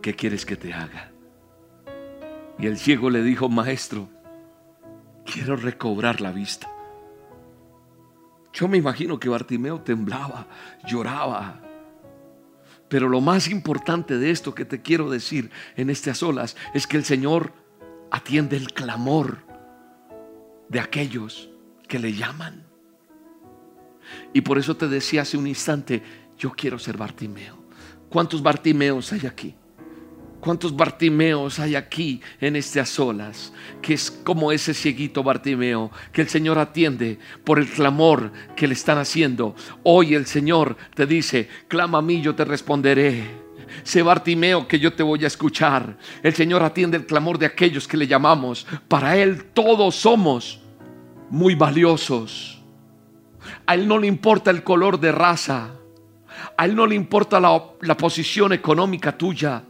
¿qué 0.01 0.15
quieres 0.15 0.47
que 0.47 0.57
te 0.57 0.73
haga? 0.73 1.13
Y 2.59 2.67
el 2.67 2.79
ciego 2.79 3.11
le 3.11 3.23
dijo, 3.23 3.49
maestro, 3.49 4.09
quiero 5.25 5.57
recobrar 5.57 6.21
la 6.21 6.33
vista. 6.33 6.71
Yo 8.53 8.67
me 8.67 8.79
imagino 8.79 9.21
que 9.21 9.29
Bartimeo 9.29 9.81
temblaba, 9.83 10.47
lloraba. 10.87 11.61
Pero 12.89 13.09
lo 13.09 13.21
más 13.21 13.49
importante 13.49 14.19
de 14.19 14.31
esto 14.31 14.55
que 14.55 14.65
te 14.65 14.81
quiero 14.81 15.11
decir 15.11 15.51
en 15.77 15.91
estas 15.91 16.23
olas 16.23 16.57
es 16.75 16.87
que 16.87 16.97
el 16.97 17.05
Señor 17.05 17.53
atiende 18.11 18.57
el 18.57 18.73
clamor 18.73 19.39
de 20.69 20.81
aquellos 20.81 21.51
que 21.87 21.99
le 21.99 22.15
llaman. 22.15 22.65
Y 24.33 24.41
por 24.41 24.59
eso 24.59 24.77
te 24.77 24.89
decía 24.89 25.23
hace 25.23 25.37
un 25.37 25.47
instante, 25.47 26.03
yo 26.39 26.53
quiero 26.53 26.79
ser 26.79 26.97
Bartimeo. 26.97 27.59
¿Cuántos 28.09 28.43
Bartimeos 28.43 29.13
hay 29.13 29.27
aquí? 29.27 29.55
¿Cuántos 30.41 30.77
Bartimeos 30.77 31.59
hay 31.59 31.75
aquí 31.75 32.21
en 32.41 32.55
estas 32.55 32.99
olas? 33.01 33.53
Que 33.83 33.95
es 33.95 34.11
como 34.11 34.53
ese 34.53 34.73
cieguito 34.73 35.23
Bartimeo 35.25 35.91
que 36.13 36.23
el 36.23 36.29
Señor 36.29 36.59
atiende 36.59 37.19
por 37.45 37.59
el 37.59 37.69
clamor 37.69 38.33
que 38.55 38.69
le 38.69 38.75
están 38.75 38.99
haciendo. 38.99 39.57
Hoy 39.83 40.15
el 40.15 40.27
Señor 40.27 40.77
te 40.95 41.07
dice, 41.07 41.49
clama 41.67 41.99
a 41.99 42.03
mí, 42.03 42.21
yo 42.21 42.37
te 42.37 42.45
responderé. 42.45 43.49
Sé 43.83 44.03
Bartimeo 44.03 44.69
que 44.69 44.79
yo 44.79 44.93
te 44.93 45.03
voy 45.03 45.25
a 45.25 45.27
escuchar. 45.27 45.99
El 46.23 46.35
Señor 46.35 46.63
atiende 46.63 46.97
el 46.97 47.07
clamor 47.07 47.39
de 47.39 47.47
aquellos 47.47 47.89
que 47.89 47.97
le 47.97 48.07
llamamos. 48.07 48.67
Para 48.87 49.17
Él 49.17 49.45
todos 49.53 49.97
somos 49.97 50.61
muy 51.31 51.57
valiosos. 51.57 52.63
A 53.67 53.75
Él 53.75 53.89
no 53.89 53.99
le 53.99 54.07
importa 54.07 54.53
el 54.53 54.63
color 54.63 55.01
de 55.01 55.11
raza. 55.11 55.71
A 56.57 56.65
Él 56.65 56.77
no 56.77 56.87
le 56.87 56.95
importa 56.95 57.41
la, 57.41 57.61
la 57.81 57.97
posición 57.97 58.53
económica 58.53 59.19
tuya. 59.19 59.65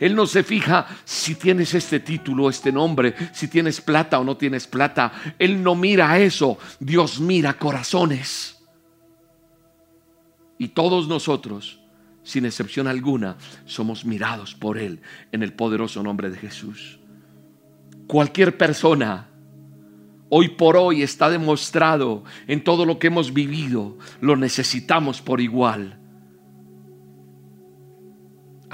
Él 0.00 0.14
no 0.14 0.26
se 0.26 0.42
fija 0.42 0.86
si 1.04 1.34
tienes 1.34 1.74
este 1.74 2.00
título, 2.00 2.48
este 2.48 2.72
nombre, 2.72 3.14
si 3.32 3.48
tienes 3.48 3.80
plata 3.80 4.18
o 4.18 4.24
no 4.24 4.36
tienes 4.36 4.66
plata. 4.66 5.12
Él 5.38 5.62
no 5.62 5.74
mira 5.74 6.18
eso. 6.18 6.58
Dios 6.80 7.20
mira 7.20 7.58
corazones. 7.58 8.62
Y 10.58 10.68
todos 10.68 11.08
nosotros, 11.08 11.80
sin 12.22 12.46
excepción 12.46 12.86
alguna, 12.86 13.36
somos 13.66 14.04
mirados 14.04 14.54
por 14.54 14.78
Él 14.78 15.00
en 15.32 15.42
el 15.42 15.52
poderoso 15.52 16.02
nombre 16.02 16.30
de 16.30 16.38
Jesús. 16.38 16.98
Cualquier 18.06 18.56
persona, 18.56 19.28
hoy 20.28 20.50
por 20.50 20.76
hoy 20.76 21.02
está 21.02 21.28
demostrado 21.28 22.24
en 22.46 22.62
todo 22.62 22.86
lo 22.86 22.98
que 22.98 23.08
hemos 23.08 23.32
vivido, 23.32 23.98
lo 24.20 24.36
necesitamos 24.36 25.20
por 25.20 25.40
igual. 25.40 25.98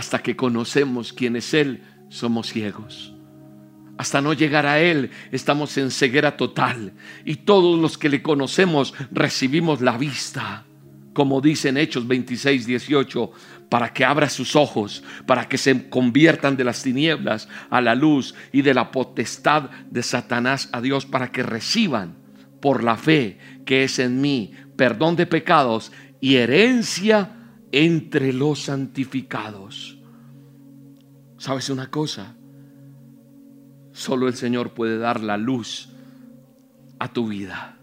Hasta 0.00 0.22
que 0.22 0.34
conocemos 0.34 1.12
quién 1.12 1.36
es 1.36 1.52
Él, 1.52 1.82
somos 2.08 2.46
ciegos. 2.46 3.12
Hasta 3.98 4.22
no 4.22 4.32
llegar 4.32 4.64
a 4.64 4.80
Él, 4.80 5.10
estamos 5.30 5.76
en 5.76 5.90
ceguera 5.90 6.38
total. 6.38 6.94
Y 7.26 7.36
todos 7.36 7.78
los 7.78 7.98
que 7.98 8.08
le 8.08 8.22
conocemos 8.22 8.94
recibimos 9.10 9.82
la 9.82 9.98
vista. 9.98 10.64
Como 11.12 11.42
dice 11.42 11.68
en 11.68 11.76
Hechos 11.76 12.08
26, 12.08 12.64
18, 12.64 13.30
para 13.68 13.92
que 13.92 14.06
abra 14.06 14.30
sus 14.30 14.56
ojos, 14.56 15.04
para 15.26 15.46
que 15.46 15.58
se 15.58 15.90
conviertan 15.90 16.56
de 16.56 16.64
las 16.64 16.82
tinieblas 16.82 17.46
a 17.68 17.82
la 17.82 17.94
luz 17.94 18.34
y 18.52 18.62
de 18.62 18.72
la 18.72 18.92
potestad 18.92 19.68
de 19.90 20.02
Satanás 20.02 20.70
a 20.72 20.80
Dios, 20.80 21.04
para 21.04 21.30
que 21.30 21.42
reciban 21.42 22.16
por 22.62 22.82
la 22.82 22.96
fe 22.96 23.36
que 23.66 23.84
es 23.84 23.98
en 23.98 24.22
mí 24.22 24.54
perdón 24.76 25.16
de 25.16 25.26
pecados 25.26 25.92
y 26.22 26.36
herencia 26.36 27.36
entre 27.72 28.32
los 28.32 28.64
santificados. 28.64 29.98
¿Sabes 31.38 31.70
una 31.70 31.90
cosa? 31.90 32.36
Solo 33.92 34.28
el 34.28 34.34
Señor 34.34 34.72
puede 34.72 34.98
dar 34.98 35.20
la 35.20 35.36
luz 35.36 35.90
a 36.98 37.12
tu 37.12 37.28
vida. 37.28 37.76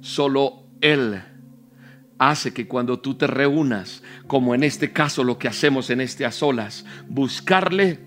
Solo 0.00 0.64
Él 0.80 1.22
hace 2.18 2.52
que 2.52 2.66
cuando 2.66 3.00
tú 3.00 3.14
te 3.14 3.26
reúnas, 3.26 4.02
como 4.26 4.54
en 4.54 4.62
este 4.62 4.92
caso 4.92 5.24
lo 5.24 5.38
que 5.38 5.48
hacemos 5.48 5.90
en 5.90 6.00
este 6.00 6.24
a 6.24 6.32
solas, 6.32 6.84
buscarle, 7.08 8.00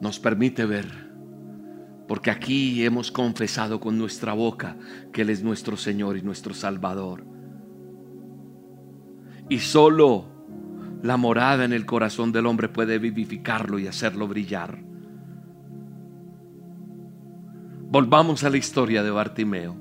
nos 0.00 0.18
permite 0.18 0.64
ver. 0.66 1.10
Porque 2.08 2.30
aquí 2.30 2.84
hemos 2.84 3.12
confesado 3.12 3.78
con 3.78 3.96
nuestra 3.96 4.32
boca 4.32 4.76
que 5.12 5.22
Él 5.22 5.30
es 5.30 5.42
nuestro 5.42 5.76
Señor 5.76 6.16
y 6.16 6.22
nuestro 6.22 6.54
Salvador. 6.54 7.24
Y 9.50 9.58
solo 9.58 10.24
la 11.02 11.16
morada 11.16 11.64
en 11.64 11.72
el 11.72 11.84
corazón 11.84 12.32
del 12.32 12.46
hombre 12.46 12.68
puede 12.68 12.98
vivificarlo 12.98 13.78
y 13.78 13.86
hacerlo 13.86 14.28
brillar. 14.28 14.78
Volvamos 17.90 18.44
a 18.44 18.50
la 18.50 18.56
historia 18.56 19.02
de 19.02 19.10
Bartimeo. 19.10 19.76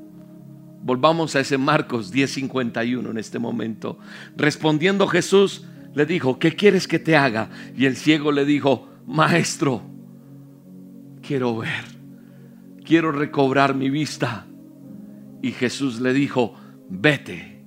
Volvamos 0.82 1.36
a 1.36 1.42
ese 1.42 1.60
Marcos 1.60 2.12
10:51 2.12 3.12
en 3.12 3.18
este 3.20 3.38
momento. 3.38 4.00
Respondiendo 4.36 5.08
Jesús 5.08 5.68
le 5.94 6.08
dijo, 6.08 6.40
¿qué 6.40 6.56
quieres 6.56 6.88
que 6.88 6.98
te 6.98 7.16
haga? 7.16 7.50
Y 7.78 7.86
el 7.86 7.96
ciego 7.96 8.32
le 8.32 8.46
dijo, 8.46 8.90
maestro, 9.06 9.84
quiero 11.22 11.58
ver, 11.58 11.86
quiero 12.84 13.12
recobrar 13.12 13.76
mi 13.76 13.92
vista. 13.92 14.48
Y 15.44 15.52
Jesús 15.52 16.00
le 16.00 16.14
dijo, 16.14 16.56
vete, 16.90 17.64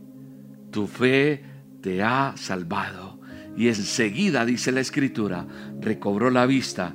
tu 0.72 0.88
fe 0.88 1.51
te 1.82 2.02
ha 2.02 2.34
salvado. 2.36 3.20
Y 3.56 3.68
enseguida, 3.68 4.46
dice 4.46 4.72
la 4.72 4.80
escritura, 4.80 5.46
recobró 5.80 6.30
la 6.30 6.46
vista 6.46 6.94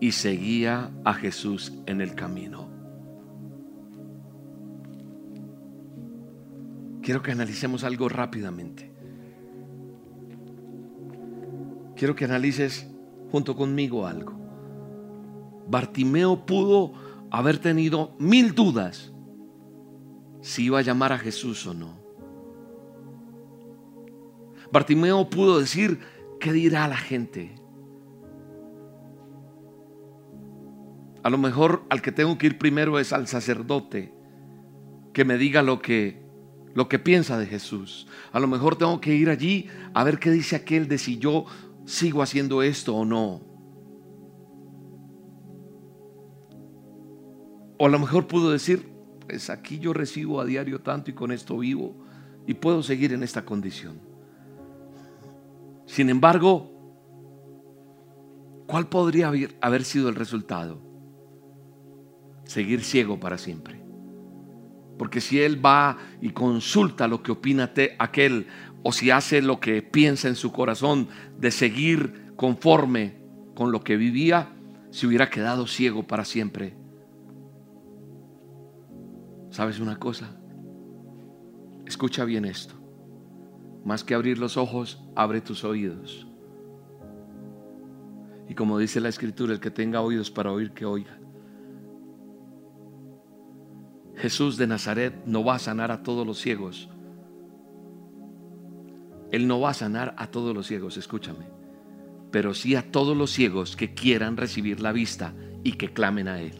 y 0.00 0.12
seguía 0.12 0.90
a 1.04 1.12
Jesús 1.12 1.74
en 1.86 2.00
el 2.00 2.14
camino. 2.14 2.70
Quiero 7.02 7.22
que 7.22 7.32
analicemos 7.32 7.84
algo 7.84 8.08
rápidamente. 8.08 8.92
Quiero 11.96 12.14
que 12.14 12.24
analices 12.24 12.88
junto 13.30 13.56
conmigo 13.56 14.06
algo. 14.06 14.38
Bartimeo 15.68 16.46
pudo 16.46 16.92
haber 17.30 17.58
tenido 17.58 18.14
mil 18.18 18.54
dudas 18.54 19.12
si 20.40 20.64
iba 20.64 20.78
a 20.78 20.82
llamar 20.82 21.12
a 21.12 21.18
Jesús 21.18 21.66
o 21.66 21.74
no. 21.74 21.97
Bartimeo 24.72 25.30
pudo 25.30 25.58
decir, 25.58 26.00
¿qué 26.40 26.52
dirá 26.52 26.88
la 26.88 26.96
gente? 26.96 27.54
A 31.22 31.30
lo 31.30 31.38
mejor 31.38 31.84
al 31.90 32.02
que 32.02 32.12
tengo 32.12 32.38
que 32.38 32.46
ir 32.46 32.58
primero 32.58 32.98
es 32.98 33.12
al 33.12 33.26
sacerdote 33.26 34.12
que 35.12 35.24
me 35.24 35.36
diga 35.36 35.62
lo 35.62 35.80
que 35.80 36.26
lo 36.74 36.88
que 36.88 36.98
piensa 36.98 37.38
de 37.38 37.46
Jesús. 37.46 38.06
A 38.30 38.38
lo 38.38 38.46
mejor 38.46 38.76
tengo 38.76 39.00
que 39.00 39.14
ir 39.14 39.30
allí 39.30 39.66
a 39.94 40.04
ver 40.04 40.18
qué 40.18 40.30
dice 40.30 40.54
aquel 40.54 40.86
de 40.86 40.98
si 40.98 41.18
yo 41.18 41.44
sigo 41.86 42.22
haciendo 42.22 42.62
esto 42.62 42.94
o 42.94 43.04
no. 43.04 43.42
O 47.78 47.86
a 47.86 47.88
lo 47.88 47.98
mejor 47.98 48.26
pudo 48.26 48.52
decir, 48.52 48.88
pues 49.26 49.50
aquí 49.50 49.78
yo 49.78 49.92
recibo 49.92 50.40
a 50.40 50.44
diario 50.44 50.80
tanto 50.80 51.10
y 51.10 51.14
con 51.14 51.32
esto 51.32 51.58
vivo 51.58 51.96
y 52.46 52.54
puedo 52.54 52.82
seguir 52.82 53.12
en 53.12 53.22
esta 53.22 53.44
condición. 53.44 54.07
Sin 55.88 56.10
embargo, 56.10 56.70
¿cuál 58.66 58.88
podría 58.88 59.32
haber, 59.60 59.84
sido 59.84 60.10
el 60.10 60.16
resultado? 60.16 60.82
Seguir 62.44 62.84
ciego 62.84 63.18
para 63.18 63.38
siempre. 63.38 63.82
Porque 64.98 65.22
si 65.22 65.40
él 65.40 65.64
va 65.64 65.96
y 66.20 66.30
consulta 66.30 67.08
lo 67.08 67.22
que 67.22 67.32
opina 67.32 67.72
aquel, 67.98 68.46
o 68.82 68.92
si 68.92 69.10
hace 69.10 69.40
lo 69.40 69.60
que 69.60 69.80
piensa 69.80 70.28
en 70.28 70.36
su 70.36 70.52
corazón 70.52 71.08
de 71.38 71.50
seguir 71.50 72.32
conforme 72.36 73.16
con 73.54 73.72
lo 73.72 73.82
que 73.82 73.96
vivía, 73.96 74.50
se 74.90 75.06
hubiera 75.06 75.30
quedado 75.30 75.66
ciego 75.66 76.06
para 76.06 76.26
siempre. 76.26 76.76
¿Sabes 79.50 79.80
una 79.80 79.98
cosa? 79.98 80.36
Escucha 81.86 82.26
bien 82.26 82.44
esto. 82.44 82.77
Más 83.88 84.04
que 84.04 84.12
abrir 84.12 84.36
los 84.36 84.58
ojos, 84.58 85.00
abre 85.14 85.40
tus 85.40 85.64
oídos. 85.64 86.26
Y 88.46 88.54
como 88.54 88.78
dice 88.78 89.00
la 89.00 89.08
escritura, 89.08 89.54
el 89.54 89.60
que 89.60 89.70
tenga 89.70 90.02
oídos 90.02 90.30
para 90.30 90.52
oír, 90.52 90.72
que 90.72 90.84
oiga. 90.84 91.18
Jesús 94.14 94.58
de 94.58 94.66
Nazaret 94.66 95.14
no 95.24 95.42
va 95.42 95.54
a 95.54 95.58
sanar 95.58 95.90
a 95.90 96.02
todos 96.02 96.26
los 96.26 96.38
ciegos. 96.38 96.90
Él 99.30 99.48
no 99.48 99.58
va 99.58 99.70
a 99.70 99.74
sanar 99.74 100.14
a 100.18 100.26
todos 100.26 100.54
los 100.54 100.66
ciegos, 100.66 100.98
escúchame. 100.98 101.46
Pero 102.30 102.52
sí 102.52 102.74
a 102.74 102.90
todos 102.92 103.16
los 103.16 103.30
ciegos 103.30 103.74
que 103.74 103.94
quieran 103.94 104.36
recibir 104.36 104.80
la 104.80 104.92
vista 104.92 105.32
y 105.64 105.72
que 105.72 105.94
clamen 105.94 106.28
a 106.28 106.42
Él. 106.42 106.58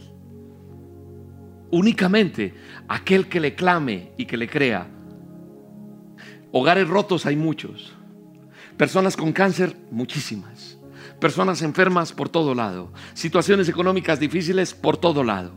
Únicamente 1.72 2.54
aquel 2.88 3.28
que 3.28 3.38
le 3.38 3.54
clame 3.54 4.12
y 4.16 4.24
que 4.24 4.38
le 4.38 4.48
crea. 4.48 4.94
Hogares 6.52 6.88
rotos 6.88 7.26
hay 7.26 7.36
muchos. 7.36 7.92
Personas 8.76 9.16
con 9.16 9.32
cáncer, 9.32 9.76
muchísimas. 9.90 10.78
Personas 11.20 11.62
enfermas 11.62 12.12
por 12.12 12.28
todo 12.28 12.54
lado. 12.54 12.92
Situaciones 13.14 13.68
económicas 13.68 14.20
difíciles 14.20 14.72
por 14.72 14.96
todo 14.96 15.24
lado. 15.24 15.52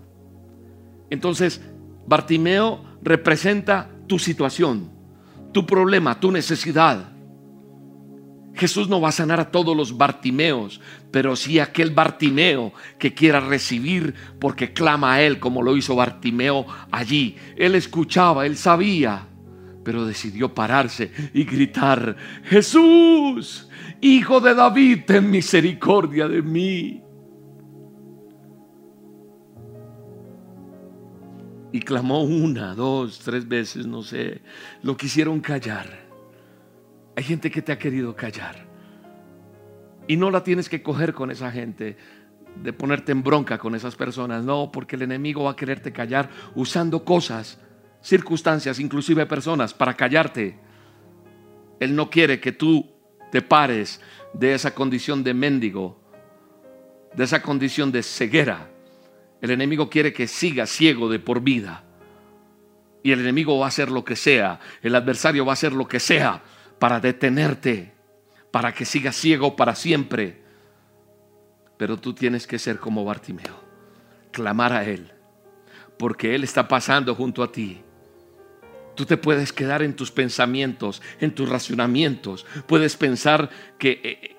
Entonces, 1.10 1.62
Bartimeo 2.08 2.84
representa 3.04 3.90
tu 4.08 4.18
situación, 4.18 4.92
tu 5.52 5.66
problema, 5.66 6.20
tu 6.20 6.32
necesidad. 6.32 7.12
Jesús 8.54 8.90
no 8.90 9.00
va 9.00 9.10
a 9.10 9.14
sanar 9.14 9.40
a 9.40 9.52
todos 9.52 9.78
los 9.78 9.98
Bartimeos, 9.98 10.82
pero 11.12 11.36
sí 11.36 11.60
a 11.60 11.64
aquel 11.64 11.92
Bartimeo 11.92 12.74
que 13.00 13.14
quiera 13.14 13.40
recibir 13.40 14.14
porque 14.40 14.74
clama 14.74 15.14
a 15.14 15.22
Él 15.22 15.40
como 15.40 15.62
lo 15.62 15.78
hizo 15.78 15.96
Bartimeo 15.96 16.66
allí. 16.92 17.38
Él 17.56 17.76
escuchaba, 17.76 18.46
él 18.46 18.58
sabía, 18.58 19.28
pero 19.84 20.06
decidió 20.06 20.54
pararse 20.54 21.12
y 21.34 21.44
gritar, 21.44 22.16
Jesús, 22.44 23.70
Hijo 24.02 24.42
de 24.42 24.56
David, 24.56 25.02
ten 25.06 25.30
misericordia 25.30 26.28
de 26.28 26.42
mí. 26.42 27.04
Y 31.72 31.80
clamó 31.82 32.24
una, 32.24 32.74
dos, 32.74 33.20
tres 33.20 33.48
veces, 33.48 33.86
no 33.86 34.02
sé. 34.02 34.42
Lo 34.82 34.98
quisieron 34.98 35.40
callar. 35.40 35.88
Hay 37.16 37.24
gente 37.24 37.52
que 37.52 37.62
te 37.62 37.72
ha 37.72 37.78
querido 37.78 38.16
callar. 38.16 38.66
Y 40.08 40.18
no 40.18 40.32
la 40.32 40.44
tienes 40.44 40.68
que 40.68 40.82
coger 40.82 41.14
con 41.14 41.30
esa 41.30 41.52
gente, 41.52 41.96
de 42.56 42.74
ponerte 42.74 43.12
en 43.12 43.22
bronca 43.22 43.60
con 43.60 43.76
esas 43.76 43.96
personas. 43.96 44.44
No, 44.44 44.72
porque 44.72 44.96
el 44.96 45.04
enemigo 45.04 45.44
va 45.44 45.52
a 45.52 45.56
quererte 45.56 45.94
callar 45.94 46.30
usando 46.56 47.06
cosas, 47.06 47.60
circunstancias, 48.02 48.80
inclusive 48.80 49.26
personas, 49.26 49.74
para 49.74 49.96
callarte. 49.96 50.58
Él 51.80 51.96
no 51.96 52.10
quiere 52.10 52.40
que 52.40 52.52
tú 52.52 52.90
te 53.32 53.42
pares 53.42 54.02
de 54.34 54.54
esa 54.54 54.74
condición 54.74 55.24
de 55.24 55.34
mendigo, 55.34 56.02
de 57.16 57.24
esa 57.24 57.42
condición 57.42 57.92
de 57.92 58.04
ceguera 58.04 58.72
el 59.42 59.50
enemigo 59.50 59.90
quiere 59.90 60.14
que 60.14 60.28
siga 60.28 60.68
ciego 60.68 61.10
de 61.10 61.20
por 61.20 61.42
vida. 61.42 61.84
Y 63.04 63.12
el 63.12 63.22
enemigo 63.22 63.58
va 63.58 63.66
a 63.66 63.70
hacer 63.70 63.90
lo 63.90 64.06
que 64.06 64.16
sea, 64.16 64.60
el 64.84 64.96
adversario 64.96 65.44
va 65.44 65.54
a 65.54 65.54
hacer 65.54 65.74
lo 65.74 65.88
que 65.88 66.00
sea 66.00 66.44
para 66.78 67.00
detenerte, 67.00 67.94
para 68.52 68.74
que 68.74 68.86
sigas 68.86 69.16
ciego 69.16 69.56
para 69.56 69.74
siempre. 69.74 70.44
Pero 71.78 71.98
tú 71.98 72.14
tienes 72.14 72.46
que 72.46 72.60
ser 72.60 72.78
como 72.78 73.04
Bartimeo, 73.04 73.60
clamar 74.32 74.74
a 74.74 74.86
Él, 74.86 75.12
porque 75.98 76.36
Él 76.36 76.44
está 76.44 76.68
pasando 76.68 77.16
junto 77.16 77.42
a 77.42 77.52
ti. 77.52 77.84
Tú 78.96 79.06
te 79.06 79.18
puedes 79.18 79.54
quedar 79.54 79.82
en 79.82 79.96
tus 79.96 80.12
pensamientos, 80.12 81.02
en 81.20 81.34
tus 81.34 81.48
racionamientos. 81.48 82.46
Puedes 82.68 82.98
pensar 82.98 83.50
que, 83.78 84.02
eh, 84.04 84.36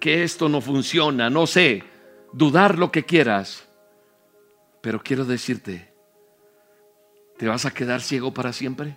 que 0.00 0.24
esto 0.24 0.48
no 0.48 0.60
funciona, 0.60 1.30
no 1.30 1.46
sé, 1.46 1.84
dudar 2.32 2.78
lo 2.78 2.90
que 2.90 3.04
quieras. 3.04 3.68
Pero 4.80 5.02
quiero 5.02 5.24
decirte, 5.24 5.92
¿te 7.38 7.46
vas 7.46 7.64
a 7.64 7.70
quedar 7.70 8.00
ciego 8.00 8.34
para 8.34 8.52
siempre? 8.52 8.96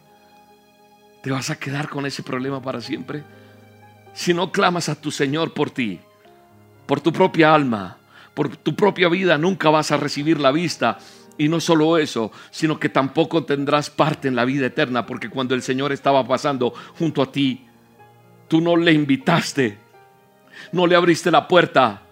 ¿Te 1.21 1.31
vas 1.31 1.49
a 1.49 1.59
quedar 1.59 1.89
con 1.89 2.05
ese 2.05 2.23
problema 2.23 2.61
para 2.61 2.81
siempre? 2.81 3.23
Si 4.13 4.33
no 4.33 4.51
clamas 4.51 4.89
a 4.89 4.99
tu 4.99 5.11
Señor 5.11 5.53
por 5.53 5.69
ti, 5.71 5.99
por 6.85 7.01
tu 7.01 7.11
propia 7.11 7.53
alma, 7.53 7.97
por 8.33 8.55
tu 8.57 8.75
propia 8.75 9.09
vida, 9.09 9.37
nunca 9.37 9.69
vas 9.69 9.91
a 9.91 9.97
recibir 9.97 10.39
la 10.39 10.51
vista. 10.51 10.99
Y 11.37 11.49
no 11.49 11.59
solo 11.59 11.97
eso, 11.97 12.31
sino 12.49 12.79
que 12.79 12.89
tampoco 12.89 13.43
tendrás 13.43 13.89
parte 13.89 14.27
en 14.27 14.35
la 14.35 14.45
vida 14.45 14.67
eterna, 14.67 15.05
porque 15.05 15.29
cuando 15.29 15.53
el 15.53 15.61
Señor 15.61 15.91
estaba 15.91 16.25
pasando 16.25 16.73
junto 16.97 17.21
a 17.21 17.31
ti, 17.31 17.65
tú 18.47 18.61
no 18.61 18.77
le 18.77 18.93
invitaste, 18.93 19.77
no 20.71 20.87
le 20.87 20.95
abriste 20.95 21.31
la 21.31 21.47
puerta, 21.47 22.03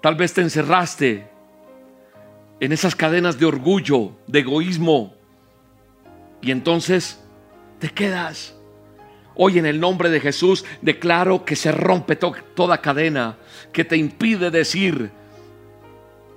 tal 0.00 0.16
vez 0.16 0.34
te 0.34 0.40
encerraste, 0.40 1.30
en 2.60 2.72
esas 2.72 2.94
cadenas 2.94 3.38
de 3.38 3.46
orgullo, 3.46 4.12
de 4.26 4.40
egoísmo. 4.40 5.14
Y 6.42 6.50
entonces 6.50 7.20
te 7.78 7.88
quedas. 7.88 8.54
Hoy 9.34 9.58
en 9.58 9.64
el 9.64 9.80
nombre 9.80 10.10
de 10.10 10.20
Jesús 10.20 10.64
declaro 10.82 11.44
que 11.44 11.56
se 11.56 11.72
rompe 11.72 12.16
toda 12.16 12.82
cadena 12.82 13.38
que 13.72 13.84
te 13.84 13.96
impide 13.96 14.50
decir, 14.50 15.10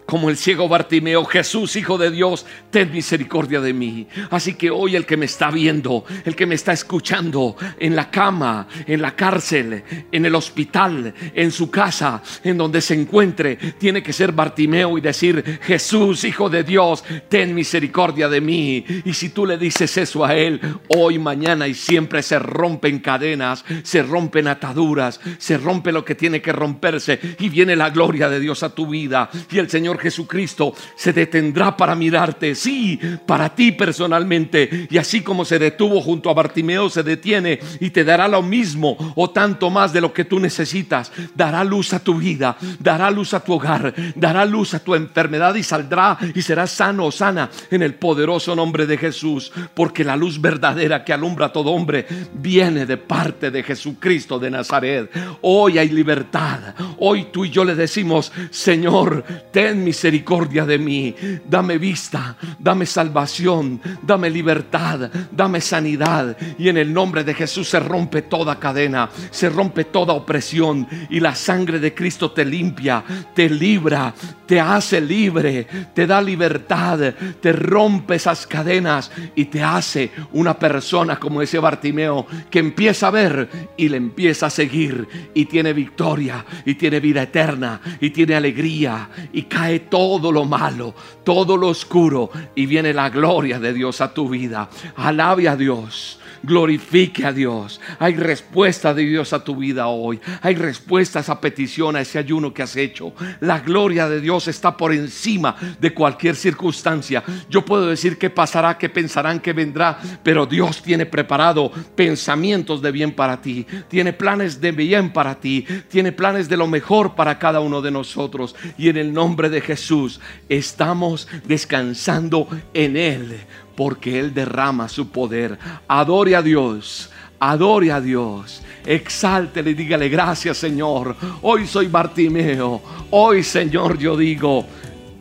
como 0.05 0.29
el 0.29 0.37
ciego 0.37 0.67
Bartimeo, 0.67 1.25
Jesús, 1.25 1.75
Hijo 1.75 1.97
de 1.97 2.11
Dios, 2.11 2.45
ten 2.69 2.91
misericordia 2.91 3.61
de 3.61 3.73
mí. 3.73 4.07
Así 4.29 4.55
que 4.55 4.69
hoy 4.69 4.95
el 4.95 5.05
que 5.05 5.17
me 5.17 5.25
está 5.25 5.51
viendo, 5.51 6.05
el 6.25 6.35
que 6.35 6.45
me 6.45 6.55
está 6.55 6.73
escuchando 6.73 7.55
en 7.79 7.95
la 7.95 8.09
cama, 8.09 8.67
en 8.85 9.01
la 9.01 9.15
cárcel, 9.15 9.83
en 10.11 10.25
el 10.25 10.35
hospital, 10.35 11.13
en 11.33 11.51
su 11.51 11.69
casa, 11.69 12.21
en 12.43 12.57
donde 12.57 12.81
se 12.81 12.93
encuentre, 12.93 13.57
tiene 13.77 14.03
que 14.03 14.13
ser 14.13 14.31
Bartimeo 14.31 14.97
y 14.97 15.01
decir, 15.01 15.59
Jesús, 15.63 16.23
Hijo 16.23 16.49
de 16.49 16.63
Dios, 16.63 17.03
ten 17.29 17.53
misericordia 17.53 18.29
de 18.29 18.41
mí. 18.41 18.85
Y 19.05 19.13
si 19.13 19.29
tú 19.29 19.45
le 19.45 19.57
dices 19.57 19.97
eso 19.97 20.25
a 20.25 20.35
Él, 20.35 20.59
hoy, 20.89 21.19
mañana 21.19 21.67
y 21.67 21.73
siempre 21.73 22.21
se 22.21 22.39
rompen 22.39 22.99
cadenas, 22.99 23.65
se 23.83 24.03
rompen 24.03 24.47
ataduras, 24.47 25.19
se 25.37 25.57
rompe 25.57 25.91
lo 25.91 26.05
que 26.05 26.15
tiene 26.15 26.41
que 26.41 26.51
romperse 26.51 27.19
y 27.39 27.49
viene 27.49 27.75
la 27.75 27.89
gloria 27.89 28.29
de 28.29 28.39
Dios 28.39 28.63
a 28.63 28.73
tu 28.73 28.87
vida. 28.87 29.29
Y 29.51 29.59
el 29.59 29.69
Señor 29.69 29.99
Jesucristo 30.03 30.75
se 30.95 31.13
detendrá 31.13 31.75
para 31.75 31.95
mirarte, 31.95 32.53
sí, 32.53 32.99
para 33.25 33.55
ti 33.55 33.71
personalmente. 33.71 34.87
Y 34.89 34.97
así 34.97 35.21
como 35.21 35.45
se 35.45 35.57
detuvo 35.57 36.01
junto 36.01 36.29
a 36.29 36.33
Bartimeo, 36.33 36.89
se 36.89 37.01
detiene 37.01 37.59
y 37.79 37.89
te 37.89 38.03
dará 38.03 38.27
lo 38.27 38.41
mismo 38.41 38.95
o 39.15 39.29
tanto 39.29 39.69
más 39.69 39.93
de 39.93 40.01
lo 40.01 40.13
que 40.13 40.25
tú 40.25 40.39
necesitas. 40.39 41.11
Dará 41.33 41.63
luz 41.63 41.93
a 41.93 41.99
tu 41.99 42.15
vida, 42.15 42.57
dará 42.79 43.09
luz 43.09 43.33
a 43.33 43.39
tu 43.39 43.53
hogar, 43.53 43.93
dará 44.15 44.45
luz 44.45 44.73
a 44.73 44.79
tu 44.83 44.93
enfermedad 44.95 45.55
y 45.55 45.63
saldrá 45.63 46.17
y 46.35 46.41
serás 46.41 46.71
sano 46.71 47.05
o 47.05 47.11
sana 47.11 47.49
en 47.71 47.81
el 47.81 47.95
poderoso 47.95 48.55
nombre 48.55 48.85
de 48.85 48.97
Jesús. 48.97 49.51
Porque 49.73 50.03
la 50.03 50.15
luz 50.15 50.39
verdadera 50.39 51.03
que 51.03 51.13
alumbra 51.13 51.47
a 51.47 51.53
todo 51.53 51.71
hombre 51.71 52.05
viene 52.33 52.85
de 52.85 52.97
parte 52.97 53.49
de 53.51 53.63
Jesucristo 53.63 54.39
de 54.39 54.51
Nazaret. 54.51 55.09
Hoy 55.41 55.77
hay 55.77 55.89
libertad. 55.89 56.75
Hoy 56.99 57.27
tú 57.31 57.45
y 57.45 57.49
yo 57.49 57.63
le 57.63 57.75
decimos, 57.75 58.31
Señor, 58.49 59.23
ten 59.51 59.82
misericordia 59.83 60.65
de 60.65 60.77
mí. 60.77 61.15
Dame 61.47 61.77
vista, 61.77 62.35
dame 62.59 62.85
salvación, 62.85 63.81
dame 64.01 64.29
libertad, 64.29 65.11
dame 65.31 65.61
sanidad. 65.61 66.35
Y 66.57 66.69
en 66.69 66.77
el 66.77 66.93
nombre 66.93 67.23
de 67.23 67.33
Jesús 67.33 67.69
se 67.69 67.79
rompe 67.79 68.23
toda 68.23 68.59
cadena, 68.59 69.09
se 69.31 69.49
rompe 69.49 69.85
toda 69.85 70.13
opresión. 70.13 70.87
Y 71.09 71.19
la 71.19 71.35
sangre 71.35 71.79
de 71.79 71.93
Cristo 71.93 72.31
te 72.31 72.45
limpia, 72.45 73.03
te 73.33 73.49
libra, 73.49 74.13
te 74.45 74.59
hace 74.59 75.01
libre, 75.01 75.67
te 75.93 76.07
da 76.07 76.21
libertad, 76.21 77.13
te 77.41 77.51
rompe 77.51 78.15
esas 78.15 78.47
cadenas 78.47 79.11
y 79.35 79.45
te 79.45 79.63
hace 79.63 80.11
una 80.33 80.57
persona 80.57 81.19
como 81.19 81.41
ese 81.41 81.59
Bartimeo 81.59 82.25
que 82.49 82.59
empieza 82.59 83.07
a 83.07 83.11
ver 83.11 83.49
y 83.77 83.89
le 83.89 83.97
empieza 83.97 84.47
a 84.47 84.49
seguir 84.49 85.07
y 85.33 85.45
tiene 85.45 85.73
victoria 85.73 86.45
y 86.65 86.75
tiene 86.75 86.99
vida 86.99 87.23
eterna 87.23 87.81
y 87.99 88.09
tiene 88.11 88.35
alegría 88.35 89.09
y 89.31 89.43
cae 89.43 89.72
todo 89.79 90.31
lo 90.31 90.45
malo, 90.45 90.93
todo 91.23 91.57
lo 91.57 91.67
oscuro 91.67 92.29
y 92.55 92.65
viene 92.65 92.93
la 92.93 93.09
gloria 93.09 93.59
de 93.59 93.73
Dios 93.73 94.01
a 94.01 94.13
tu 94.13 94.29
vida. 94.29 94.69
Alabe 94.95 95.47
a 95.47 95.55
Dios 95.55 96.19
glorifique 96.43 97.25
a 97.25 97.31
Dios. 97.31 97.79
Hay 97.99 98.15
respuesta 98.15 98.93
de 98.93 99.03
Dios 99.03 99.33
a 99.33 99.43
tu 99.43 99.55
vida 99.55 99.87
hoy. 99.87 100.19
Hay 100.41 100.55
respuesta 100.55 101.19
a 101.19 101.21
esa 101.21 101.39
petición, 101.39 101.95
a 101.95 102.01
ese 102.01 102.19
ayuno 102.19 102.53
que 102.53 102.61
has 102.61 102.75
hecho. 102.75 103.13
La 103.39 103.61
gloria 103.61 104.07
de 104.07 104.21
Dios 104.21 104.47
está 104.47 104.77
por 104.77 104.93
encima 104.93 105.55
de 105.79 105.93
cualquier 105.93 106.35
circunstancia. 106.35 107.23
Yo 107.49 107.63
puedo 107.63 107.87
decir 107.87 108.17
que 108.17 108.29
pasará, 108.29 108.77
que 108.77 108.89
pensarán, 108.89 109.39
que 109.39 109.53
vendrá, 109.53 109.97
pero 110.21 110.45
Dios 110.45 110.83
tiene 110.83 111.05
preparado 111.05 111.71
pensamientos 111.95 112.81
de 112.81 112.91
bien 112.91 113.13
para 113.13 113.41
ti. 113.41 113.65
Tiene 113.87 114.13
planes 114.13 114.59
de 114.59 114.71
bien 114.71 115.13
para 115.13 115.39
ti. 115.39 115.65
Tiene 115.89 116.11
planes 116.11 116.49
de 116.49 116.57
lo 116.57 116.67
mejor 116.67 117.15
para 117.15 117.39
cada 117.39 117.61
uno 117.61 117.81
de 117.81 117.91
nosotros. 117.91 118.55
Y 118.77 118.89
en 118.89 118.97
el 118.97 119.13
nombre 119.13 119.49
de 119.49 119.61
Jesús 119.61 120.19
estamos 120.49 121.27
descansando 121.45 122.47
en 122.73 122.97
Él 122.97 123.39
porque 123.75 124.19
Él 124.19 124.33
derrama 124.33 124.87
su 124.87 125.09
poder. 125.09 125.57
Adore 125.87 126.35
a 126.35 126.41
Dios, 126.41 127.09
adore 127.39 127.91
a 127.91 128.01
Dios. 128.01 128.61
Exáltele 128.85 129.71
y 129.71 129.73
dígale 129.73 130.09
gracias 130.09 130.57
Señor. 130.57 131.15
Hoy 131.41 131.67
soy 131.67 131.87
Bartimeo. 131.87 132.81
Hoy 133.11 133.43
Señor 133.43 133.97
yo 133.97 134.17
digo, 134.17 134.65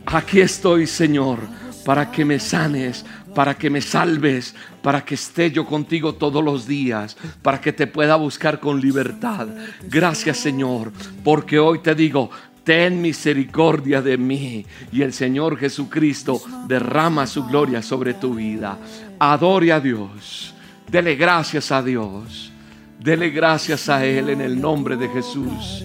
aquí 0.05 0.41
estoy 0.41 0.87
Señor 0.87 1.39
para 1.85 2.11
que 2.11 2.23
me 2.25 2.39
sanes, 2.39 3.05
para 3.35 3.57
que 3.57 3.69
me 3.69 3.81
salves, 3.81 4.55
para 4.81 5.03
que 5.03 5.15
esté 5.15 5.51
yo 5.51 5.65
contigo 5.65 6.15
todos 6.15 6.43
los 6.43 6.67
días, 6.67 7.17
para 7.41 7.59
que 7.59 7.73
te 7.73 7.87
pueda 7.87 8.15
buscar 8.15 8.59
con 8.59 8.79
libertad. 8.79 9.47
Gracias 9.83 10.37
Señor, 10.37 10.91
porque 11.23 11.59
hoy 11.59 11.79
te 11.79 11.95
digo, 11.95 12.29
ten 12.63 13.01
misericordia 13.01 14.01
de 14.01 14.17
mí. 14.17 14.65
Y 14.91 15.01
el 15.01 15.13
Señor 15.13 15.57
Jesucristo 15.57 16.41
derrama 16.67 17.27
su 17.27 17.45
gloria 17.45 17.81
sobre 17.81 18.13
tu 18.15 18.35
vida. 18.35 18.77
Adore 19.19 19.71
a 19.71 19.79
Dios. 19.79 20.53
Dele 20.89 21.15
gracias 21.15 21.71
a 21.71 21.81
Dios. 21.81 22.51
Dele 22.99 23.29
gracias 23.29 23.89
a 23.89 24.05
Él 24.05 24.29
en 24.29 24.41
el 24.41 24.59
nombre 24.59 24.95
de 24.95 25.09
Jesús. 25.09 25.83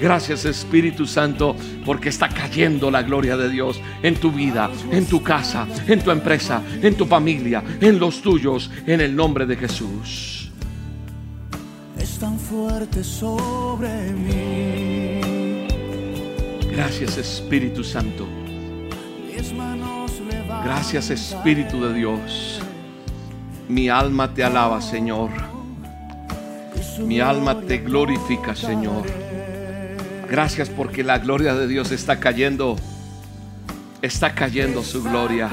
Gracias 0.00 0.44
Espíritu 0.44 1.06
Santo 1.06 1.54
porque 1.86 2.08
está 2.08 2.28
cayendo 2.28 2.90
la 2.90 3.02
gloria 3.02 3.36
de 3.36 3.48
Dios 3.48 3.80
en 4.02 4.16
tu 4.16 4.32
vida, 4.32 4.68
en 4.90 5.06
tu 5.06 5.22
casa, 5.22 5.66
en 5.86 6.02
tu 6.02 6.10
empresa, 6.10 6.60
en 6.82 6.96
tu 6.96 7.06
familia, 7.06 7.62
en 7.80 8.00
los 8.00 8.20
tuyos, 8.20 8.68
en 8.84 9.00
el 9.00 9.14
nombre 9.14 9.46
de 9.46 9.56
Jesús. 9.56 10.50
es 11.98 12.18
tan 12.18 12.36
fuerte 12.36 13.04
sobre 13.04 14.12
mí. 14.12 15.21
Gracias 16.74 17.18
Espíritu 17.18 17.84
Santo. 17.84 18.26
Gracias 20.64 21.10
Espíritu 21.10 21.84
de 21.84 21.92
Dios. 21.92 22.62
Mi 23.68 23.90
alma 23.90 24.32
te 24.32 24.42
alaba, 24.42 24.80
Señor. 24.80 25.28
Mi 27.00 27.20
alma 27.20 27.60
te 27.60 27.78
glorifica, 27.78 28.56
Señor. 28.56 29.04
Gracias 30.30 30.70
porque 30.70 31.04
la 31.04 31.18
gloria 31.18 31.54
de 31.54 31.66
Dios 31.68 31.92
está 31.92 32.18
cayendo. 32.18 32.76
Está 34.00 34.34
cayendo 34.34 34.82
su 34.82 35.02
gloria. 35.02 35.50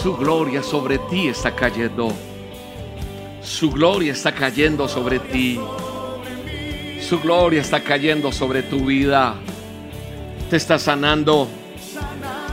Su 0.00 0.16
gloria 0.16 0.62
sobre 0.62 0.98
ti 1.10 1.26
está 1.26 1.56
cayendo. 1.56 2.12
Su 3.42 3.72
gloria 3.72 4.12
está 4.12 4.32
cayendo 4.32 4.86
sobre 4.86 5.18
ti. 5.18 5.58
Su 7.00 7.18
gloria 7.20 7.60
está 7.60 7.80
cayendo 7.80 8.30
sobre 8.30 8.62
tu 8.62 8.84
vida. 8.84 9.34
Te 10.50 10.56
está 10.56 10.78
sanando. 10.78 11.46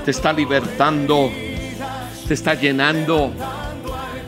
Te 0.03 0.11
está 0.11 0.33
libertando. 0.33 1.31
Te 2.27 2.33
está 2.33 2.53
llenando. 2.53 3.31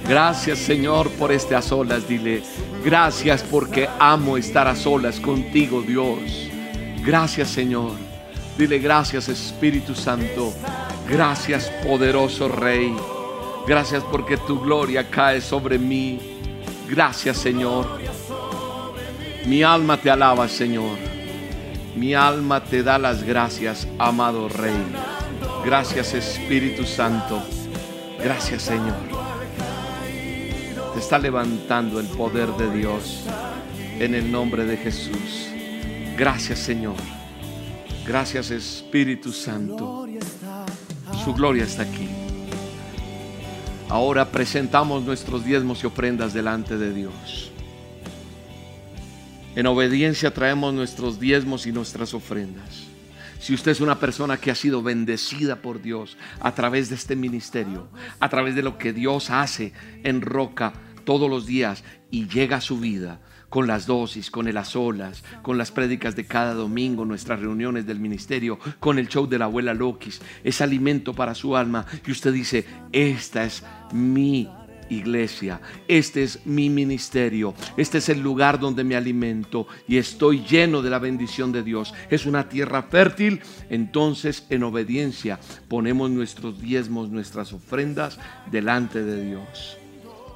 Gracias 0.08 0.60
Señor 0.60 1.10
por 1.12 1.34
este 1.34 1.54
a 1.54 1.62
solas. 1.62 2.08
Dile, 2.08 2.42
gracias 2.84 3.44
porque 3.44 3.90
amo 4.00 4.38
estar 4.38 4.68
a 4.68 4.76
solas 4.76 5.20
contigo 5.20 5.82
Dios. 5.82 6.50
Gracias 7.04 7.50
Señor. 7.50 7.92
Dile 8.58 8.80
gracias 8.80 9.28
Espíritu 9.28 9.94
Santo. 9.94 10.54
Gracias 11.10 11.70
poderoso 11.86 12.48
Rey. 12.48 12.96
Gracias 13.68 14.02
porque 14.10 14.38
tu 14.38 14.62
gloria 14.62 15.10
cae 15.10 15.42
sobre 15.42 15.78
mí. 15.78 16.20
Gracias 16.90 17.36
Señor. 17.36 18.00
Mi 19.46 19.62
alma 19.62 19.98
te 19.98 20.10
alaba 20.10 20.48
Señor. 20.48 21.07
Mi 21.98 22.14
alma 22.14 22.64
te 22.64 22.84
da 22.84 23.00
las 23.00 23.24
gracias, 23.24 23.88
amado 23.98 24.48
Rey. 24.50 24.86
Gracias 25.66 26.14
Espíritu 26.14 26.86
Santo. 26.86 27.42
Gracias 28.24 28.62
Señor. 28.62 28.94
Te 30.94 31.00
está 31.00 31.18
levantando 31.18 32.00
el 32.00 32.06
poder 32.06 32.50
de 32.50 32.70
Dios 32.70 33.24
en 34.00 34.14
el 34.14 34.32
nombre 34.32 34.66
de 34.66 34.78
Jesús. 34.78 35.48
Gracias 36.16 36.60
Señor. 36.60 36.98
Gracias 38.06 38.52
Espíritu 38.52 39.32
Santo. 39.32 40.06
Su 41.24 41.34
gloria 41.34 41.64
está 41.64 41.82
aquí. 41.82 42.08
Ahora 43.90 44.30
presentamos 44.30 45.02
nuestros 45.02 45.44
diezmos 45.44 45.84
y 45.84 45.88
ofrendas 45.88 46.32
delante 46.32 46.78
de 46.78 46.94
Dios. 46.94 47.52
En 49.58 49.66
obediencia 49.66 50.36
traemos 50.36 50.72
nuestros 50.72 51.20
diezmos 51.20 51.66
y 51.66 51.72
nuestras 51.72 52.14
ofrendas. 52.14 52.84
Si 53.40 53.56
usted 53.56 53.72
es 53.72 53.82
una 53.82 54.00
persona 54.00 54.38
que 54.38 54.52
ha 54.52 54.56
sido 54.56 54.84
bendecida 54.84 55.64
por 55.64 55.82
Dios 55.82 56.16
a 56.40 56.54
través 56.54 56.90
de 56.90 56.96
este 56.96 57.16
ministerio, 57.16 57.88
a 58.20 58.30
través 58.30 58.54
de 58.54 58.62
lo 58.62 58.78
que 58.78 58.94
Dios 58.94 59.32
hace 59.32 59.74
en 60.04 60.22
Roca 60.22 60.74
todos 61.06 61.28
los 61.28 61.48
días 61.48 61.84
y 62.12 62.28
llega 62.28 62.58
a 62.58 62.62
su 62.62 62.80
vida 62.80 63.20
con 63.50 63.66
las 63.66 63.88
dosis, 63.88 64.30
con 64.30 64.48
el 64.48 64.58
a 64.58 64.64
solas, 64.64 65.24
con 65.42 65.58
las 65.58 65.72
prédicas 65.72 66.16
de 66.16 66.28
cada 66.28 66.54
domingo, 66.54 67.04
nuestras 67.04 67.40
reuniones 67.40 67.88
del 67.88 68.00
ministerio, 68.00 68.60
con 68.80 69.00
el 69.00 69.08
show 69.08 69.26
de 69.26 69.40
la 69.40 69.46
abuela 69.46 69.74
Lokis, 69.74 70.22
es 70.44 70.62
alimento 70.62 71.16
para 71.16 71.34
su 71.34 71.58
alma 71.58 71.88
y 72.06 72.12
usted 72.12 72.32
dice, 72.32 72.64
esta 72.92 73.44
es 73.44 73.64
mi 73.92 74.48
iglesia, 74.90 75.62
este 75.88 76.24
es 76.24 76.46
mi 76.46 76.70
ministerio, 76.70 77.54
este 77.78 78.00
es 78.00 78.10
el 78.10 78.22
lugar 78.22 78.60
donde 78.60 78.84
me 78.84 78.96
alimento 78.96 79.68
y 79.88 79.98
estoy 79.98 80.44
lleno 80.44 80.82
de 80.82 80.90
la 80.90 81.00
bendición 81.00 81.52
de 81.52 81.64
Dios. 81.64 81.94
Es 82.10 82.26
una 82.26 82.50
tierra 82.50 82.84
fértil, 82.84 83.42
entonces 83.70 84.46
en 84.50 84.64
obediencia 84.64 85.40
ponemos 85.68 86.10
nuestros 86.10 86.60
diezmos, 86.60 87.10
nuestras 87.10 87.54
ofrendas 87.54 88.20
delante 88.52 89.04
de 89.04 89.26
Dios. 89.26 89.78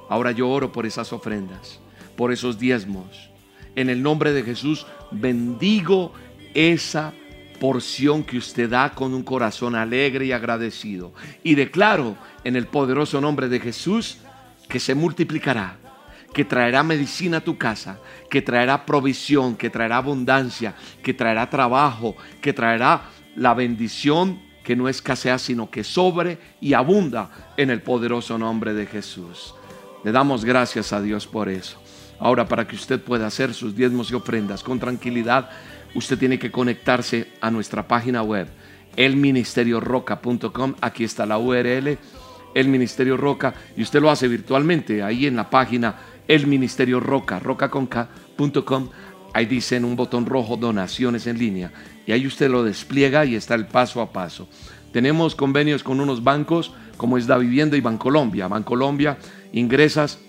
Ahora 0.09 0.31
yo 0.31 0.49
oro 0.49 0.71
por 0.71 0.85
esas 0.85 1.13
ofrendas, 1.13 1.79
por 2.15 2.31
esos 2.31 2.59
diezmos. 2.59 3.29
En 3.75 3.89
el 3.89 4.03
nombre 4.03 4.33
de 4.33 4.43
Jesús 4.43 4.85
bendigo 5.11 6.11
esa 6.53 7.13
porción 7.61 8.23
que 8.23 8.39
usted 8.39 8.69
da 8.71 8.89
con 8.89 9.13
un 9.13 9.21
corazón 9.21 9.75
alegre 9.75 10.25
y 10.25 10.31
agradecido. 10.31 11.13
Y 11.43 11.53
declaro 11.53 12.17
en 12.43 12.55
el 12.55 12.65
poderoso 12.65 13.21
nombre 13.21 13.49
de 13.49 13.59
Jesús 13.59 14.17
que 14.71 14.79
se 14.79 14.95
multiplicará, 14.95 15.75
que 16.33 16.45
traerá 16.45 16.81
medicina 16.81 17.37
a 17.37 17.41
tu 17.41 17.57
casa, 17.57 17.99
que 18.29 18.41
traerá 18.41 18.85
provisión, 18.85 19.57
que 19.57 19.69
traerá 19.69 19.97
abundancia, 19.97 20.75
que 21.03 21.13
traerá 21.13 21.49
trabajo, 21.49 22.15
que 22.39 22.53
traerá 22.53 23.01
la 23.35 23.53
bendición 23.53 24.39
que 24.63 24.77
no 24.77 24.87
escasea, 24.87 25.37
sino 25.39 25.69
que 25.69 25.83
sobre 25.83 26.37
y 26.61 26.71
abunda 26.71 27.51
en 27.57 27.69
el 27.69 27.81
poderoso 27.81 28.37
nombre 28.37 28.73
de 28.73 28.85
Jesús. 28.85 29.53
Le 30.05 30.13
damos 30.13 30.45
gracias 30.45 30.93
a 30.93 31.01
Dios 31.01 31.27
por 31.27 31.49
eso. 31.49 31.77
Ahora, 32.17 32.47
para 32.47 32.65
que 32.65 32.77
usted 32.77 33.01
pueda 33.01 33.27
hacer 33.27 33.53
sus 33.53 33.75
diezmos 33.75 34.09
y 34.09 34.15
ofrendas 34.15 34.63
con 34.63 34.79
tranquilidad, 34.79 35.49
usted 35.95 36.17
tiene 36.17 36.39
que 36.39 36.49
conectarse 36.49 37.33
a 37.41 37.51
nuestra 37.51 37.89
página 37.89 38.23
web, 38.23 38.47
elministerioroca.com. 38.95 40.75
Aquí 40.79 41.03
está 41.03 41.25
la 41.25 41.37
URL, 41.37 41.97
el 42.53 42.67
Ministerio 42.67 43.17
Roca, 43.17 43.53
y 43.75 43.83
usted 43.83 44.01
lo 44.01 44.09
hace 44.09 44.27
virtualmente 44.27 45.03
ahí 45.03 45.25
en 45.25 45.35
la 45.35 45.49
página 45.49 45.95
El 46.27 46.47
Ministerio 46.47 46.99
Roca, 46.99 47.39
rocaconca.com. 47.39 48.89
Ahí 49.33 49.45
dice 49.45 49.77
en 49.77 49.85
un 49.85 49.95
botón 49.95 50.25
rojo 50.25 50.57
donaciones 50.57 51.25
en 51.25 51.39
línea 51.39 51.71
y 52.05 52.11
ahí 52.11 52.27
usted 52.27 52.49
lo 52.49 52.63
despliega 52.63 53.23
y 53.25 53.35
está 53.35 53.55
el 53.55 53.67
paso 53.67 54.01
a 54.01 54.11
paso. 54.11 54.49
Tenemos 54.91 55.35
convenios 55.35 55.83
con 55.83 56.01
unos 56.01 56.21
bancos 56.23 56.73
como 56.97 57.17
es 57.17 57.27
Da 57.27 57.37
Vivienda 57.37 57.77
y 57.77 57.81
Bancolombia. 57.81 58.49
Bancolombia 58.49 59.17
ingresas, 59.53 60.19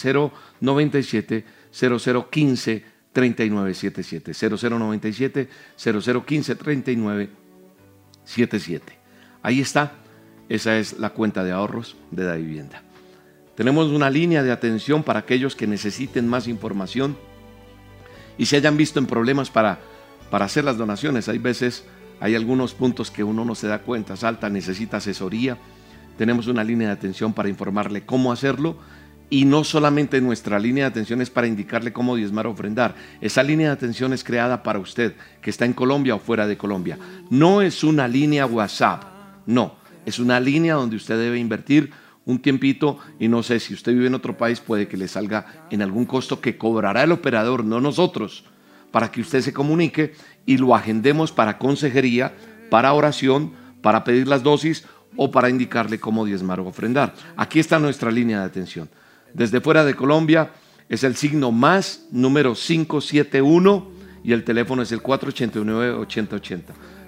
097 0.60 1.46
0015 1.72 2.86
3977. 3.12 4.34
0097 4.34 5.50
0015 5.76 6.56
3977. 6.56 9.00
Ahí 9.42 9.62
está. 9.62 9.94
Esa 10.50 10.78
es 10.78 11.00
la 11.00 11.12
cuenta 11.12 11.44
de 11.44 11.52
ahorros 11.52 11.96
de 12.12 12.26
Da 12.26 12.36
Vivienda. 12.36 12.84
Tenemos 13.60 13.88
una 13.90 14.10
línea 14.10 14.42
de 14.42 14.54
atención 14.54 15.04
para 15.04 15.20
aquellos 15.20 15.54
que 15.54 15.68
necesiten 15.68 16.26
más 16.26 16.48
información 16.48 17.18
y 18.38 18.46
se 18.46 18.56
hayan 18.56 18.78
visto 18.78 19.00
en 19.00 19.06
problemas 19.06 19.50
para, 19.50 19.80
para 20.32 20.46
hacer 20.46 20.64
las 20.64 20.78
donaciones. 20.78 21.28
Hay 21.28 21.40
veces 21.40 21.84
hay 22.22 22.36
algunos 22.36 22.74
puntos 22.74 23.12
que 23.12 23.22
uno 23.22 23.44
no 23.44 23.56
se 23.56 23.68
da 23.68 23.80
cuenta. 23.80 24.16
Salta, 24.16 24.50
necesita 24.50 24.96
asesoría. 24.96 25.58
Tenemos 26.18 26.48
una 26.48 26.64
línea 26.64 26.88
de 26.88 26.94
atención 26.94 27.34
para 27.34 27.50
informarle 27.50 28.06
cómo 28.06 28.32
hacerlo. 28.32 28.78
Y 29.30 29.44
no 29.44 29.66
solamente 29.66 30.22
nuestra 30.22 30.58
línea 30.58 30.86
de 30.86 30.92
atención 30.92 31.20
es 31.20 31.30
para 31.30 31.48
indicarle 31.48 31.92
cómo 31.92 32.16
diezmar 32.16 32.48
o 32.48 32.52
ofrendar. 32.52 32.96
Esa 33.20 33.44
línea 33.44 33.68
de 33.68 33.74
atención 33.74 34.14
es 34.14 34.24
creada 34.24 34.64
para 34.64 34.80
usted 34.80 35.16
que 35.42 35.50
está 35.50 35.66
en 35.66 35.74
Colombia 35.74 36.16
o 36.16 36.20
fuera 36.20 36.48
de 36.48 36.58
Colombia. 36.58 36.98
No 37.30 37.62
es 37.62 37.84
una 37.84 38.08
línea 38.08 38.46
WhatsApp. 38.46 39.04
No, 39.46 39.76
es 40.06 40.18
una 40.18 40.40
línea 40.40 40.76
donde 40.76 40.96
usted 40.96 41.20
debe 41.20 41.40
invertir 41.40 41.92
un 42.30 42.40
tiempito 42.40 43.00
y 43.20 43.28
no 43.28 43.42
sé 43.42 43.60
si 43.60 43.74
usted 43.74 43.92
vive 43.92 44.06
en 44.06 44.14
otro 44.14 44.38
país 44.38 44.60
puede 44.60 44.88
que 44.88 44.98
le 44.98 45.08
salga 45.08 45.66
en 45.72 45.82
algún 45.82 46.06
costo 46.06 46.40
que 46.40 46.58
cobrará 46.58 47.04
el 47.04 47.12
operador, 47.12 47.66
no 47.66 47.82
nosotros 47.82 48.44
para 48.92 49.12
que 49.12 49.22
usted 49.22 49.42
se 49.42 49.52
comunique 49.52 50.14
y 50.46 50.58
lo 50.58 50.76
agendemos 50.76 51.32
para 51.32 51.58
consejería, 51.58 52.36
para 52.70 52.94
oración, 52.94 53.54
para 53.82 54.04
pedir 54.04 54.28
las 54.28 54.44
dosis 54.44 54.86
o 55.16 55.32
para 55.32 55.50
indicarle 55.50 56.00
cómo 56.00 56.24
diezmar 56.26 56.60
o 56.60 56.68
ofrendar. 56.68 57.16
Aquí 57.36 57.60
está 57.60 57.80
nuestra 57.80 58.12
línea 58.12 58.40
de 58.40 58.46
atención. 58.46 58.90
Desde 59.34 59.62
fuera 59.62 59.84
de 59.84 59.96
Colombia 59.96 60.52
es 60.88 61.04
el 61.04 61.16
signo 61.16 61.52
más 61.52 62.08
número 62.12 62.54
571 62.54 63.90
y 64.24 64.34
el 64.34 64.44
teléfono 64.44 64.84
es 64.84 64.92
el 64.92 65.02
489-8080. 65.02 66.62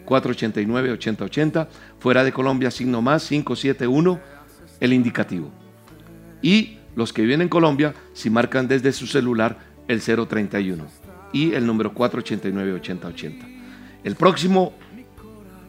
489-8080. 0.06 1.68
Fuera 2.00 2.24
de 2.24 2.32
Colombia, 2.32 2.72
signo 2.72 3.02
más 3.02 3.28
571, 3.28 4.20
el 4.82 4.92
indicativo. 4.92 5.50
Y 6.42 6.78
los 6.96 7.14
que 7.14 7.22
viven 7.22 7.42
en 7.42 7.48
Colombia, 7.48 7.94
si 8.14 8.30
marcan 8.30 8.68
desde 8.68 8.92
su 8.92 9.08
celular 9.08 9.58
el 9.88 10.02
031 10.02 10.86
y 11.32 11.54
el 11.54 11.66
número 11.66 11.94
489-8080. 11.94 13.62
El 14.04 14.16
próximo 14.16 14.74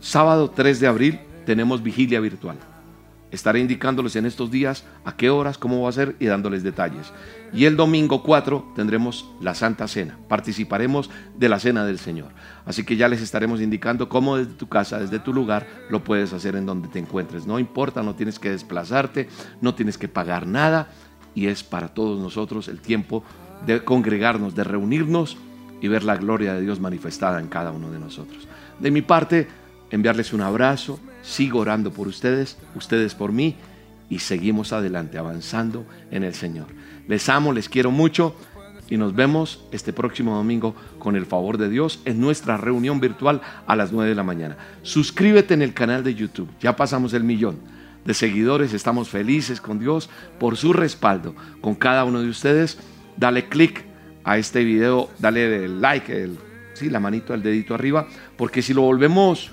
sábado 0.00 0.50
3 0.50 0.80
de 0.80 0.86
abril 0.88 1.20
tenemos 1.46 1.82
vigilia 1.82 2.18
virtual. 2.18 2.56
Estaré 3.32 3.60
indicándoles 3.60 4.14
en 4.16 4.26
estos 4.26 4.50
días 4.50 4.84
a 5.06 5.16
qué 5.16 5.30
horas, 5.30 5.56
cómo 5.56 5.82
va 5.82 5.88
a 5.88 5.92
ser 5.92 6.16
y 6.20 6.26
dándoles 6.26 6.62
detalles. 6.62 7.12
Y 7.54 7.64
el 7.64 7.76
domingo 7.76 8.22
4 8.22 8.72
tendremos 8.76 9.26
la 9.40 9.54
Santa 9.54 9.88
Cena. 9.88 10.18
Participaremos 10.28 11.08
de 11.38 11.48
la 11.48 11.58
Cena 11.58 11.86
del 11.86 11.98
Señor. 11.98 12.28
Así 12.66 12.84
que 12.84 12.96
ya 12.96 13.08
les 13.08 13.22
estaremos 13.22 13.62
indicando 13.62 14.10
cómo 14.10 14.36
desde 14.36 14.52
tu 14.52 14.68
casa, 14.68 15.00
desde 15.00 15.18
tu 15.18 15.32
lugar, 15.32 15.66
lo 15.88 16.04
puedes 16.04 16.34
hacer 16.34 16.56
en 16.56 16.66
donde 16.66 16.88
te 16.88 16.98
encuentres. 16.98 17.46
No 17.46 17.58
importa, 17.58 18.02
no 18.02 18.14
tienes 18.14 18.38
que 18.38 18.50
desplazarte, 18.50 19.28
no 19.62 19.74
tienes 19.74 19.96
que 19.96 20.08
pagar 20.08 20.46
nada. 20.46 20.88
Y 21.34 21.46
es 21.46 21.64
para 21.64 21.88
todos 21.88 22.20
nosotros 22.20 22.68
el 22.68 22.80
tiempo 22.80 23.24
de 23.64 23.82
congregarnos, 23.82 24.54
de 24.54 24.64
reunirnos 24.64 25.38
y 25.80 25.88
ver 25.88 26.04
la 26.04 26.16
gloria 26.16 26.52
de 26.52 26.60
Dios 26.60 26.80
manifestada 26.80 27.40
en 27.40 27.48
cada 27.48 27.72
uno 27.72 27.90
de 27.90 27.98
nosotros. 27.98 28.46
De 28.78 28.90
mi 28.90 29.00
parte, 29.00 29.48
enviarles 29.92 30.32
un 30.32 30.40
abrazo, 30.40 30.98
sigo 31.22 31.60
orando 31.60 31.92
por 31.92 32.08
ustedes, 32.08 32.58
ustedes 32.74 33.14
por 33.14 33.30
mí 33.30 33.54
y 34.10 34.18
seguimos 34.18 34.72
adelante 34.72 35.18
avanzando 35.18 35.86
en 36.10 36.24
el 36.24 36.34
Señor. 36.34 36.66
Les 37.06 37.28
amo, 37.28 37.52
les 37.52 37.68
quiero 37.68 37.90
mucho 37.90 38.34
y 38.88 38.96
nos 38.96 39.14
vemos 39.14 39.64
este 39.70 39.92
próximo 39.92 40.34
domingo 40.34 40.74
con 40.98 41.14
el 41.14 41.26
favor 41.26 41.56
de 41.56 41.68
Dios 41.68 42.00
en 42.04 42.20
nuestra 42.20 42.56
reunión 42.56 43.00
virtual 43.00 43.40
a 43.66 43.76
las 43.76 43.92
9 43.92 44.10
de 44.10 44.16
la 44.16 44.22
mañana. 44.22 44.56
Suscríbete 44.82 45.54
en 45.54 45.62
el 45.62 45.74
canal 45.74 46.02
de 46.02 46.14
YouTube, 46.14 46.48
ya 46.60 46.74
pasamos 46.74 47.14
el 47.14 47.22
millón 47.22 47.58
de 48.04 48.14
seguidores, 48.14 48.72
estamos 48.72 49.08
felices 49.08 49.60
con 49.60 49.78
Dios 49.78 50.10
por 50.40 50.56
su 50.56 50.72
respaldo 50.72 51.34
con 51.60 51.74
cada 51.74 52.04
uno 52.04 52.20
de 52.20 52.28
ustedes. 52.28 52.78
Dale 53.16 53.48
click 53.48 53.84
a 54.24 54.38
este 54.38 54.64
video, 54.64 55.10
dale 55.18 55.64
el 55.64 55.80
like, 55.80 56.30
sí, 56.74 56.90
la 56.90 57.00
manito, 57.00 57.34
el 57.34 57.42
dedito 57.42 57.74
arriba, 57.74 58.06
porque 58.36 58.62
si 58.62 58.74
lo 58.74 58.82
volvemos 58.82 59.52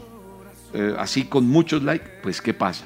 eh, 0.74 0.96
así 0.98 1.26
con 1.26 1.48
muchos 1.48 1.84
likes, 1.84 2.10
pues 2.22 2.42
¿qué 2.42 2.54
pasa? 2.54 2.86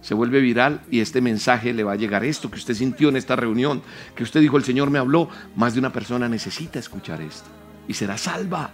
Se 0.00 0.14
vuelve 0.14 0.40
viral 0.40 0.82
y 0.90 1.00
este 1.00 1.20
mensaje 1.20 1.72
le 1.72 1.84
va 1.84 1.92
a 1.92 1.96
llegar 1.96 2.24
esto 2.24 2.50
que 2.50 2.56
usted 2.56 2.74
sintió 2.74 3.08
en 3.08 3.16
esta 3.16 3.36
reunión, 3.36 3.82
que 4.16 4.24
usted 4.24 4.40
dijo, 4.40 4.56
el 4.56 4.64
Señor 4.64 4.90
me 4.90 4.98
habló, 4.98 5.28
más 5.54 5.74
de 5.74 5.80
una 5.80 5.92
persona 5.92 6.28
necesita 6.28 6.78
escuchar 6.78 7.20
esto 7.20 7.48
y 7.86 7.94
será 7.94 8.18
salva. 8.18 8.72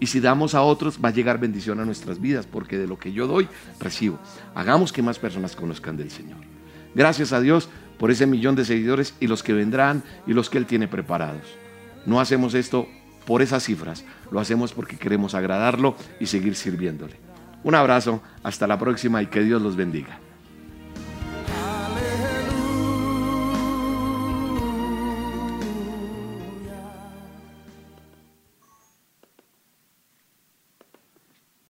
Y 0.00 0.06
si 0.06 0.20
damos 0.20 0.54
a 0.54 0.62
otros, 0.62 1.00
va 1.04 1.08
a 1.08 1.12
llegar 1.12 1.40
bendición 1.40 1.80
a 1.80 1.84
nuestras 1.84 2.20
vidas, 2.20 2.46
porque 2.46 2.78
de 2.78 2.86
lo 2.86 2.98
que 2.98 3.12
yo 3.12 3.26
doy, 3.26 3.48
recibo. 3.80 4.18
Hagamos 4.54 4.92
que 4.92 5.02
más 5.02 5.18
personas 5.18 5.56
conozcan 5.56 5.96
del 5.96 6.10
Señor. 6.10 6.38
Gracias 6.94 7.32
a 7.32 7.40
Dios 7.40 7.68
por 7.98 8.12
ese 8.12 8.26
millón 8.26 8.54
de 8.54 8.64
seguidores 8.64 9.14
y 9.18 9.26
los 9.26 9.42
que 9.42 9.52
vendrán 9.52 10.04
y 10.26 10.32
los 10.32 10.48
que 10.48 10.58
Él 10.58 10.66
tiene 10.66 10.86
preparados. 10.86 11.42
No 12.06 12.20
hacemos 12.20 12.54
esto 12.54 12.88
por 13.26 13.42
esas 13.42 13.64
cifras, 13.64 14.04
lo 14.30 14.40
hacemos 14.40 14.72
porque 14.72 14.96
queremos 14.96 15.34
agradarlo 15.34 15.96
y 16.20 16.26
seguir 16.26 16.54
sirviéndole. 16.54 17.27
Un 17.64 17.74
abrazo, 17.74 18.22
hasta 18.42 18.66
la 18.66 18.78
próxima 18.78 19.22
y 19.22 19.26
que 19.26 19.42
Dios 19.42 19.60
los 19.60 19.76
bendiga. 19.76 20.18